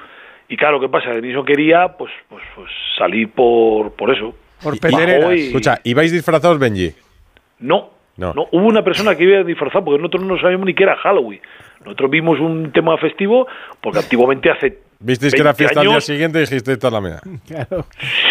[0.49, 1.09] Y claro, ¿qué pasa?
[1.11, 4.35] Denison quería, pues, pues, pues salir por, por eso.
[4.63, 6.93] Bajó y- y- Escucha, ¿ibais disfrazados, Benji?
[7.59, 8.33] No, No.
[8.33, 11.39] no, hubo una persona que iba disfrazada porque nosotros no sabíamos ni que era Halloween.
[11.85, 13.47] Nosotros vimos un tema festivo
[13.81, 14.79] porque antiguamente hace.
[15.03, 17.19] Visteis que era 20 fiesta al día años- siguiente y dijiste, esta es la mía.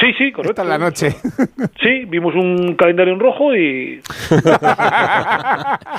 [0.01, 0.51] Sí, sí, correcto.
[0.53, 1.17] Esta es la noche.
[1.83, 4.01] Sí, vimos un calendario en rojo y.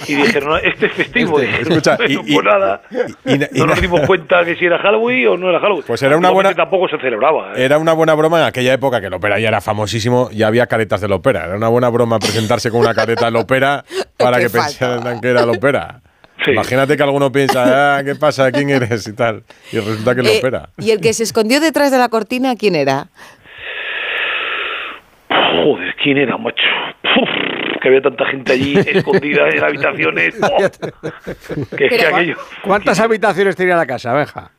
[0.08, 1.40] y dijeron, "No, este es festivo.
[1.40, 2.82] Este, Dijeron, escucha, y- "Bueno, y- pues nada.
[3.26, 5.84] y- y- no nos dimos cuenta que si era Halloween o no era Halloween.
[5.86, 7.54] Pues era una buena- tampoco se celebraba.
[7.56, 7.66] ¿eh?
[7.66, 10.68] Era una buena broma en aquella época que el ópera ya era famosísimo y había
[10.68, 11.46] caretas del ópera.
[11.46, 13.84] Era una buena broma presentarse con una careta del ópera
[14.18, 14.68] para que falta.
[14.68, 16.02] pensaran que era el ópera.
[16.48, 18.52] Imagínate que alguno piensa, ah, ¿qué pasa?
[18.52, 19.08] ¿Quién eres?
[19.08, 19.44] y tal.
[19.72, 20.70] Y resulta que el Eh, ópera.
[20.78, 23.08] ¿Y el que se escondió detrás de la cortina, quién era?
[25.64, 26.64] Joder, ¿quién era, macho?
[27.04, 27.30] Uf,
[27.82, 30.36] que había tanta gente allí escondida en habitaciones.
[30.44, 30.58] Oh,
[31.78, 32.36] que es que aquello.
[32.64, 34.52] ¿Cuántas habitaciones tenía la casa, Benja?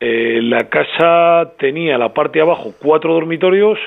[0.00, 3.78] Eh, la casa tenía la parte de abajo cuatro dormitorios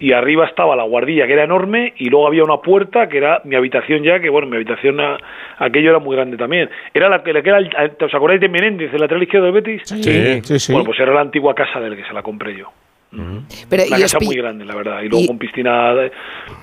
[0.00, 3.40] y arriba estaba la guardilla que era enorme y luego había una puerta que era
[3.44, 5.18] mi habitación ya, que bueno, mi habitación a-
[5.58, 6.70] aquello era muy grande también.
[6.94, 9.52] Era la que, la que era, el- ¿os acordáis de Menéndez, el lateral izquierdo de
[9.52, 9.82] Betis?
[9.84, 10.72] Sí, sí, sí.
[10.72, 12.70] Bueno, pues era la antigua casa del que se la compré yo.
[13.70, 15.00] Pero, Una casa muy grande, la verdad.
[15.00, 15.94] Y luego y- con piscina.
[15.94, 16.12] de-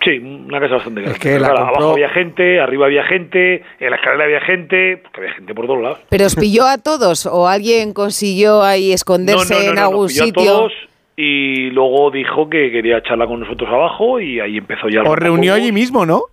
[0.04, 1.20] Sí, una casa bastante grande.
[1.20, 4.42] que Pero la claro, compró- Abajo había gente, arriba había gente, en la escalera había
[4.42, 6.00] gente, porque había gente por todos lados.
[6.08, 10.26] ¿Pero os pilló a todos o alguien consiguió ahí esconderse en algún nos pilló a
[10.28, 10.44] sitio?
[10.46, 10.74] todos
[11.18, 15.02] y luego dijo que quería charlar con nosotros abajo y ahí empezó ya.
[15.04, 16.24] Os reunió allí mismo, ¿no?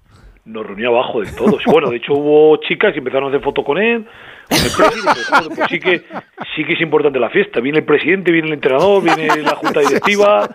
[0.44, 1.62] Nos reunió abajo de todos.
[1.66, 4.04] Bueno, de hecho hubo chicas que empezaron a hacer fotos con él,
[4.48, 5.20] con el presidente.
[5.54, 5.98] Pues sí que,
[6.56, 7.60] sí que es importante la fiesta.
[7.60, 10.48] Viene el presidente, viene el entrenador, viene la junta directiva.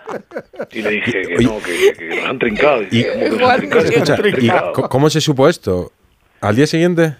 [0.72, 2.82] Y le dije que no, que, que nos han trincado.
[2.90, 3.80] Y, ¿cómo que nos han trincado?
[3.82, 4.72] Que nos Escucha, han ¿y trincado.
[4.74, 5.90] co- ¿Cómo se supo esto?
[6.42, 7.14] ¿Al día siguiente?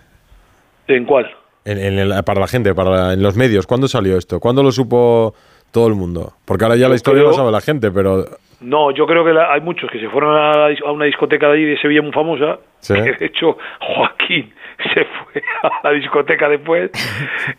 [0.89, 1.31] ¿En cuál?
[1.65, 3.67] En, en el- para la gente, para la- en los medios.
[3.67, 4.41] ¿Cuándo salió esto?
[4.41, 5.35] ¿Cuándo lo supo
[5.73, 6.33] todo el mundo?
[6.45, 8.25] Porque ahora ya la historia creo- la sabe la gente, pero
[8.61, 11.05] No, yo creo que la- hay muchos que se fueron a, la dis- a una
[11.05, 12.59] discoteca de allí de Sevilla muy famosa.
[12.81, 12.95] Sí.
[12.95, 14.53] que de hecho, Joaquín
[14.95, 16.91] se fue a la discoteca después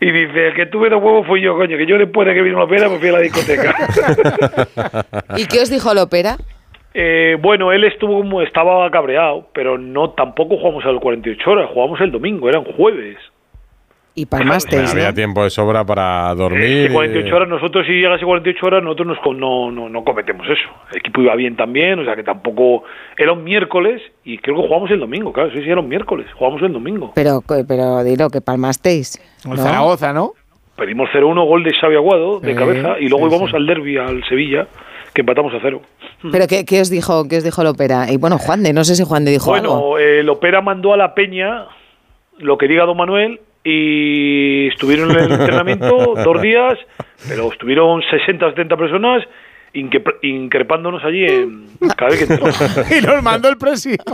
[0.00, 2.42] y dice: El que tuve dos huevos fui yo, coño, que yo después de que
[2.42, 3.74] vino la pena me fui a la discoteca.
[5.36, 6.36] ¿Y qué os dijo Lopera?
[6.92, 12.00] Eh, bueno, él estuvo como estaba cabreado, pero no tampoco jugamos al 48 horas, jugamos
[12.00, 13.16] el domingo, era un jueves.
[14.14, 15.14] Y palmasteis, había ¿no?
[15.14, 16.88] tiempo de sobra para dormir.
[16.88, 20.68] que 48 horas, nosotros si llegase 48 horas, nosotros nos no, no, no cometemos eso.
[20.90, 22.82] El equipo iba bien también, o sea que tampoco...
[23.16, 26.26] Era un miércoles y creo que jugamos el domingo, claro, sí, sí, era un miércoles,
[26.34, 27.12] jugamos el domingo.
[27.14, 29.20] Pero, pero dilo, que palmasteis.
[29.44, 29.56] El ¿no?
[29.56, 30.32] Zaragoza, ¿no?
[30.76, 33.96] Pedimos 0-1, gol de Xavi Aguado, de Sí, cabeza, y luego sí, íbamos al derby,
[33.98, 34.66] al Sevilla,
[35.14, 35.82] que empatamos a cero.
[36.32, 38.10] ¿Pero qué, qué os dijo qué os dijo Lopera?
[38.10, 39.90] Y bueno, Juan de, no sé si Juan de dijo algo.
[39.90, 41.66] Bueno, el Opera mandó a la Peña
[42.38, 46.78] lo que diga Don Manuel y estuvieron en el entrenamiento dos días,
[47.28, 49.22] pero estuvieron 60 o 70 personas
[49.72, 51.66] increpándonos allí en
[51.96, 52.90] cada vez que entramos.
[52.90, 53.96] y nos mandó el presi.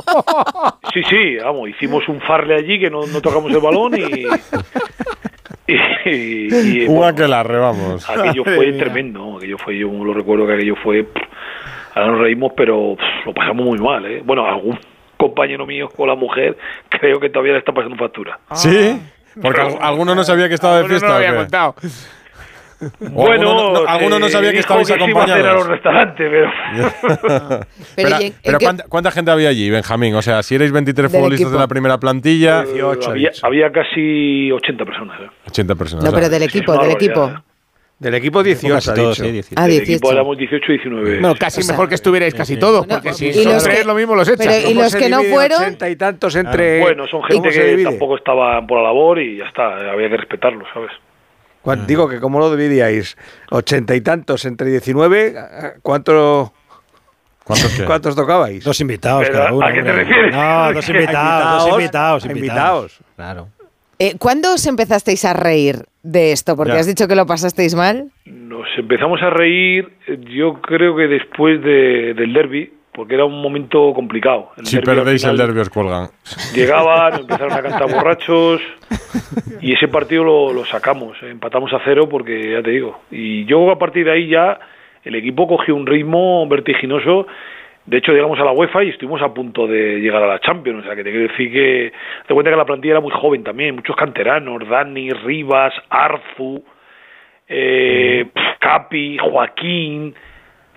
[0.94, 4.02] Sí, sí, vamos, hicimos un farle allí que no, no tocamos el balón y...
[5.66, 5.74] y,
[6.10, 8.08] y- y, Un bueno, aquelarre, vamos.
[8.08, 11.04] aquello fue tremendo, aquello fue, yo lo recuerdo que aquello fue...
[11.04, 11.22] pff,
[11.94, 14.22] Ahora nos reímos, pero pff, lo pasamos muy mal, ¿eh?
[14.24, 14.78] Bueno, algún,
[15.16, 16.56] compañero mío con la mujer,
[16.88, 18.38] creo que todavía le está pasando factura.
[18.52, 18.98] ¿Sí?
[19.40, 21.08] Porque al- alguno no sabía que estaba de Alguno no fiesta.
[21.08, 21.74] lo ¿o había contado.
[22.78, 25.26] O Bueno, alguno no, alguno no eh, sabía que dijo estabais que se iba a
[25.26, 25.64] cenar a acompañados.
[25.64, 27.64] un restaurante, pero...
[27.96, 30.14] Pero, ¿y en- en pero ¿cuánta, cuánta gente había allí, Benjamín?
[30.14, 31.60] O sea, si erais 23 Del futbolistas de equipo.
[31.62, 35.20] la primera plantilla, había, había casi 80 personas.
[35.22, 35.30] ¿eh?
[35.48, 36.04] 80 personas.
[36.04, 37.32] No, pero del equipo, del equipo.
[37.98, 39.24] Del equipo 18, Casi ha todos, dicho.
[39.24, 39.54] sí, 18.
[39.58, 40.12] Ah, Del equipo 18.
[40.12, 41.10] éramos 18 y 19.
[41.20, 43.78] Bueno, casi O sea, mejor que estuvierais casi todos, porque si y son los tres
[43.78, 44.46] que- lo mismo los echas.
[44.46, 45.60] pero, ¿y ¿Cómo los que no fueron?
[45.62, 46.80] 80 y tantos entre...
[46.80, 50.16] Bueno, son ¿Cómo gente que tampoco estaban por la labor y ya está, había que
[50.18, 50.90] respetarlo, ¿sabes?
[51.62, 53.16] Cuan- Digo que cómo lo dividíais,
[53.50, 55.34] 80 y tantos entre 19,
[55.80, 56.52] ¿cuánto,
[57.44, 57.80] ¿Cuántos?
[57.86, 58.62] ¿cuántos tocabais?
[58.62, 59.66] Dos invitados Pero, cada uno.
[59.66, 60.34] ¿a qué te refieres?
[60.34, 62.26] No, dos invitados, dos invitados, invitados.
[62.26, 62.98] invitados.
[63.16, 63.48] Claro.
[63.98, 66.54] Eh, ¿Cuándo os empezasteis a reír de esto?
[66.56, 66.80] Porque Ya.
[66.80, 68.10] has dicho que lo pasasteis mal.
[68.26, 69.88] Nos empezamos a reír,
[70.30, 74.50] yo creo que después de- del derby, porque era un momento complicado.
[74.58, 76.08] El Si perdéis el derbi os cuelgan.
[76.54, 78.60] Llegaban, empezaron a cantar borrachos
[79.60, 83.00] y ese partido lo, lo sacamos, eh, empatamos a cero porque ya te digo.
[83.10, 84.58] Y yo a partir de ahí ya
[85.04, 87.26] el equipo cogió un ritmo vertiginoso.
[87.86, 90.80] De hecho, llegamos a la UEFA y estuvimos a punto de llegar a la Champions.
[90.80, 91.92] O sea, que te quiero decir que...
[92.26, 93.76] Te cuenta que la plantilla era muy joven también.
[93.76, 94.68] Muchos canteranos.
[94.68, 96.64] Dani, Rivas, Arzu,
[97.48, 100.14] eh, pf, Capi, Joaquín...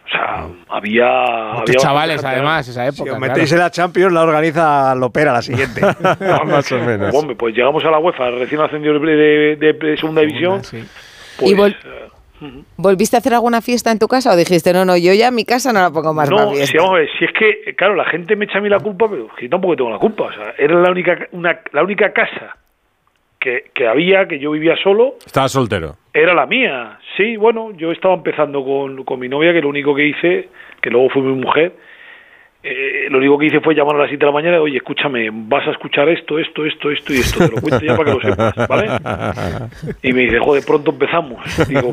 [0.05, 1.05] O sea, había...
[1.53, 3.11] Muchos había chavales, además, esa Si época.
[3.13, 3.31] os claro.
[3.33, 5.81] metéis en la Champions, la organiza Lopera la siguiente.
[6.47, 7.13] Más o menos.
[7.15, 10.61] Hombre, pues llegamos a la UEFA, recién ascendido de, de- de- segunda división.
[11.37, 11.75] Pues, ¿Y vol-
[12.77, 15.35] ¿Volviste a hacer alguna fiesta en tu casa o dijiste, no, no, yo ya en
[15.35, 16.77] mi casa no la pongo más no, si, fiesta?
[16.79, 19.07] vamos a ver, si es que, claro, la gente me echa a mí la culpa,
[19.09, 20.23] pero que yo tampoco tengo la culpa.
[20.23, 22.57] O sea, era la única, una, la única casa
[23.39, 25.95] que, que había, que yo vivía solo, Estaba soltero.
[26.13, 26.99] era la mía.
[27.17, 30.49] Sí, bueno, yo estaba empezando con, con mi novia, que lo único que hice,
[30.81, 31.73] que luego fue mi mujer,
[32.61, 35.29] eh, lo único que hice fue llamar a las 7 de la mañana, oye, escúchame,
[35.31, 38.17] vas a escuchar esto, esto, esto, esto y esto, te lo cuento ya para que
[38.17, 38.89] lo sepas, ¿vale?
[40.03, 41.39] Y me dice, joder, pronto empezamos.
[41.67, 41.91] Digo,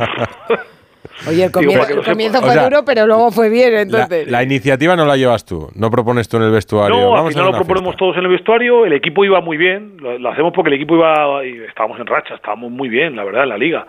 [1.29, 4.29] Oye, el comienzo, el fue O sea, duro, pero luego fue bien, La, entonces.
[4.29, 6.99] la iniciativa no la llevas tú, no propones tú en el vestuario.
[6.99, 9.97] No, Vamos a final lo proponemos todos en el vestuario, el equipo iba muy bien,
[10.01, 13.23] lo, lo hacemos porque el equipo iba, y estábamos en racha, estábamos muy bien, la
[13.23, 13.87] verdad, en la liga.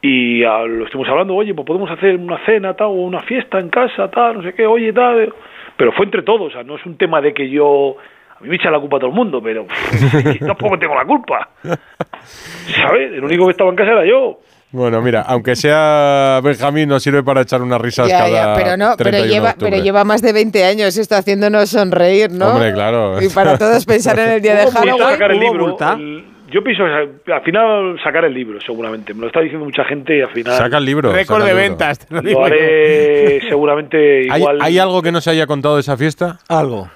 [0.00, 3.58] Y ah, lo estuvimos hablando, oye, pues podemos hacer una cena, tal, o una fiesta
[3.58, 5.32] en casa, tal, no sé qué, oye, tal.
[5.76, 7.96] Pero fue entre todos, o sea, no es un tema de que yo...
[8.38, 9.66] A mí me echa la culpa a todo el mundo, pero
[10.46, 11.48] tampoco tengo la culpa.
[11.62, 13.12] ¿Sabes?
[13.12, 14.40] El único que estaba en casa era yo.
[14.72, 18.76] Bueno, mira, aunque sea Benjamín, nos sirve para echar unas risas Ya, cada ya, pero
[18.76, 22.48] no, pero 31 de lleva, pero lleva más de 20 años esto haciéndonos sonreír, ¿no?
[22.48, 23.22] Hombre, claro.
[23.22, 24.98] Y para todos pensar en el día de Halloween.
[25.12, 25.66] sacar el ¿Hubo libro.
[25.68, 25.92] multa?
[25.94, 26.84] el- yo pienso
[27.24, 29.12] que al final sacar el libro, seguramente.
[29.14, 30.54] Me lo está diciendo mucha gente y al final...
[30.54, 31.12] Saca el libro.
[31.12, 32.46] Récord de ventas, te lo Lo digo yo.
[32.46, 34.58] haré seguramente ¿Hay, igual.
[34.62, 36.38] hay algo que no se haya contado de esa fiesta?
[36.48, 36.88] Algo.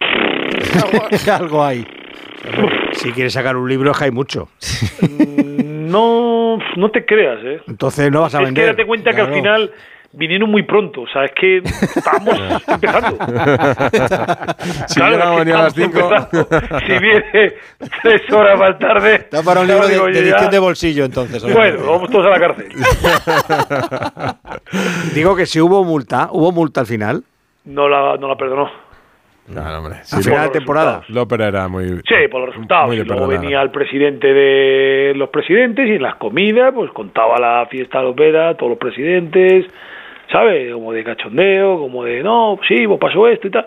[1.30, 1.86] Algo hay.
[2.92, 4.48] si quieres sacar un libro, es que hay mucho.
[5.64, 7.60] No, no te creas, ¿eh?
[7.68, 8.66] Entonces no vas a es que vender.
[8.68, 9.70] date cuenta que al final
[10.12, 11.02] vinieron muy pronto.
[11.02, 12.38] O sea, es que estábamos
[12.68, 13.16] empezando.
[14.86, 16.00] Si Claro, es que a las estamos 5.
[16.00, 16.80] empezando.
[16.86, 17.54] Si viene
[18.02, 19.28] tres horas más tarde.
[19.30, 21.42] Da para un libro de, digo de yo ya, edición de bolsillo, entonces.
[21.44, 21.58] hombre.
[21.58, 22.68] Bueno, vamos todos a la cárcel.
[25.14, 27.22] Digo que si hubo multa, hubo multa al final.
[27.64, 28.70] No la, no la perdonó.
[29.52, 29.96] Claro, hombre.
[29.96, 31.02] a Sí, final de temporada.
[31.08, 31.84] López era muy.
[32.08, 32.94] Sí, por los resultados.
[32.94, 37.36] Y de luego venía el presidente de los presidentes y en las comidas pues contaba
[37.38, 39.66] la fiesta lopera, todos los presidentes,
[40.30, 40.72] ¿sabes?
[40.72, 43.66] Como de cachondeo, como de, no, sí, pues pasó esto y tal.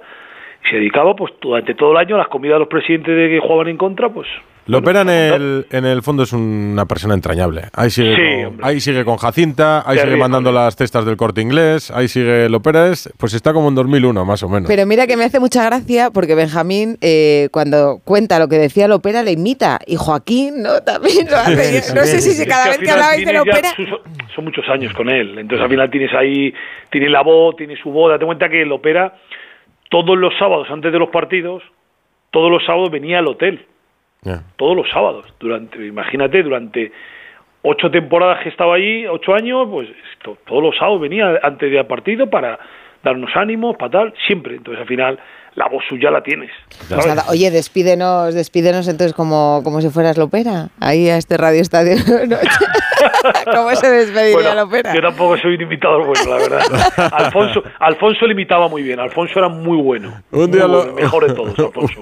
[0.66, 3.30] Y se dedicaba pues durante todo el año a las comidas de los presidentes de
[3.30, 4.28] que jugaban en contra, pues...
[4.66, 7.64] Lopera en el, en el fondo es una persona entrañable.
[7.74, 11.42] Ahí sigue, Sí, con, ahí sigue con Jacinta, ahí sigue mandando las cestas del corte
[11.42, 14.70] inglés, ahí sigue Lopera, es, pues está como en 2001 más o menos.
[14.70, 18.88] Pero mira que me hace mucha gracia porque Benjamín, eh, cuando cuenta lo que decía
[18.88, 19.80] la ópera, le imita.
[19.86, 20.80] Y Joaquín, ¿no?
[20.86, 21.82] También lo hace.
[21.82, 23.34] Sí, no sé si cada vez que hablabais de
[23.76, 24.00] sus-
[24.34, 25.38] son muchos años con él.
[25.40, 26.54] Entonces al final tienes ahí,
[26.90, 28.12] tiene la voz, tiene su voz.
[28.12, 29.14] Date cuenta que el ópera,
[29.94, 31.62] todos los sábados antes de los partidos,
[32.32, 33.64] todos los sábados venía al hotel.
[34.56, 35.32] Todos los sábados.
[35.40, 36.92] durante Imagínate, durante
[37.62, 39.88] ocho temporadas que estaba allí, ocho años, pues
[40.48, 42.58] todos los sábados venía antes del partido para
[43.04, 44.56] darnos ánimos, para tal, siempre.
[44.56, 45.20] Entonces al final
[45.56, 46.50] la voz suya la tienes.
[46.90, 50.70] Pues nada, oye, despídenos, despídenos entonces como, como si fueras la ópera.
[50.80, 51.96] Ahí a este radio estadio.
[53.54, 54.94] ¿Cómo se despediría Bueno, la ópera?
[54.94, 56.62] Yo tampoco soy un imitador bueno, la verdad.
[57.14, 59.00] Alfonso, Alfonso le imitaba muy bien.
[59.00, 60.22] Alfonso era muy bueno.
[60.32, 62.02] Un día Muy lo- bueno, mejor de todos, Alfonso.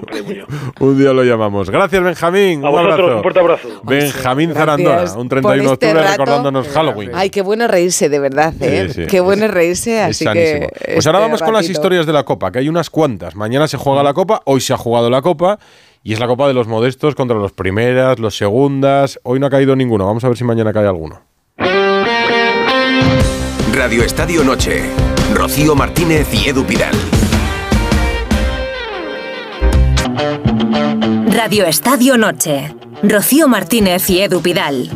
[0.80, 1.70] Un día lo llamamos.
[1.70, 2.64] Gracias, Benjamín.
[2.64, 3.16] A un vosotros, abrazo.
[3.16, 3.68] un fuerte abrazo.
[3.84, 6.10] Benjamín Gracias Zarandona, un 31 de este octubre rato.
[6.12, 7.10] recordándonos Halloween.
[7.14, 8.88] Ay, qué bueno reírse, de verdad, ¿eh?
[8.88, 9.06] Sí, sí.
[9.08, 10.68] Qué bueno reírse, Es así sanísimo.
[10.68, 10.92] que...
[10.94, 13.34] Pues ahora este vamos con las ratito- historias de la Copa, que hay unas cuantas.
[13.42, 15.58] Mañana se juega la Copa, hoy se ha jugado la Copa
[16.04, 19.18] y es la Copa de los modestos contra los primeras, los segundas.
[19.24, 21.22] Hoy no ha caído ninguno, vamos a ver si mañana cae alguno.
[23.74, 24.84] Radio Estadio Noche.
[25.34, 26.94] Rocío Martínez y Edu Pidal.
[31.26, 32.72] Radio Estadio Noche.
[33.02, 34.88] Rocío Martínez y Edu Pidal.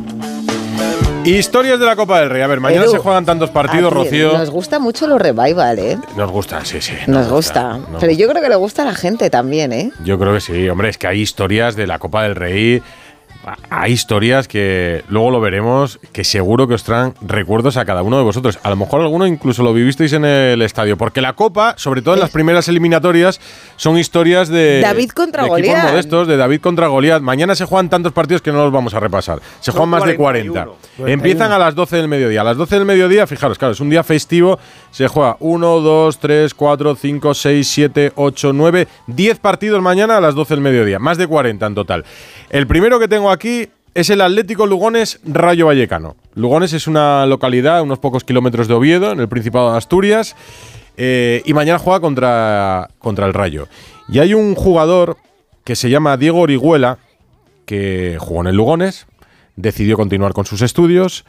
[1.27, 2.43] Historias de la Copa del Rey.
[2.43, 4.39] A ver, mañana Edu, se juegan tantos partidos, ti Rocío.
[4.39, 5.99] Nos gusta mucho los revival, ¿eh?
[6.17, 6.95] Nos gusta, sí, sí.
[7.07, 7.79] Nos gusta.
[7.79, 9.91] nos Pero yo creo que le gusta a la gente también, ¿eh?
[10.05, 12.83] Yo creo que sí, hombre, es que hay historias de la Copa del Rey.
[13.71, 18.19] Hay historias que luego lo veremos, que seguro que os traen recuerdos a cada uno
[18.19, 18.59] de vosotros.
[18.63, 22.15] A lo mejor alguno incluso lo vivisteis en el estadio, porque la Copa, sobre todo
[22.15, 23.41] en las primeras eliminatorias,
[23.77, 25.91] son historias de David contra de equipos Goliat.
[25.91, 27.23] modestos, de David contra Goliat.
[27.23, 29.41] Mañana se juegan tantos partidos que no los vamos a repasar.
[29.61, 30.65] Se Son juegan más de 40.
[30.65, 31.09] 41.
[31.09, 32.41] Empiezan a las 12 del mediodía.
[32.41, 34.59] A las 12 del mediodía, fijaros, claro, es un día festivo.
[34.97, 40.23] Se juega 1, 2, 3, 4, 5, 6, 7, 8, 9, 10 partidos mañana a
[40.23, 40.99] las 12 del mediodía.
[40.99, 42.07] Más de 40 en total.
[42.49, 46.17] El primero que tengo aquí es el Atlético Lugones Rayo Vallecano.
[46.35, 50.35] Lugones es una localidad a unos pocos kilómetros de Oviedo, en el Principado de Asturias.
[50.97, 53.69] eh, y mañana juega contra, contra el Rayo.
[54.09, 55.19] Y hay un jugador
[55.65, 56.97] que se llama Diego Orihuela,
[57.67, 59.07] que jugó en el Lugones,
[59.57, 61.27] decidió continuar con sus estudios,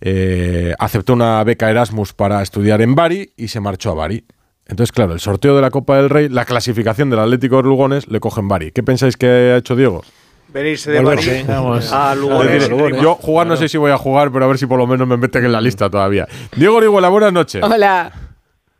[0.00, 4.24] eh, aceptó una beca Erasmus para estudiar en Bari y se marchó a Bari.
[4.66, 8.08] Entonces, claro, el sorteo de la Copa del Rey, la clasificación del Atlético de Lugones
[8.08, 8.72] le coge en Bari.
[8.72, 10.02] ¿Qué pensáis que ha hecho Diego?
[10.48, 11.02] Venirse de.
[11.02, 11.92] Bari Vamos.
[11.92, 12.68] a Es Lugones.
[12.68, 14.86] decir, yo jugar no sé si voy a jugar, pero a ver si por lo
[14.86, 16.26] menos me meten en la lista todavía.
[16.56, 17.62] Diego Orihuela, buenas noches.
[17.62, 18.12] Hola.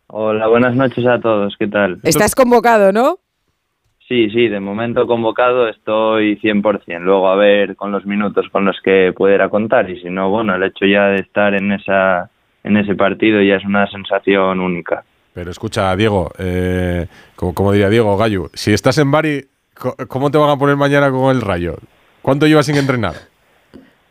[0.07, 1.99] Hola, buenas noches a todos, ¿qué tal?
[2.05, 3.19] Estás convocado, ¿no?
[4.15, 8.81] Sí, sí, de momento convocado estoy 100%, luego a ver con los minutos con los
[8.81, 12.31] que pudiera contar y si no, bueno, el hecho ya de estar en esa
[12.63, 15.03] en ese partido ya es una sensación única.
[15.33, 19.47] Pero escucha, Diego, eh, como, como diría Diego Gallo, si estás en Bari,
[20.07, 21.75] ¿cómo te van a poner mañana con el Rayo?
[22.23, 23.15] ¿Cuánto llevas sin entrenar?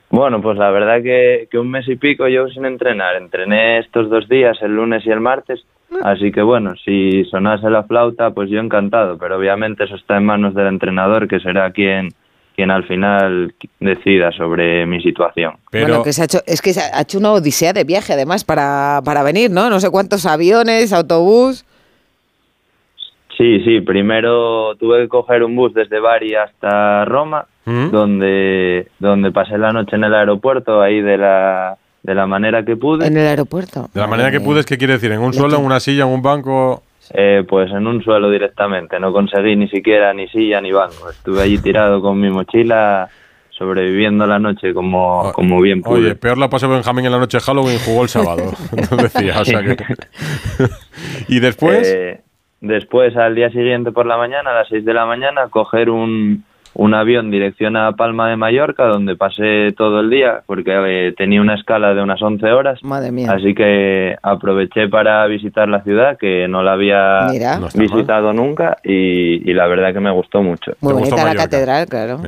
[0.09, 3.15] Bueno, pues la verdad que, que un mes y pico llevo sin entrenar.
[3.15, 5.65] Entrené estos dos días, el lunes y el martes.
[6.03, 9.17] Así que bueno, si sonase la flauta, pues yo encantado.
[9.17, 12.09] Pero obviamente eso está en manos del entrenador, que será quien,
[12.55, 15.55] quien al final decida sobre mi situación.
[15.71, 18.43] Bueno, que se ha hecho, es que se ha hecho una odisea de viaje además
[18.43, 19.69] para, para venir, ¿no?
[19.69, 21.65] No sé cuántos aviones, autobús.
[23.37, 29.57] Sí, sí, primero tuve que coger un bus desde Bari hasta Roma, donde, donde pasé
[29.57, 33.07] la noche en el aeropuerto, ahí de la, de la manera que pude.
[33.07, 33.89] En el aeropuerto.
[33.93, 35.11] De la manera que pudes, ¿qué quiere decir?
[35.11, 36.83] ¿En un suelo, en una silla, en un banco?
[37.13, 41.09] Eh, pues en un suelo directamente, no conseguí ni siquiera ni silla ni banco.
[41.09, 43.09] Estuve allí tirado con mi mochila,
[43.49, 45.99] sobreviviendo la noche como, como bien pude.
[45.99, 48.43] Oye, peor la pasó Benjamín en la noche de Halloween, jugó el sábado.
[48.91, 49.77] No decía, o sea que...
[51.27, 51.87] y después...
[51.87, 52.21] Eh,
[52.61, 56.43] después, al día siguiente por la mañana, a las 6 de la mañana, coger un,
[56.75, 61.41] un avión dirección a Palma de Mallorca, donde pasé todo el día, porque eh, tenía
[61.41, 62.83] una escala de unas 11 horas.
[62.83, 63.31] Madre mía.
[63.31, 67.59] Así que aproveché para visitar la ciudad, que no la había Mira.
[67.75, 70.73] Visitado nunca, y, y la verdad que me gustó mucho.
[70.81, 72.21] Muy bonita la catedral, claro.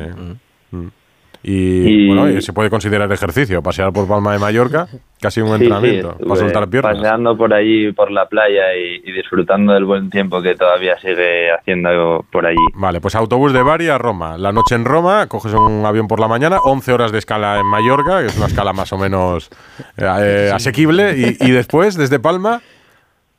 [1.47, 4.87] Y, Y- bueno, se puede considerar ejercicio, pasear por Palma de Mallorca,
[5.21, 6.95] casi un Sí, entrenamiento, para soltar piernas.
[6.95, 11.51] Paseando por allí, por la playa y, y disfrutando del buen tiempo que todavía sigue
[11.51, 12.57] haciendo por allí.
[12.73, 14.39] Vale, pues autobús de Bari a Roma.
[14.39, 17.67] La noche en Roma, coges un avión por la mañana, 11 horas de escala en
[17.67, 19.51] Mallorca, que es una escala más o menos
[19.97, 21.15] eh, asequible.
[21.15, 22.61] Y, y después, desde Palma,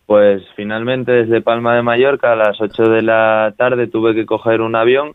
[0.07, 4.61] Pues finalmente desde Palma de Mallorca a las 8 de la tarde tuve que coger
[4.61, 5.11] un avión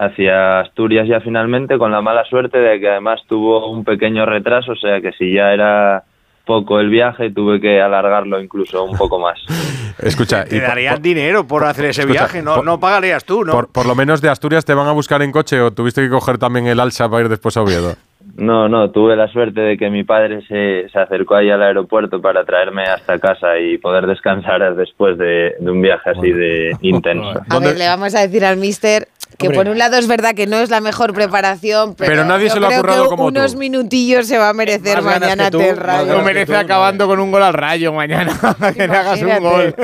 [0.00, 4.72] hacia Asturias ya finalmente con la mala suerte de que además tuvo un pequeño retraso,
[4.72, 6.04] o sea que si ya era
[6.46, 9.38] poco el viaje tuve que alargarlo incluso un poco más.
[10.02, 13.44] escucha, Te por- darían dinero por hacer ese Escucha, viaje, no, por- no pagarías tú,
[13.44, 13.52] ¿no?
[13.52, 16.08] por, por lo menos de Asturias te van a buscar en coche o tuviste que
[16.08, 17.94] coger también el alza para ir después a Oviedo.
[18.36, 22.20] No, no, tuve la suerte de que mi padre se, se acercó ahí al aeropuerto
[22.20, 27.40] para traerme hasta casa y poder descansar después de, de un viaje así de intenso.
[27.48, 29.58] A ver, le vamos a decir al mister que Hombre.
[29.58, 32.54] por un lado es verdad que no es la mejor preparación, pero, Pero nadie yo
[32.54, 33.58] se lo ha currado que como unos tú.
[33.58, 36.12] minutillos se va a merecer Más mañana tú, Rayo.
[36.12, 38.32] Lo merece acabando con un gol al rayo mañana.
[38.76, 39.74] que le hagas un gol.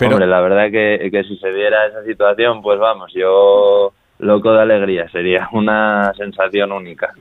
[0.00, 4.62] Hombre, la verdad que, que si se diera esa situación, pues vamos, yo loco de
[4.62, 7.12] alegría, sería una sensación única.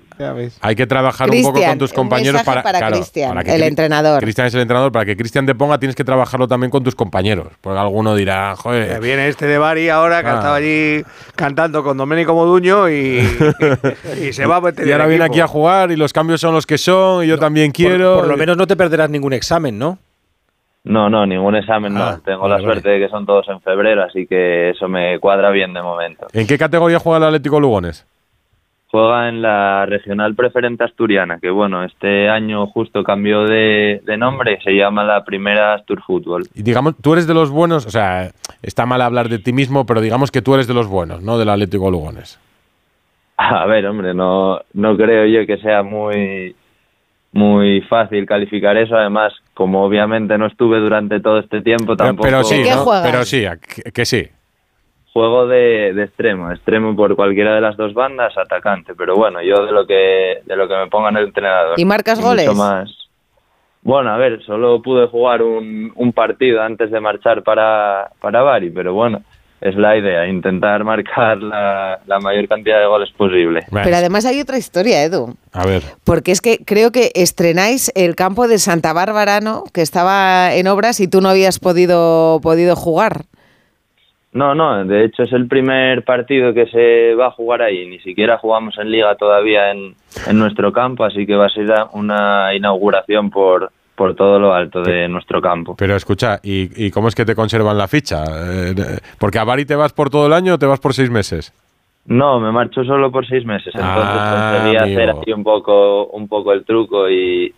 [0.62, 3.00] Hay que trabajar un poco con tus compañeros para, para claro,
[3.30, 4.20] para que el entrenador.
[4.20, 6.96] Cristian es el entrenador, para que Cristian te ponga tienes que trabajarlo también con tus
[6.96, 10.36] compañeros, porque alguno dirá, Que joder, viene este de Bari ahora que Ah.
[10.36, 11.04] estaba allí
[11.36, 13.20] cantando con Domenico Moduño y,
[14.28, 15.34] y se va a meter y ahora viene equipo.
[15.34, 18.18] aquí a jugar y los cambios son los que son y yo también quiero.
[18.18, 20.00] Por lo menos no te perderás ningún examen, ¿no?
[20.88, 22.22] No, no, ningún examen Ah, no.
[22.22, 25.50] Tengo vale, la suerte de que son todos en febrero, así que eso me cuadra
[25.52, 26.28] bien de momento.
[26.34, 28.06] ¿En qué categoría juega el Atlético Lugones?
[28.90, 34.60] Juega en la regional preferente asturiana, que bueno, este año justo cambió de, de nombre,
[34.64, 36.44] se llama la primera Astur Fútbol.
[36.56, 38.32] Y digamos, tú eres de los buenos, o sea,
[38.62, 41.38] está mal hablar de ti mismo, pero digamos que tú eres de los buenos, ¿no?
[41.38, 42.40] Del Atlético Lugones.
[43.38, 46.56] A ver, hombre, no, no creo yo que sea muy,
[47.32, 48.96] muy fácil calificar eso.
[48.96, 52.28] Además, como obviamente no estuve durante todo este tiempo, tampoco.
[52.28, 52.86] pero sí, ¿no?
[53.04, 53.46] Pero sí,
[53.84, 54.28] que, que sí.
[55.14, 58.94] Juego de, de extremo, extremo por cualquiera de las dos bandas, atacante.
[58.96, 61.80] Pero bueno, yo de lo que de lo que me ponga en el entrenador.
[61.80, 62.56] ¿Y marcas mucho goles?
[62.56, 62.94] más.
[63.82, 68.70] Bueno, a ver, solo pude jugar un, un partido antes de marchar para, para Bari,
[68.70, 69.22] pero bueno,
[69.60, 73.66] es la idea, intentar marcar la, la mayor cantidad de goles posible.
[73.72, 75.36] Pero además hay otra historia, Edu.
[75.52, 75.82] A ver.
[76.04, 79.64] Porque es que creo que estrenáis el campo de Santa Bárbara, ¿no?
[79.74, 83.24] Que estaba en obras y tú no habías podido, podido jugar.
[84.34, 87.88] No, no, de hecho es el primer partido que se va a jugar ahí.
[87.88, 89.96] Ni siquiera jugamos en liga todavía en,
[90.28, 94.84] en nuestro campo, así que va a ser una inauguración por, por todo lo alto
[94.84, 95.76] de nuestro campo.
[95.76, 98.24] Pero escucha, ¿y, y cómo es que te conservan la ficha?
[98.26, 100.94] Eh, eh, porque a Bari te vas por todo el año o te vas por
[100.94, 101.52] seis meses.
[102.06, 106.28] No, me marcho solo por seis meses, entonces Ah, conseguí hacer así un poco, un
[106.28, 107.52] poco el truco y,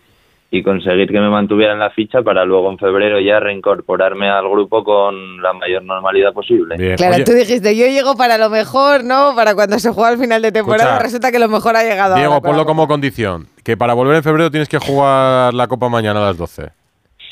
[0.52, 4.82] y conseguir que me mantuvieran la ficha para luego en febrero ya reincorporarme al grupo
[4.82, 6.96] con la mayor normalidad posible.
[6.96, 9.32] Claro, tú dijiste, yo llego para lo mejor, ¿no?
[9.36, 12.16] Para cuando se juega al final de temporada, Escucha, resulta que lo mejor ha llegado
[12.16, 12.42] Diego, ahora.
[12.48, 13.46] ponlo como condición.
[13.62, 16.70] Que para volver en febrero tienes que jugar la Copa mañana a las 12.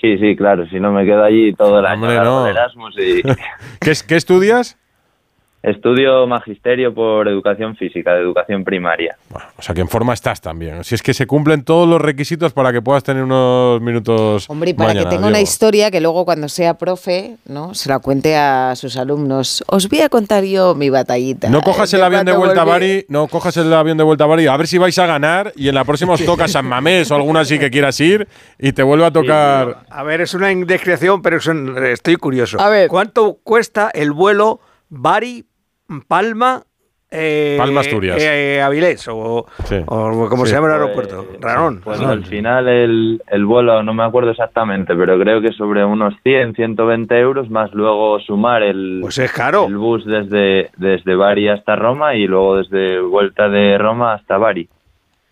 [0.01, 2.47] Sí, sí, claro, si no me quedo allí todo el año Hombre, largo no.
[2.47, 3.23] Erasmus y
[3.81, 4.79] ¿Qué, es- qué estudias?
[5.63, 9.17] Estudio magisterio por educación física, de educación primaria.
[9.57, 10.85] O sea, que en forma estás también.
[10.85, 14.71] Si es que se cumplen todos los requisitos para que puedas tener unos minutos Hombre,
[14.71, 17.75] y para mañana, que tenga una historia que luego cuando sea profe, ¿no?
[17.75, 19.65] Se la cuente a sus alumnos.
[19.67, 21.49] Os voy a contar yo mi batallita.
[21.49, 24.05] No cojas el Yo avión de vuelta a volví- Bari, no cojas el avión de
[24.05, 26.47] vuelta a Bari, a ver si vais a ganar y en la próxima os toca
[26.49, 28.29] San Mamés o alguna así que quieras ir
[28.59, 29.81] y te vuelve a tocar.
[29.91, 32.61] A ver, es una indiscreción, pero es un- estoy curioso.
[32.61, 32.89] A ver.
[32.89, 35.45] ¿Cuánto cuesta el vuelo Bari,
[36.07, 36.63] Palma,
[37.11, 38.19] eh, Palma, Asturias.
[38.21, 39.77] eh, Avilés o, Sí.
[39.87, 40.51] o como Sí.
[40.51, 41.27] se llama el Pues- aeropuerto?
[41.41, 41.81] Ranón.
[41.83, 46.15] Pues al final el, el vuelo, no me acuerdo exactamente, pero creo que sobre unos
[46.23, 49.67] 100, 120 euros, más luego sumar el, Pues es caro.
[49.67, 54.69] el bus desde, desde Bari hasta Roma y luego desde vuelta de Roma hasta Bari.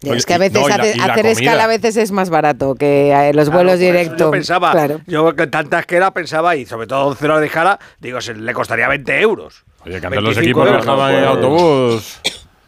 [0.03, 2.29] Es que a veces No, la- hace- y la hacer escala a veces es más
[2.31, 4.19] barato que eh, los Claro, vuelos directos.
[4.19, 5.01] Yo pensaba, Claro.
[5.07, 8.35] yo que tantas que era pensaba, y sobre todo 11 horas de escala, digo, se
[8.35, 9.65] le costaría 20 euros.
[9.85, 12.21] Oye, que antes los 25 equipos viajaban en pues- autobús.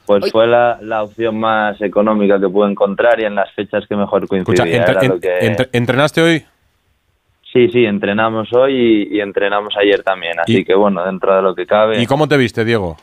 [0.06, 3.94] Pues fue la, la opción más económica que pude encontrar y en las fechas que
[3.94, 4.64] mejor coincidía.
[4.64, 6.44] Escucha, entre- Era lo en- que- entre- ¿entrenaste hoy?
[7.52, 11.42] Sí, sí, entrenamos hoy y, y entrenamos ayer también, así Y- que bueno, dentro de
[11.42, 12.00] lo que cabe.
[12.00, 12.96] ¿Y cómo te viste, Diego?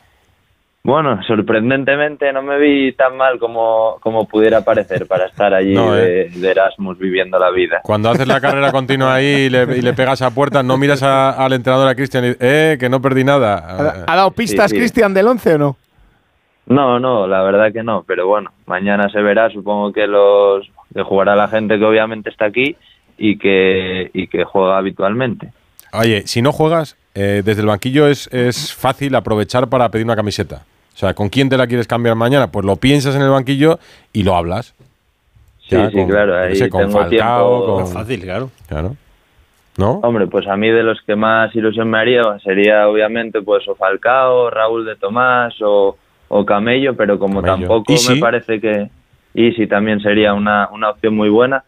[0.85, 5.93] Bueno, sorprendentemente no me vi tan mal como, como pudiera parecer para estar allí No,
[5.93, 7.79] de, de Erasmus viviendo la vida.
[7.81, 11.01] Cuando haces la carrera continua ahí y le, y le pegas a puerta, no miras
[11.01, 14.03] a- al entrenador, a Cristian, y dices, eh, que no perdí nada.
[14.05, 14.79] ¿Ha dado pistas Sí, sí.
[14.81, 15.77] Cristian del 11 o no?
[16.67, 21.01] No, no, la verdad que no, pero bueno, mañana se verá, supongo que los que
[21.01, 22.75] jugará la gente que obviamente está aquí
[23.17, 25.51] y que, y que juega habitualmente.
[25.93, 30.15] Oye, si no juegas, eh, desde el banquillo es, es fácil aprovechar para pedir una
[30.15, 30.61] camiseta.
[30.95, 32.47] O sea, ¿con quién te la quieres cambiar mañana?
[32.47, 33.79] Pues lo piensas en el banquillo
[34.13, 34.73] y lo hablas.
[35.67, 37.75] Sí, sí, claro, ahí sé, con tengo Falcao, tiempo.
[37.75, 38.49] con- Fácil, claro.
[38.67, 38.95] Claro.
[39.77, 39.91] ¿No?
[40.03, 43.75] Hombre, pues a mí de los que más ilusión me haría sería obviamente pues o
[43.75, 45.97] Falcao, Raúl de Tomás o,
[46.29, 47.67] o Camello, pero como Camello.
[47.67, 48.89] tampoco me parece que
[49.33, 51.65] Easy también sería una, una opción muy buena,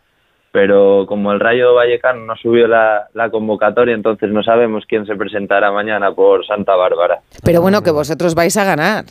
[0.57, 5.15] pero como el Rayo Vallecano no subió la, la convocatoria, entonces no sabemos quién se
[5.15, 7.19] presentará mañana por Santa Bárbara.
[7.43, 9.05] Pero bueno, que vosotros vais a ganar.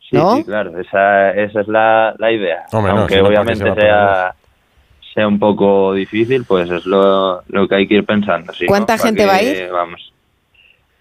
[0.00, 0.36] Sí, ¿No?
[0.36, 2.66] sí, claro, esa, esa es la, la idea.
[2.72, 4.34] Hombre, Aunque si no, ¿para qué obviamente sea,
[5.14, 8.52] sea un poco difícil, pues es lo, lo que hay que ir pensando.
[8.66, 9.70] ¿Cuánta gente va a ir?
[9.72, 10.12] Vamos.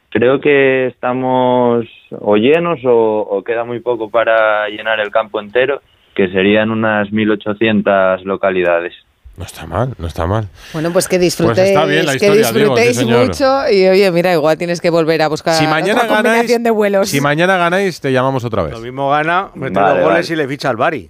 [0.08, 1.86] Creo que estamos
[2.18, 5.82] o llenos o, o queda muy poco para llenar el campo entero,
[6.16, 8.94] que serían unas 1.800 localidades.
[9.40, 10.50] No está mal, no está mal.
[10.74, 14.12] Bueno, pues que disfrutéis, está bien la que historia, Diego, sí, disfrutéis mucho y oye,
[14.12, 17.08] mira, igual tienes que volver a buscar Si mañana otra ganáis, combinación de vuelos.
[17.10, 18.74] si mañana ganáis, te llamamos otra vez.
[18.74, 20.34] Lo mismo gana, mete Vale, los goles vale.
[20.34, 21.10] y le ficha al Bari.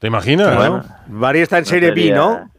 [0.00, 0.56] ¿Te imaginas?
[0.56, 2.50] Bueno, Bari está en No Serie B, ¿no?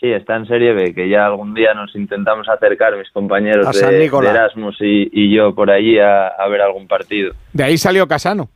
[0.00, 3.86] Sí, está en Serie B, que ya algún día nos intentamos acercar mis compañeros de,
[3.86, 7.34] de Erasmus y, y yo por allí a, a ver algún partido.
[7.52, 8.48] De ahí salió Casano.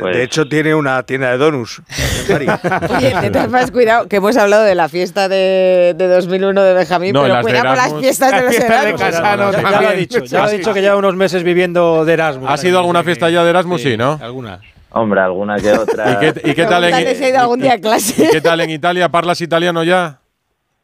[0.00, 1.82] Pues- De hecho, tiene una tienda de donuts.
[2.30, 7.12] Oye, de formas, cuidado, que hemos hablado de la fiesta de, de 2001 de Benjamín,
[7.12, 9.00] No, pero las de cuidado con las fiestas de los fiesta de Erasmus.
[9.00, 12.12] Casano Ya lo ha dicho, ya lo ha dicho que lleva unos meses viviendo de
[12.12, 12.48] Erasmus.
[12.50, 13.82] ¿Ha sido alguna fiesta ya de Erasmus?
[13.82, 14.18] Sí, ¿no?
[14.22, 14.60] Alguna.
[14.92, 16.12] Hombre, alguna que otra.
[16.12, 18.24] ¿Y qué, y qué tal en, Pregúntale si ha ido algún día a clase.
[18.24, 19.08] ¿Y qué tal en Italia?
[19.08, 20.19] ¿Parlas italiano ya?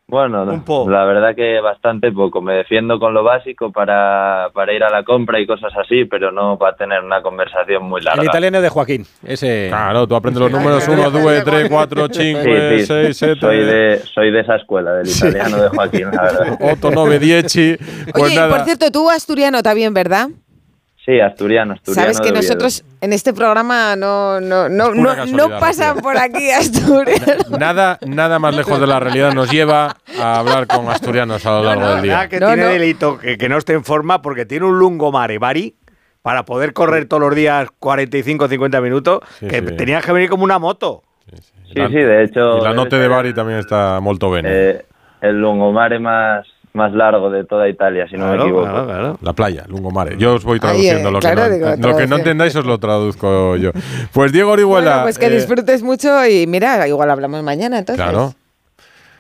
[0.09, 0.45] Bueno,
[0.89, 2.41] la verdad que bastante poco.
[2.41, 6.31] Me defiendo con lo básico para, para ir a la compra y cosas así, pero
[6.31, 8.23] no para tener una conversación muy larga.
[8.23, 9.05] El italiano de Joaquín.
[9.25, 9.67] Ese.
[9.69, 13.41] Claro, tú aprendes los números 1, 2, 3, 4, 5, Sí, sí, 6, 7.
[13.41, 16.59] Soy de, soy de esa escuela, del italiano de Joaquín, la verdad.
[16.61, 17.43] 8, 9, 10.
[18.13, 18.49] Pues Oye, y nada.
[18.49, 20.29] por cierto, tú asturiano también, ¿verdad?
[21.07, 22.13] Sí, asturiano, asturiano.
[22.13, 27.49] Sabes que nosotros en este programa no, no, no, no, no pasan por aquí Asturias.
[27.49, 31.63] Nada, nada más lejos de la realidad nos lleva a hablar con asturianos a lo
[31.63, 32.13] largo del día.
[32.13, 32.69] Nada que No, tiene no.
[32.71, 35.77] delito que, que no esté en forma porque tiene un lungomare, Bari,
[36.23, 39.77] para poder correr todos los días 45 o 50 minutos, Sí, que sí.
[39.77, 41.05] tenías que venir como una moto.
[41.31, 42.59] Sí, sí, de hecho.
[42.59, 44.49] Y la note de Bari también está molto bene.
[44.53, 44.85] eh,
[45.21, 46.47] el lungomare más,
[46.77, 49.19] más largo de toda Italia, si no me equivoco.
[49.21, 50.17] La playa, Lungomare.
[50.17, 52.11] Yo os voy Ay, traduciendo eh, lo, claro, que no, digo, lo que traducción.
[52.11, 53.71] no entendáis os lo traduzco yo.
[54.13, 54.91] Pues Diego Orihuela.
[54.91, 58.05] Bueno, pues que eh, disfrutes mucho y mira, igual hablamos mañana entonces.
[58.05, 58.35] Claro.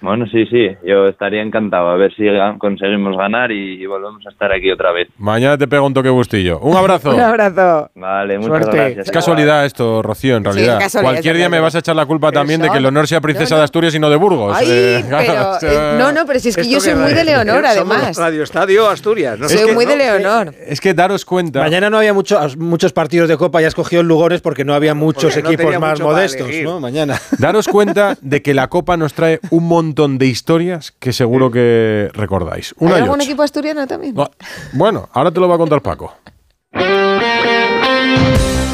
[0.06, 2.24] Bueno, sí, sí, yo estaría encantado a ver si
[2.58, 5.08] conseguimos ganar y, y volvemos a estar aquí otra vez.
[5.18, 6.58] Mañana te pego un toque bustillo.
[6.60, 7.10] Un abrazo.
[7.14, 7.90] Un abrazo.
[7.94, 8.76] Vale, muchas Suerte.
[8.76, 9.06] gracias.
[9.06, 10.80] Es casualidad esto, Rocío, en realidad.
[11.02, 13.54] Cualquier día me vas a echar la culpa también de que el honor sea princesa
[13.54, 13.60] No, no.
[13.60, 14.56] de Asturias y no de Burgos.
[14.56, 17.64] Ay, Eh, pero eh, no, no, pero si es que yo soy muy de Leonor,
[17.66, 18.16] además.
[18.16, 19.38] Radio Estadio Asturias.
[19.38, 19.48] ¿no?
[19.48, 20.54] Soy Es que- muy de no, Leonor.
[20.66, 21.60] Es que daros cuenta.
[21.60, 24.72] Mañana no había muchos muchos partidos de Copa, ya has cogido el Lugones porque no
[24.74, 26.48] había muchos porque equipos más mucho modestos.
[26.80, 27.18] Mañana.
[27.38, 32.10] Daros cuenta de que la Copa nos trae un montón de historias que seguro que
[32.12, 32.74] recordáis.
[32.78, 33.24] Una ¿Hay y algún ocho.
[33.24, 34.14] equipo asturiano también?
[34.14, 34.30] No,
[34.74, 36.14] Bueno, ahora te lo va a contar Paco.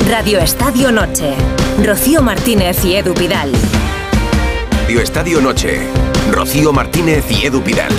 [0.09, 1.33] Radio Estadio Noche.
[1.85, 3.51] Rocío Martínez y Edu Pidal.
[4.83, 5.81] Radio Estadio Noche.
[6.31, 7.93] Rocío Martínez y Edu Pidal.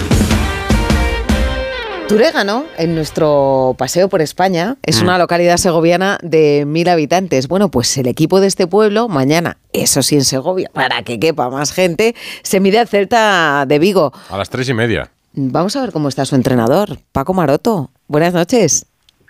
[2.14, 7.48] Turégano, en nuestro paseo por España, es una localidad segoviana de mil habitantes.
[7.48, 11.50] Bueno, pues el equipo de este pueblo, mañana, eso sí en Segovia, para que quepa
[11.50, 12.14] más gente,
[12.44, 14.12] se mide al Celta de Vigo.
[14.30, 15.10] A las tres y media.
[15.34, 17.90] Vamos a ver cómo está su entrenador, Paco Maroto.
[18.08, 18.86] Buenas noches.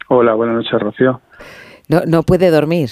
[0.09, 1.21] Hola, buenas noches, Rocío.
[1.87, 2.89] No, no puede dormir.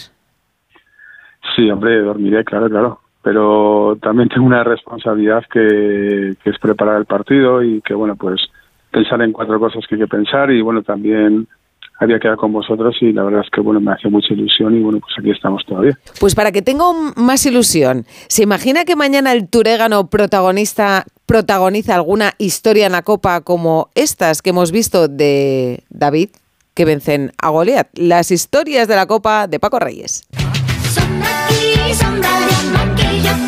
[1.54, 3.02] Sí, hombre, dormiré, claro, claro.
[3.24, 8.40] Pero también tengo una responsabilidad que, que es preparar el partido y que, bueno, pues
[8.92, 11.48] pensar en cuatro cosas que hay que pensar y, bueno, también
[12.00, 14.82] había quedado con vosotros y la verdad es que, bueno, me hace mucha ilusión y,
[14.82, 15.98] bueno, pues aquí estamos todavía.
[16.20, 16.86] Pues para que tenga
[17.16, 23.42] más ilusión, ¿se imagina que mañana el Turégano protagonista protagoniza alguna historia en la Copa
[23.42, 26.30] como estas que hemos visto de David,
[26.74, 27.88] que vencen a Goliat?
[27.94, 30.28] Las historias de la Copa de Paco Reyes.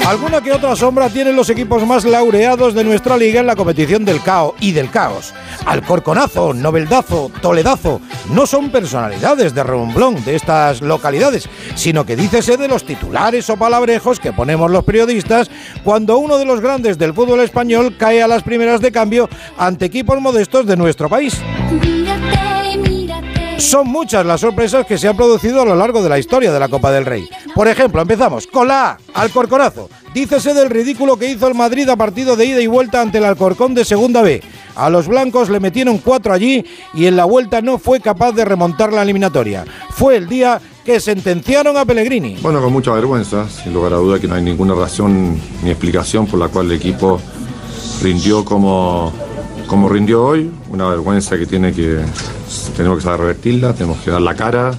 [0.05, 4.03] Alguna que otra sombra tienen los equipos más laureados de nuestra liga en la competición
[4.03, 5.33] del caos y del caos.
[5.65, 12.67] Alcorconazo, Nobeldazo, Toledazo no son personalidades de remblón de estas localidades, sino que dícese de
[12.67, 15.49] los titulares o palabrejos que ponemos los periodistas
[15.83, 19.85] cuando uno de los grandes del fútbol español cae a las primeras de cambio ante
[19.85, 21.41] equipos modestos de nuestro país.
[23.57, 26.59] Son muchas las sorpresas que se han producido a lo largo de la historia de
[26.59, 27.27] la Copa del Rey.
[27.55, 29.89] Por ejemplo, empezamos con la A, Alcorconazo.
[30.13, 33.25] Dícese del ridículo que hizo el Madrid a partido de ida y vuelta ante el
[33.25, 34.41] Alcorcón de Segunda B.
[34.75, 38.45] A los blancos le metieron cuatro allí y en la vuelta no fue capaz de
[38.45, 39.65] remontar la eliminatoria.
[39.91, 42.38] Fue el día que sentenciaron a Pellegrini.
[42.41, 46.27] Bueno, con mucha vergüenza, sin lugar a duda que no hay ninguna razón ni explicación
[46.27, 47.21] por la cual el equipo
[48.01, 49.13] rindió como,
[49.67, 50.51] como rindió hoy.
[50.69, 51.99] Una vergüenza que tiene que
[52.75, 54.71] tenemos que saber revertirla, tenemos que dar la cara.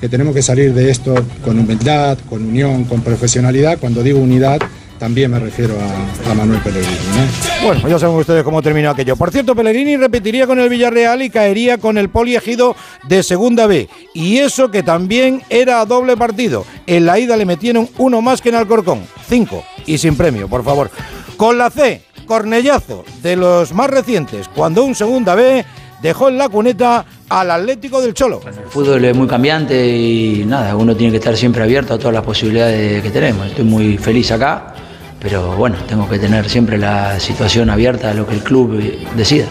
[0.00, 3.78] que tenemos que salir de esto con humildad, con unión, con profesionalidad.
[3.78, 4.58] Cuando digo unidad,
[4.98, 6.92] también me refiero a, a Manuel Pellegrini.
[6.92, 7.62] ¿eh?
[7.64, 9.16] Bueno, ya saben ustedes cómo terminó aquello.
[9.16, 12.74] Por cierto, Pellegrini repetiría con el Villarreal y caería con el Poliegido
[13.08, 13.88] de Segunda B.
[14.12, 16.64] Y eso que también era a doble partido.
[16.86, 19.02] En la ida le metieron uno más que en Alcorcón.
[19.28, 19.64] Cinco.
[19.86, 20.90] Y sin premio, por favor.
[21.36, 25.64] Con la C, Cornellazo, de los más recientes, cuando un Segunda B
[26.02, 28.40] dejó en la cuneta al Atlético del Cholo.
[28.44, 32.12] El fútbol es muy cambiante y nada, uno tiene que estar siempre abierto a todas
[32.12, 33.46] las posibilidades que tenemos.
[33.46, 34.74] Estoy muy feliz acá,
[35.20, 38.82] pero bueno, tengo que tener siempre la situación abierta a lo que el club
[39.16, 39.46] decida.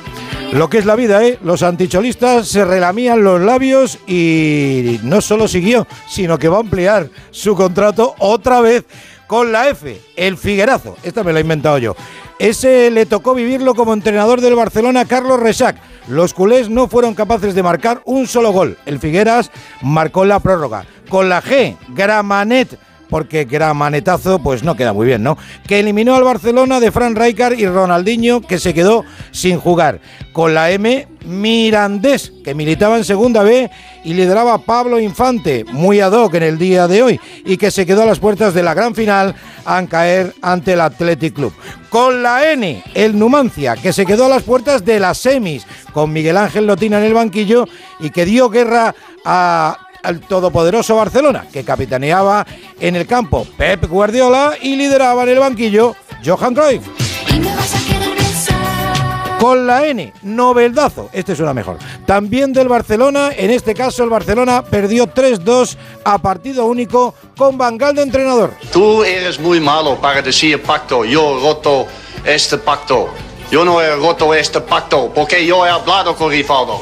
[0.52, 1.40] Lo que es la vida, ¿eh?
[1.46, 7.08] Los anticholistas se relamían los labios y no solo siguió, sino que va a ampliar
[7.32, 8.84] su contrato otra vez
[9.28, 10.98] con la F, el Figuerazo.
[11.04, 11.96] Esta me la he inventado yo.
[12.42, 15.78] Ese le tocó vivirlo como entrenador del Barcelona Carlos Resac.
[16.08, 18.80] Los culés no fueron capaces de marcar un solo gol.
[18.88, 19.52] El Figueras
[19.84, 20.86] marcó la prórroga.
[21.08, 22.80] Con la G, Gramanet
[23.12, 25.38] porque Gramanetazo pues no queda muy bien, ¿no?
[25.68, 30.00] Que eliminó al Barcelona de Fran Rijkaard y Ronaldinho que se quedó sin jugar.
[30.32, 33.70] Con la M, Mirandés, que militaba en Segunda B
[34.06, 37.86] y lideraba Pablo Infante, muy ad hoc en el día de hoy, y que se
[37.86, 39.36] quedó a las puertas de la gran final
[39.66, 41.54] a caer ante el Athletic Club.
[41.90, 46.14] Con la N, el Numancia, que se quedó a las puertas de las semis, con
[46.14, 47.68] Miguel Ángel Lotina en el banquillo
[48.00, 52.46] y que dio guerra a al todopoderoso Barcelona, que capitaneaba
[52.80, 55.96] en el campo Pep Guardiola y lideraba en el banquillo
[56.26, 56.84] Johan Cruyff.
[59.42, 61.80] Con la N, noveldazo, este suena mejor.
[62.06, 67.96] También del Barcelona, en este caso el Barcelona perdió 3-2 a partido único con Bangal
[67.96, 68.54] de entrenador.
[68.72, 71.06] Tú eres muy malo para decir pacto.
[71.06, 71.88] Yo he roto
[72.24, 73.10] este pacto.
[73.50, 76.80] Yo no he roto este pacto porque yo he hablado con Rivaldo.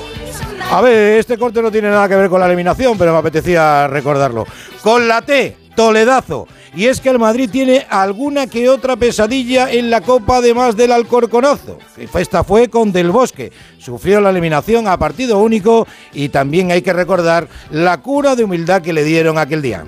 [0.72, 3.88] A ver, este corte no tiene nada que ver con la eliminación, pero me apetecía
[3.88, 4.46] recordarlo.
[4.84, 6.48] Con la T, Toledazo.
[6.76, 10.92] Y es que el Madrid tiene alguna que otra pesadilla en la Copa, además del
[10.92, 11.80] Alcorconazo.
[11.98, 13.52] Esta fue con Del Bosque.
[13.80, 18.84] Sufrió la eliminación a partido único y también hay que recordar la cura de humildad
[18.84, 19.86] que le dieron aquel día.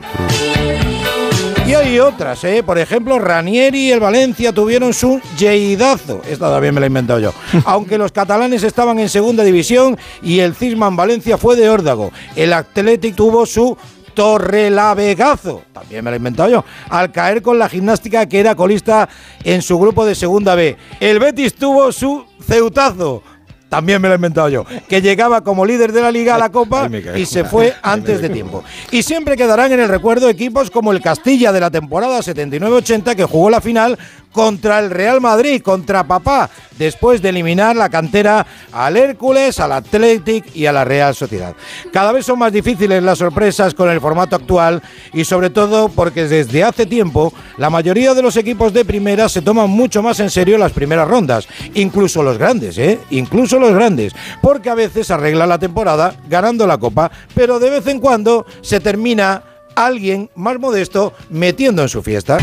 [1.72, 2.64] Y hay otras, ¿eh?
[2.64, 6.22] Por ejemplo, Ranieri y el Valencia tuvieron su Lleidazo.
[6.28, 7.34] Esta también me la he inventado yo.
[7.66, 12.12] Aunque los catalanes estaban en segunda división y el Cisman Valencia fue de órdago.
[12.36, 13.78] El Athletic tuvo su
[14.14, 19.08] Torrelavegazo, también me lo he inventado yo, al caer con la gimnástica que era colista
[19.46, 20.76] en su grupo de segunda B.
[21.00, 23.24] El Betis tuvo su Ceutazo,
[23.72, 26.50] también me lo he inventado yo, que llegaba como líder de la liga a la
[26.50, 28.66] Copa y se fue antes de tiempo.
[28.92, 33.24] Y siempre quedarán en el recuerdo equipos como el Castilla de la temporada 79-80 que
[33.24, 33.98] jugó la final
[34.32, 40.56] contra el Real Madrid, contra Papá, después de eliminar la cantera al Hércules, al Athletic
[40.56, 41.56] y a la Real Sociedad.
[41.92, 44.82] Cada vez son más difíciles las sorpresas con el formato actual
[45.14, 49.42] y sobre todo porque desde hace tiempo la mayoría de los equipos de primera se
[49.42, 53.00] toman mucho más en serio las primeras rondas, incluso los grandes, ¿eh?
[53.12, 57.88] Incluso los grandes, porque a veces arregla la temporada ganando la copa, pero de vez
[57.88, 59.44] en cuando se termina
[59.76, 62.38] alguien más modesto metiendo en su fiesta.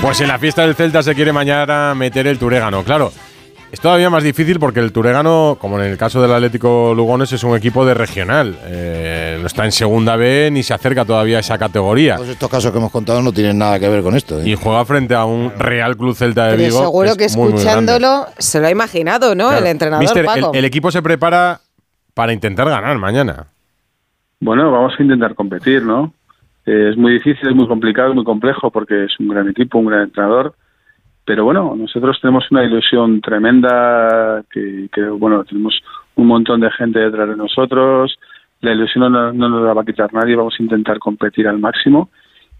[0.00, 3.12] Pues en la fiesta del Celta se quiere mañana meter el Turégano, claro.
[3.70, 7.42] Es todavía más difícil porque el Turégano, como en el caso del Atlético Lugones, es
[7.42, 8.58] un equipo de regional.
[8.64, 12.16] Eh, no está en segunda B ni se acerca todavía a esa categoría.
[12.16, 14.40] Todos estos casos que hemos contado no tienen nada que ver con esto.
[14.40, 14.50] ¿eh?
[14.50, 16.80] Y juega frente a un Real Club Celta de Pero Vigo.
[16.82, 17.92] seguro es que muy, muy grande.
[17.92, 19.48] escuchándolo se lo ha imaginado, ¿no?
[19.48, 19.64] Claro.
[19.64, 20.50] El entrenador Mister, el- Paco.
[20.52, 21.60] el equipo se prepara
[22.12, 23.46] para intentar ganar mañana.
[24.40, 26.12] Bueno, vamos a intentar competir, ¿no?
[26.66, 29.78] Eh, es muy difícil, es muy complicado, es muy complejo porque es un gran equipo,
[29.78, 30.54] un gran entrenador.
[31.24, 35.80] Pero bueno, nosotros tenemos una ilusión tremenda que, que, bueno, tenemos
[36.16, 38.18] un montón de gente detrás de nosotros.
[38.60, 41.58] La ilusión no, no nos la va a quitar nadie, vamos a intentar competir al
[41.58, 42.10] máximo.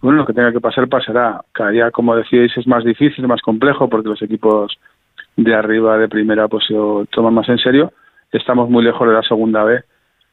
[0.01, 1.43] Bueno, lo que tenga que pasar, pasará.
[1.53, 4.77] Cada día, como decíais, es más difícil, más complejo porque los equipos
[5.37, 6.75] de arriba, de primera, pues se
[7.11, 7.93] toman más en serio.
[8.33, 9.83] Estamos muy lejos de la segunda B,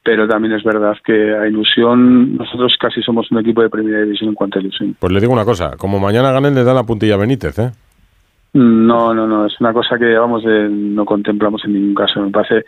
[0.03, 2.35] pero también es verdad que hay ilusión.
[2.37, 4.95] Nosotros casi somos un equipo de primera división en cuanto a ilusión.
[4.99, 7.71] Pues le digo una cosa, como mañana ganen le dan la puntilla a Benítez, ¿eh?
[8.53, 12.21] No, no, no, es una cosa que vamos no contemplamos en ningún caso.
[12.21, 12.65] Me parece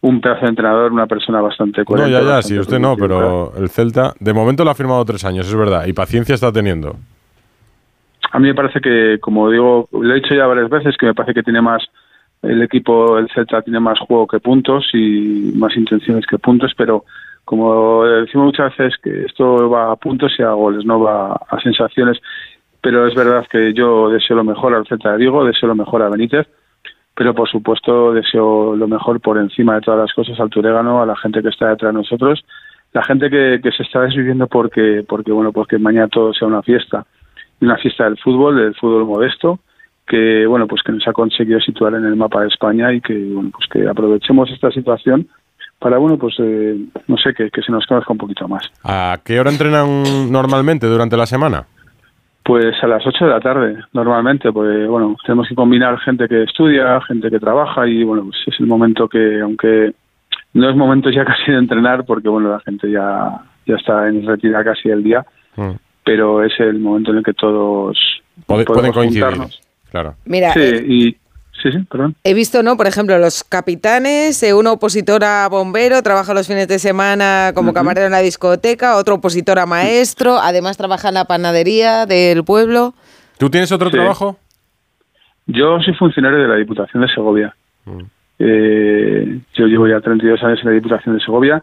[0.00, 2.10] un pedazo de entrenador, una persona bastante No, coherente.
[2.12, 5.24] ya, ya, bastante sí, usted no, pero el Celta, de momento lo ha firmado tres
[5.24, 6.96] años, es verdad, y paciencia está teniendo.
[8.32, 11.14] A mí me parece que, como digo, lo he dicho ya varias veces, que me
[11.14, 11.82] parece que tiene más,
[12.42, 17.04] el equipo, el Celta tiene más juego que puntos y más intenciones que puntos, pero
[17.44, 21.60] como decimos muchas veces que esto va a puntos y a goles, no va a
[21.60, 22.18] sensaciones,
[22.80, 26.02] pero es verdad que yo deseo lo mejor al Celta de Vigo, deseo lo mejor
[26.02, 26.48] a Benítez,
[27.14, 31.06] pero por supuesto deseo lo mejor por encima de todas las cosas al Turégano, a
[31.06, 32.44] la gente que está detrás de nosotros,
[32.92, 36.62] la gente que, que se está desviviendo porque, porque bueno, porque mañana todo sea una
[36.62, 37.06] fiesta,
[37.60, 39.60] una fiesta del fútbol, del fútbol modesto,
[40.06, 43.14] que bueno, pues que nos ha conseguido situar en el mapa de España y que
[43.14, 45.28] bueno, pues que aprovechemos esta situación
[45.78, 46.76] para bueno, pues eh,
[47.08, 48.62] no sé, que, que se nos conozca un poquito más.
[48.84, 51.66] ¿A qué hora entrenan normalmente durante la semana?
[52.44, 56.42] Pues a las 8 de la tarde, normalmente, porque bueno, tenemos que combinar gente que
[56.42, 59.92] estudia, gente que trabaja y bueno, pues es el momento que, aunque
[60.54, 64.26] no es momento ya casi de entrenar, porque bueno, la gente ya, ya está en
[64.26, 65.24] retirada casi el día,
[65.56, 65.72] Mm.
[66.04, 67.98] pero es el momento en el que todos
[68.46, 69.61] pueden coincidir, juntarnos.
[69.92, 70.16] Claro.
[70.24, 71.10] Mira, sí, eh, y
[71.62, 72.16] sí, sí, perdón.
[72.24, 72.76] He visto, ¿no?
[72.76, 77.68] Por ejemplo, los capitanes, eh, uno opositor a bombero, trabaja los fines de semana como
[77.68, 77.74] Ujú.
[77.74, 82.94] camarero en la discoteca, otro opositor a maestro, además trabaja en la panadería del pueblo.
[83.38, 83.92] ¿Tú tienes otro Sí.
[83.96, 84.36] trabajo?
[85.46, 87.54] Yo soy funcionario de la Diputación de Segovia.
[87.84, 88.00] Mm.
[88.38, 91.62] Eh, yo llevo ya 32 años en la Diputación de Segovia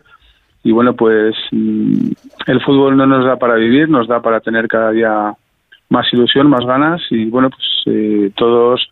[0.63, 2.11] y bueno, pues mm,
[2.47, 5.33] el fútbol no nos da para vivir, nos da para tener cada día
[5.89, 8.89] más ilusión, más ganas y bueno, pues eh, todos,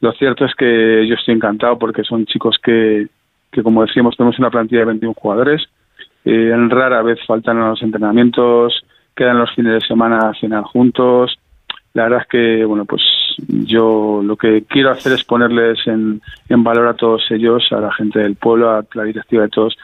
[0.00, 3.08] lo cierto es que yo estoy encantado porque son chicos que,
[3.50, 5.62] que como decíamos, tenemos una plantilla de 21 jugadores,
[6.24, 11.38] eh, rara vez faltan a los entrenamientos, quedan los fines de semana a cenar juntos.
[11.92, 13.02] La verdad es que, bueno, pues
[13.48, 17.92] yo lo que quiero hacer es ponerles en, en valor a todos ellos, a la
[17.92, 19.76] gente del pueblo, a la directiva de todos,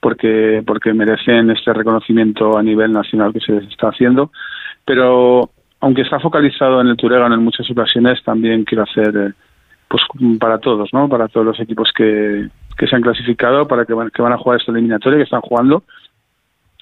[0.00, 4.30] porque, porque merecen este reconocimiento a nivel nacional que se les está haciendo.
[4.84, 9.32] Pero aunque está focalizado en el Turegano en muchas ocasiones, también quiero hacer eh,
[9.88, 10.02] pues
[10.38, 11.08] para todos, ¿no?
[11.08, 14.38] Para todos los equipos que, que se han clasificado, para que van, que van a
[14.38, 15.82] jugar esta eliminatoria, que están jugando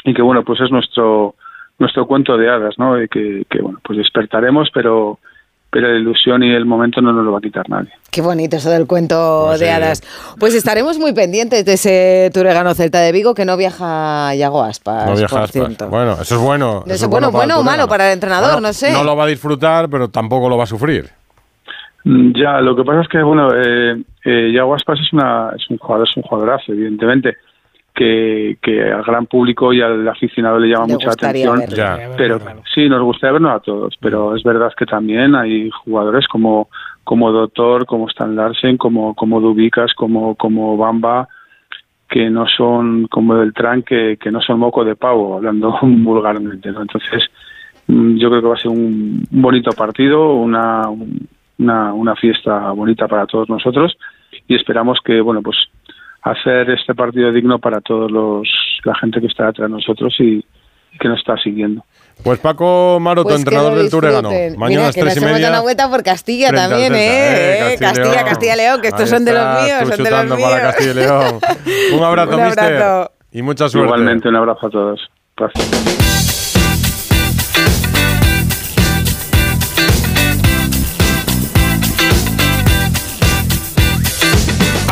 [0.04, 1.34] y que bueno, pues es nuestro
[1.78, 3.00] nuestro cuento de hadas, ¿no?
[3.00, 5.20] Y que, que bueno, pues despertaremos, pero
[5.70, 7.90] pero la ilusión y el momento no nos lo va a quitar nadie.
[8.10, 9.72] Qué bonito eso del cuento Pues de sí.
[9.72, 10.02] hadas.
[10.40, 15.06] Pues estaremos muy pendientes de ese Turegano Celta de Vigo que no viaja Yago Aspas,
[15.06, 15.50] No viaja por Aspas.
[15.66, 15.88] cierto.
[15.88, 16.82] Bueno, eso es bueno.
[16.86, 18.92] No eso es bueno, bueno o malo para el entrenador, Bueno, no sé.
[18.92, 21.10] No lo va a disfrutar, pero tampoco lo va a sufrir.
[22.04, 25.68] Mm, Ya, lo que pasa es que, bueno, eh, eh, Yago Aspas es, una, es
[25.68, 27.36] un jugador, es un jugadorazo, evidentemente,
[27.98, 31.58] que, que al gran público y al aficionado le llama Le mucha atención.
[31.58, 32.14] verlo.
[32.16, 32.38] Pero
[32.72, 36.68] sí, nos gustaría vernos a todos, pero es verdad que también hay jugadores como,
[37.02, 41.28] como Doctor, como Stan Larsen, como, como Dubicas, como, como Bamba,
[42.08, 46.70] que no son como Beltrán, que, que no son moco de pavo, hablando vulgarmente.
[46.70, 46.82] ¿no?
[46.82, 47.24] Entonces,
[47.88, 50.82] mm, yo creo que va a ser un, un bonito partido, una,
[51.58, 53.98] una, una fiesta bonita para todos nosotros
[54.46, 55.56] y esperamos que, bueno, pues
[56.22, 58.48] hacer este partido digno para todos los
[58.84, 60.36] la gente que está detrás de nosotros y,
[60.92, 61.84] y que nos está siguiendo.
[62.22, 64.28] Pues Paco Maroto, Pues que entrenador del Turegano.
[64.30, 65.48] Mañana Mira, a las que tres y media.
[65.50, 67.74] una vuelta por Castilla también, ¿eh?
[67.74, 68.24] eh, Castilla.
[68.24, 70.50] Castilla, León, que estos Ahí son de los míos, son de los chutando míos.
[70.50, 71.40] para Castilla y León.
[71.94, 72.64] Un abrazo, Un mister.
[72.82, 73.12] abrazo.
[73.32, 73.86] Y mucha suerte.
[73.88, 75.00] Igualmente, un abrazo a todos.
[75.36, 76.47] Gracias.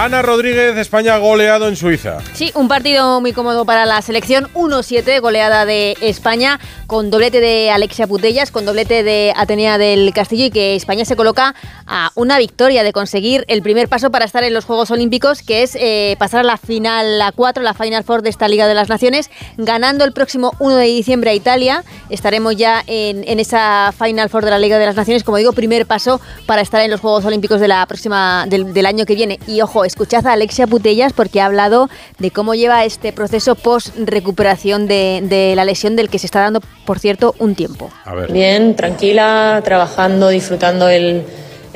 [0.06, 2.18] Ana Rodríguez, España goleado en Suiza.
[2.32, 4.46] Sí, un partido muy cómodo para la selección.
[4.54, 10.44] 1-7, goleada de España, con doblete de Alexia Putellas, con doblete de Atenea del Castillo
[10.44, 11.56] y que España se coloca
[11.86, 15.62] a una victoria de conseguir el primer paso para estar en los Juegos Olímpicos, que
[15.62, 18.74] es eh, pasar a la final a 4, la Final Four de esta Liga de
[18.74, 21.84] las Naciones, ganando el próximo 1 de diciembre a Italia.
[22.10, 25.52] Estaremos ya en, en esa Final Four de la Liga de las Naciones, como digo,
[25.52, 29.14] primer paso para estar en los Juegos Olímpicos de la próxima, del, del año que
[29.14, 29.38] viene.
[29.46, 31.88] Y ojo, escuchad a Alexia Putellas porque ha hablado
[32.18, 36.60] de cómo lleva este proceso post-recuperación de, de la lesión del que se está dando,
[36.84, 37.90] por cierto, un tiempo.
[38.30, 41.24] Bien, tranquila, trabajando, disfrutando el,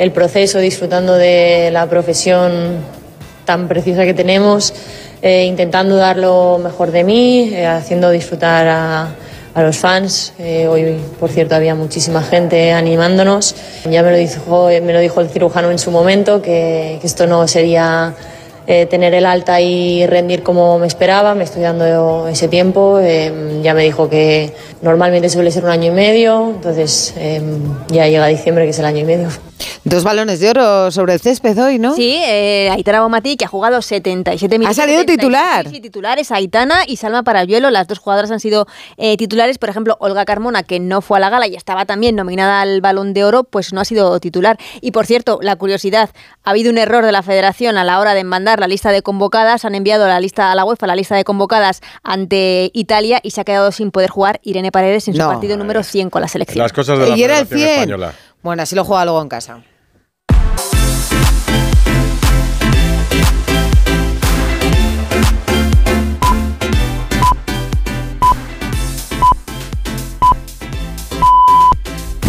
[0.01, 2.79] el proceso, disfrutando de la profesión
[3.45, 4.73] tan preciosa que tenemos,
[5.21, 9.09] eh, intentando dar lo mejor de mí, eh, haciendo disfrutar a,
[9.53, 10.33] a los fans.
[10.39, 13.55] Eh, hoy, por cierto, había muchísima gente animándonos.
[13.91, 17.27] Ya me lo dijo, me lo dijo el cirujano en su momento, que, que esto
[17.27, 18.15] no sería
[18.67, 21.35] eh, tener el alta y rendir como me esperaba.
[21.35, 22.99] Me estoy dando ese tiempo.
[23.03, 27.43] eh, ya me dijo que normalmente suele ser un año y medio, entonces eh,
[27.89, 29.29] ya llega diciembre, que es el año y medio.
[29.85, 31.95] Dos balones de oro sobre el césped hoy, ¿no?
[31.95, 34.79] Sí, eh, Aitana Bonmatí, que ha jugado 77 minutos.
[34.79, 35.69] Ha salido 76, titular.
[35.69, 38.67] Sí, titulares, Aitana y Salma Parayuelo, las dos jugadoras han sido
[38.97, 39.59] eh, titulares.
[39.59, 42.81] Por ejemplo, Olga Carmona, que no fue a la gala y estaba también nominada al
[42.81, 44.59] Balón de Oro, pues no ha sido titular.
[44.81, 46.11] Y por cierto, la curiosidad,
[46.45, 49.03] ha habido un error de la federación a la hora de mandar la lista de
[49.03, 53.31] convocadas, han enviado la lista a la UEFA, la lista de convocadas ante Italia y
[53.31, 55.29] se ha quedado sin poder jugar Irene Paredes en su No.
[55.29, 56.63] partido número 100 con la selección.
[56.63, 57.81] Las cosas de la y era el Federación 100.
[57.81, 58.15] Española.
[58.43, 59.63] Bueno, así lo juega luego en casa.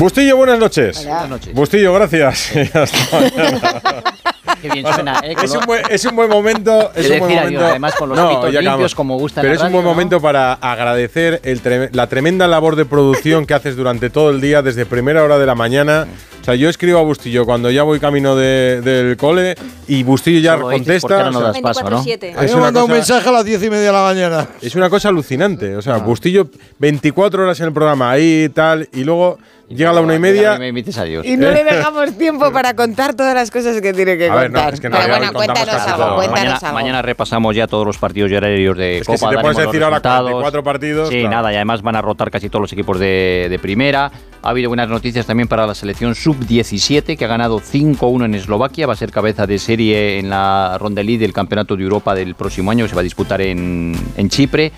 [0.02, 1.06] Bustillo, buenas noches.
[1.06, 1.54] Buenas noches.
[1.54, 2.50] Bustillo, gracias.
[4.64, 5.36] Qué bien suena, ¿eh?
[5.44, 6.92] Es un, buen, es un buen momento.
[6.96, 7.66] Es un buen momento.
[7.68, 9.92] además, con los No, limpios, como gusta Pero la es un buen ¿no?
[9.92, 14.42] momento para agradecer el tre- la tremenda labor de producción que haces durante todo el
[14.42, 16.08] día, desde primera hora de la mañana.
[16.42, 19.56] O sea, yo escribo a Bustillo cuando ya voy camino de- del cole
[19.88, 21.30] y Bustillo ya Solo contesta.
[21.30, 22.04] no o sea, das paso, ¿no?
[22.04, 22.34] 24/7.
[22.36, 24.48] A mí Es una un cosa- mensaje a las diez y media de la mañana.
[24.62, 25.76] Es una cosa alucinante.
[25.76, 26.00] O sea, Ah.
[26.00, 26.48] Bustillo
[26.80, 29.38] 24 horas en el programa ahí y tal, y luego
[29.70, 30.58] llega a la una y media.
[30.58, 31.26] Me a Dios.
[31.26, 34.52] Y no le dejamos tiempo para contar todas las cosas que tiene que A ver,
[34.52, 34.74] no, contar.
[34.74, 36.16] es que no, Pero bueno, cuéntanos algo, todo.
[36.16, 36.74] cuéntanos Mañana, algo.
[36.74, 39.18] mañana repasamos ya todos los partidos y horarios de Es que Copa.
[39.30, 40.02] si te los decir ahora.
[40.02, 41.30] 44 partidos, Sí, claro.
[41.36, 44.12] nada, y además van a rotar casi todos los equipos de, de primera.
[44.44, 48.88] Ha habido buenas noticias también para la selección sub-17, que ha ganado 5-1 en Eslovaquia.
[48.88, 52.36] Va a ser cabeza de serie en la ronda elite del Campeonato de Europa del
[52.36, 54.72] próximo año, que se va a disputar en, en Chipre.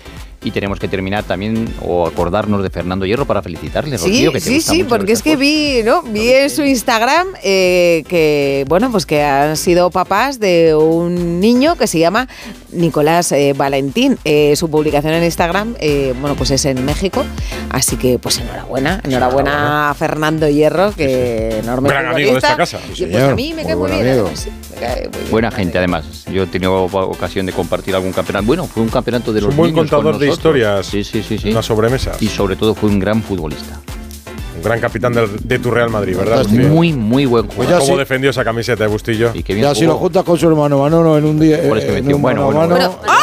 [0.44, 4.40] Y tenemos que terminar también o acordarnos de Fernando Hierro para felicitarle, Sí, Rocío, que
[4.40, 6.02] te sí, gusta sí, mucho porque es que vi, ¿no?
[6.02, 11.76] Vi en su Instagram eh, que, bueno, pues que han sido papás de un niño
[11.76, 12.28] que se llama
[12.72, 14.18] Nicolás eh, Valentín.
[14.24, 17.24] Eh, su publicación en Instagram, eh, bueno, pues es en México,
[17.70, 22.80] así que pues enhorabuena, enhorabuena a Fernando Hierro, que enorme Gran amigo de esta casa.
[22.92, 24.08] Y, Sí, pues a mí me Muy cae muy bien.
[24.08, 24.26] amigo.
[24.26, 25.30] además, me cae muy bien.
[25.30, 26.24] Buena gente, además.
[26.30, 28.44] Yo he tenido ocasión de compartir algún campeonato.
[28.46, 30.26] Bueno, fue un campeonato de los un buen niños con contador de.
[30.34, 30.86] Historias.
[30.86, 31.50] Sí, sí, sí, sí.
[31.50, 32.12] Una sobremesa.
[32.20, 33.80] Y sobre todo fue un gran futbolista.
[34.56, 36.46] Un gran capitán del- de tu Real Madrid, ¿verdad?
[36.46, 37.80] Muy, muy buen Pues jugador.
[37.80, 37.98] ¿Cómo Sí.
[37.98, 39.30] defendió esa camiseta de Bustillo?
[39.34, 41.58] Y qué Ya si lo juntas con su hermano Manolo en un día.
[41.62, 41.96] Eh, metió.
[41.96, 42.98] en un Bueno, bueno, mano.
[43.06, 43.18] ¡Ah,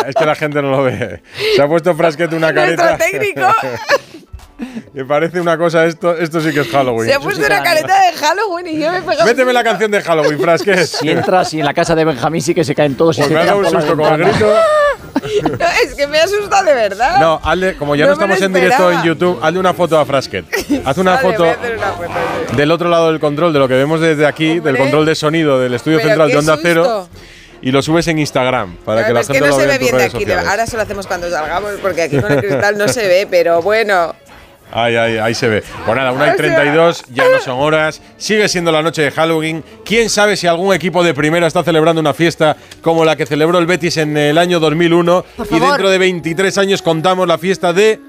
[0.07, 1.22] Es que la gente no lo ve.
[1.56, 2.98] Se ha puesto Frasquet una careta.
[2.98, 3.41] técnico
[4.94, 6.15] Me parece una cosa esto.
[6.15, 7.10] Esto sí que es Halloween.
[7.10, 9.26] se ha puesto una careta de Halloween y yo me he pegado.
[9.26, 10.86] Méteme la canción de Halloween, Frasquet.
[10.86, 13.27] Si entras y en la casa de Benjamín sí que se caen todos y Pues
[13.30, 14.53] se me ha dado un susto con el grito.
[15.15, 17.19] No, es que me ha asustado de verdad.
[17.19, 19.02] No, hazle, como ya no, No estamos en directo en.
[19.03, 20.45] YouTube, hazle una foto a Frasquet.
[20.86, 24.02] Haz una Vale, foto una foto, del otro lado del control, de lo que vemos
[24.02, 26.68] desde aquí, del control de sonido del estudio Pero central de Onda susto.
[26.68, 27.10] Cero.
[27.61, 29.68] Y lo subes en Instagram para Claro, que la es que gente no lo se
[29.68, 30.11] ve bien de aquí.
[30.19, 30.48] sociales.
[30.48, 33.61] Ahora se lo hacemos cuando salgamos porque aquí con el cristal no se ve, pero
[33.61, 34.14] bueno.
[34.72, 35.64] Ahí, ahí, ahí se ve.
[35.86, 38.02] Pues nada, 1 O y sea- 32, ya no son horas.
[38.18, 39.64] Sigue siendo la noche de Halloween.
[39.86, 43.58] ¿Quién sabe si algún equipo de primera está celebrando una fiesta como la que celebró
[43.60, 45.24] el Betis en el año 2001?
[45.38, 48.00] Por Y dentro de 23 años contamos la fiesta de.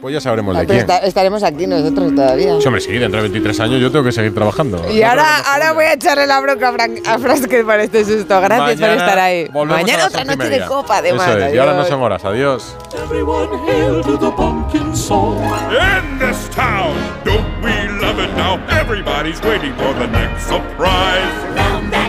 [0.00, 0.80] Pues ya sabremos de Pero quién.
[0.80, 2.58] esta- estaremos aquí nosotros todavía.
[2.58, 4.90] Sí, hombre, sí, dentro de 23 años yo tengo que seguir trabajando.
[4.90, 8.40] Y ahora, ahora voy a echarle la bronca a, Fran, a Frasquet por este susto.
[8.40, 9.48] Gracias por Mañana estar ahí.
[9.52, 11.28] Mañana otra noche de copa, además.
[11.28, 12.24] Eso es, y ahora no son horas.
[12.24, 12.76] Adiós.
[13.04, 15.36] Everyone hail to the pumpkin song.
[15.70, 16.94] In this town,
[17.24, 17.70] don't we
[18.00, 18.58] love it now?
[18.70, 21.90] Everybody's waiting for the next surprise.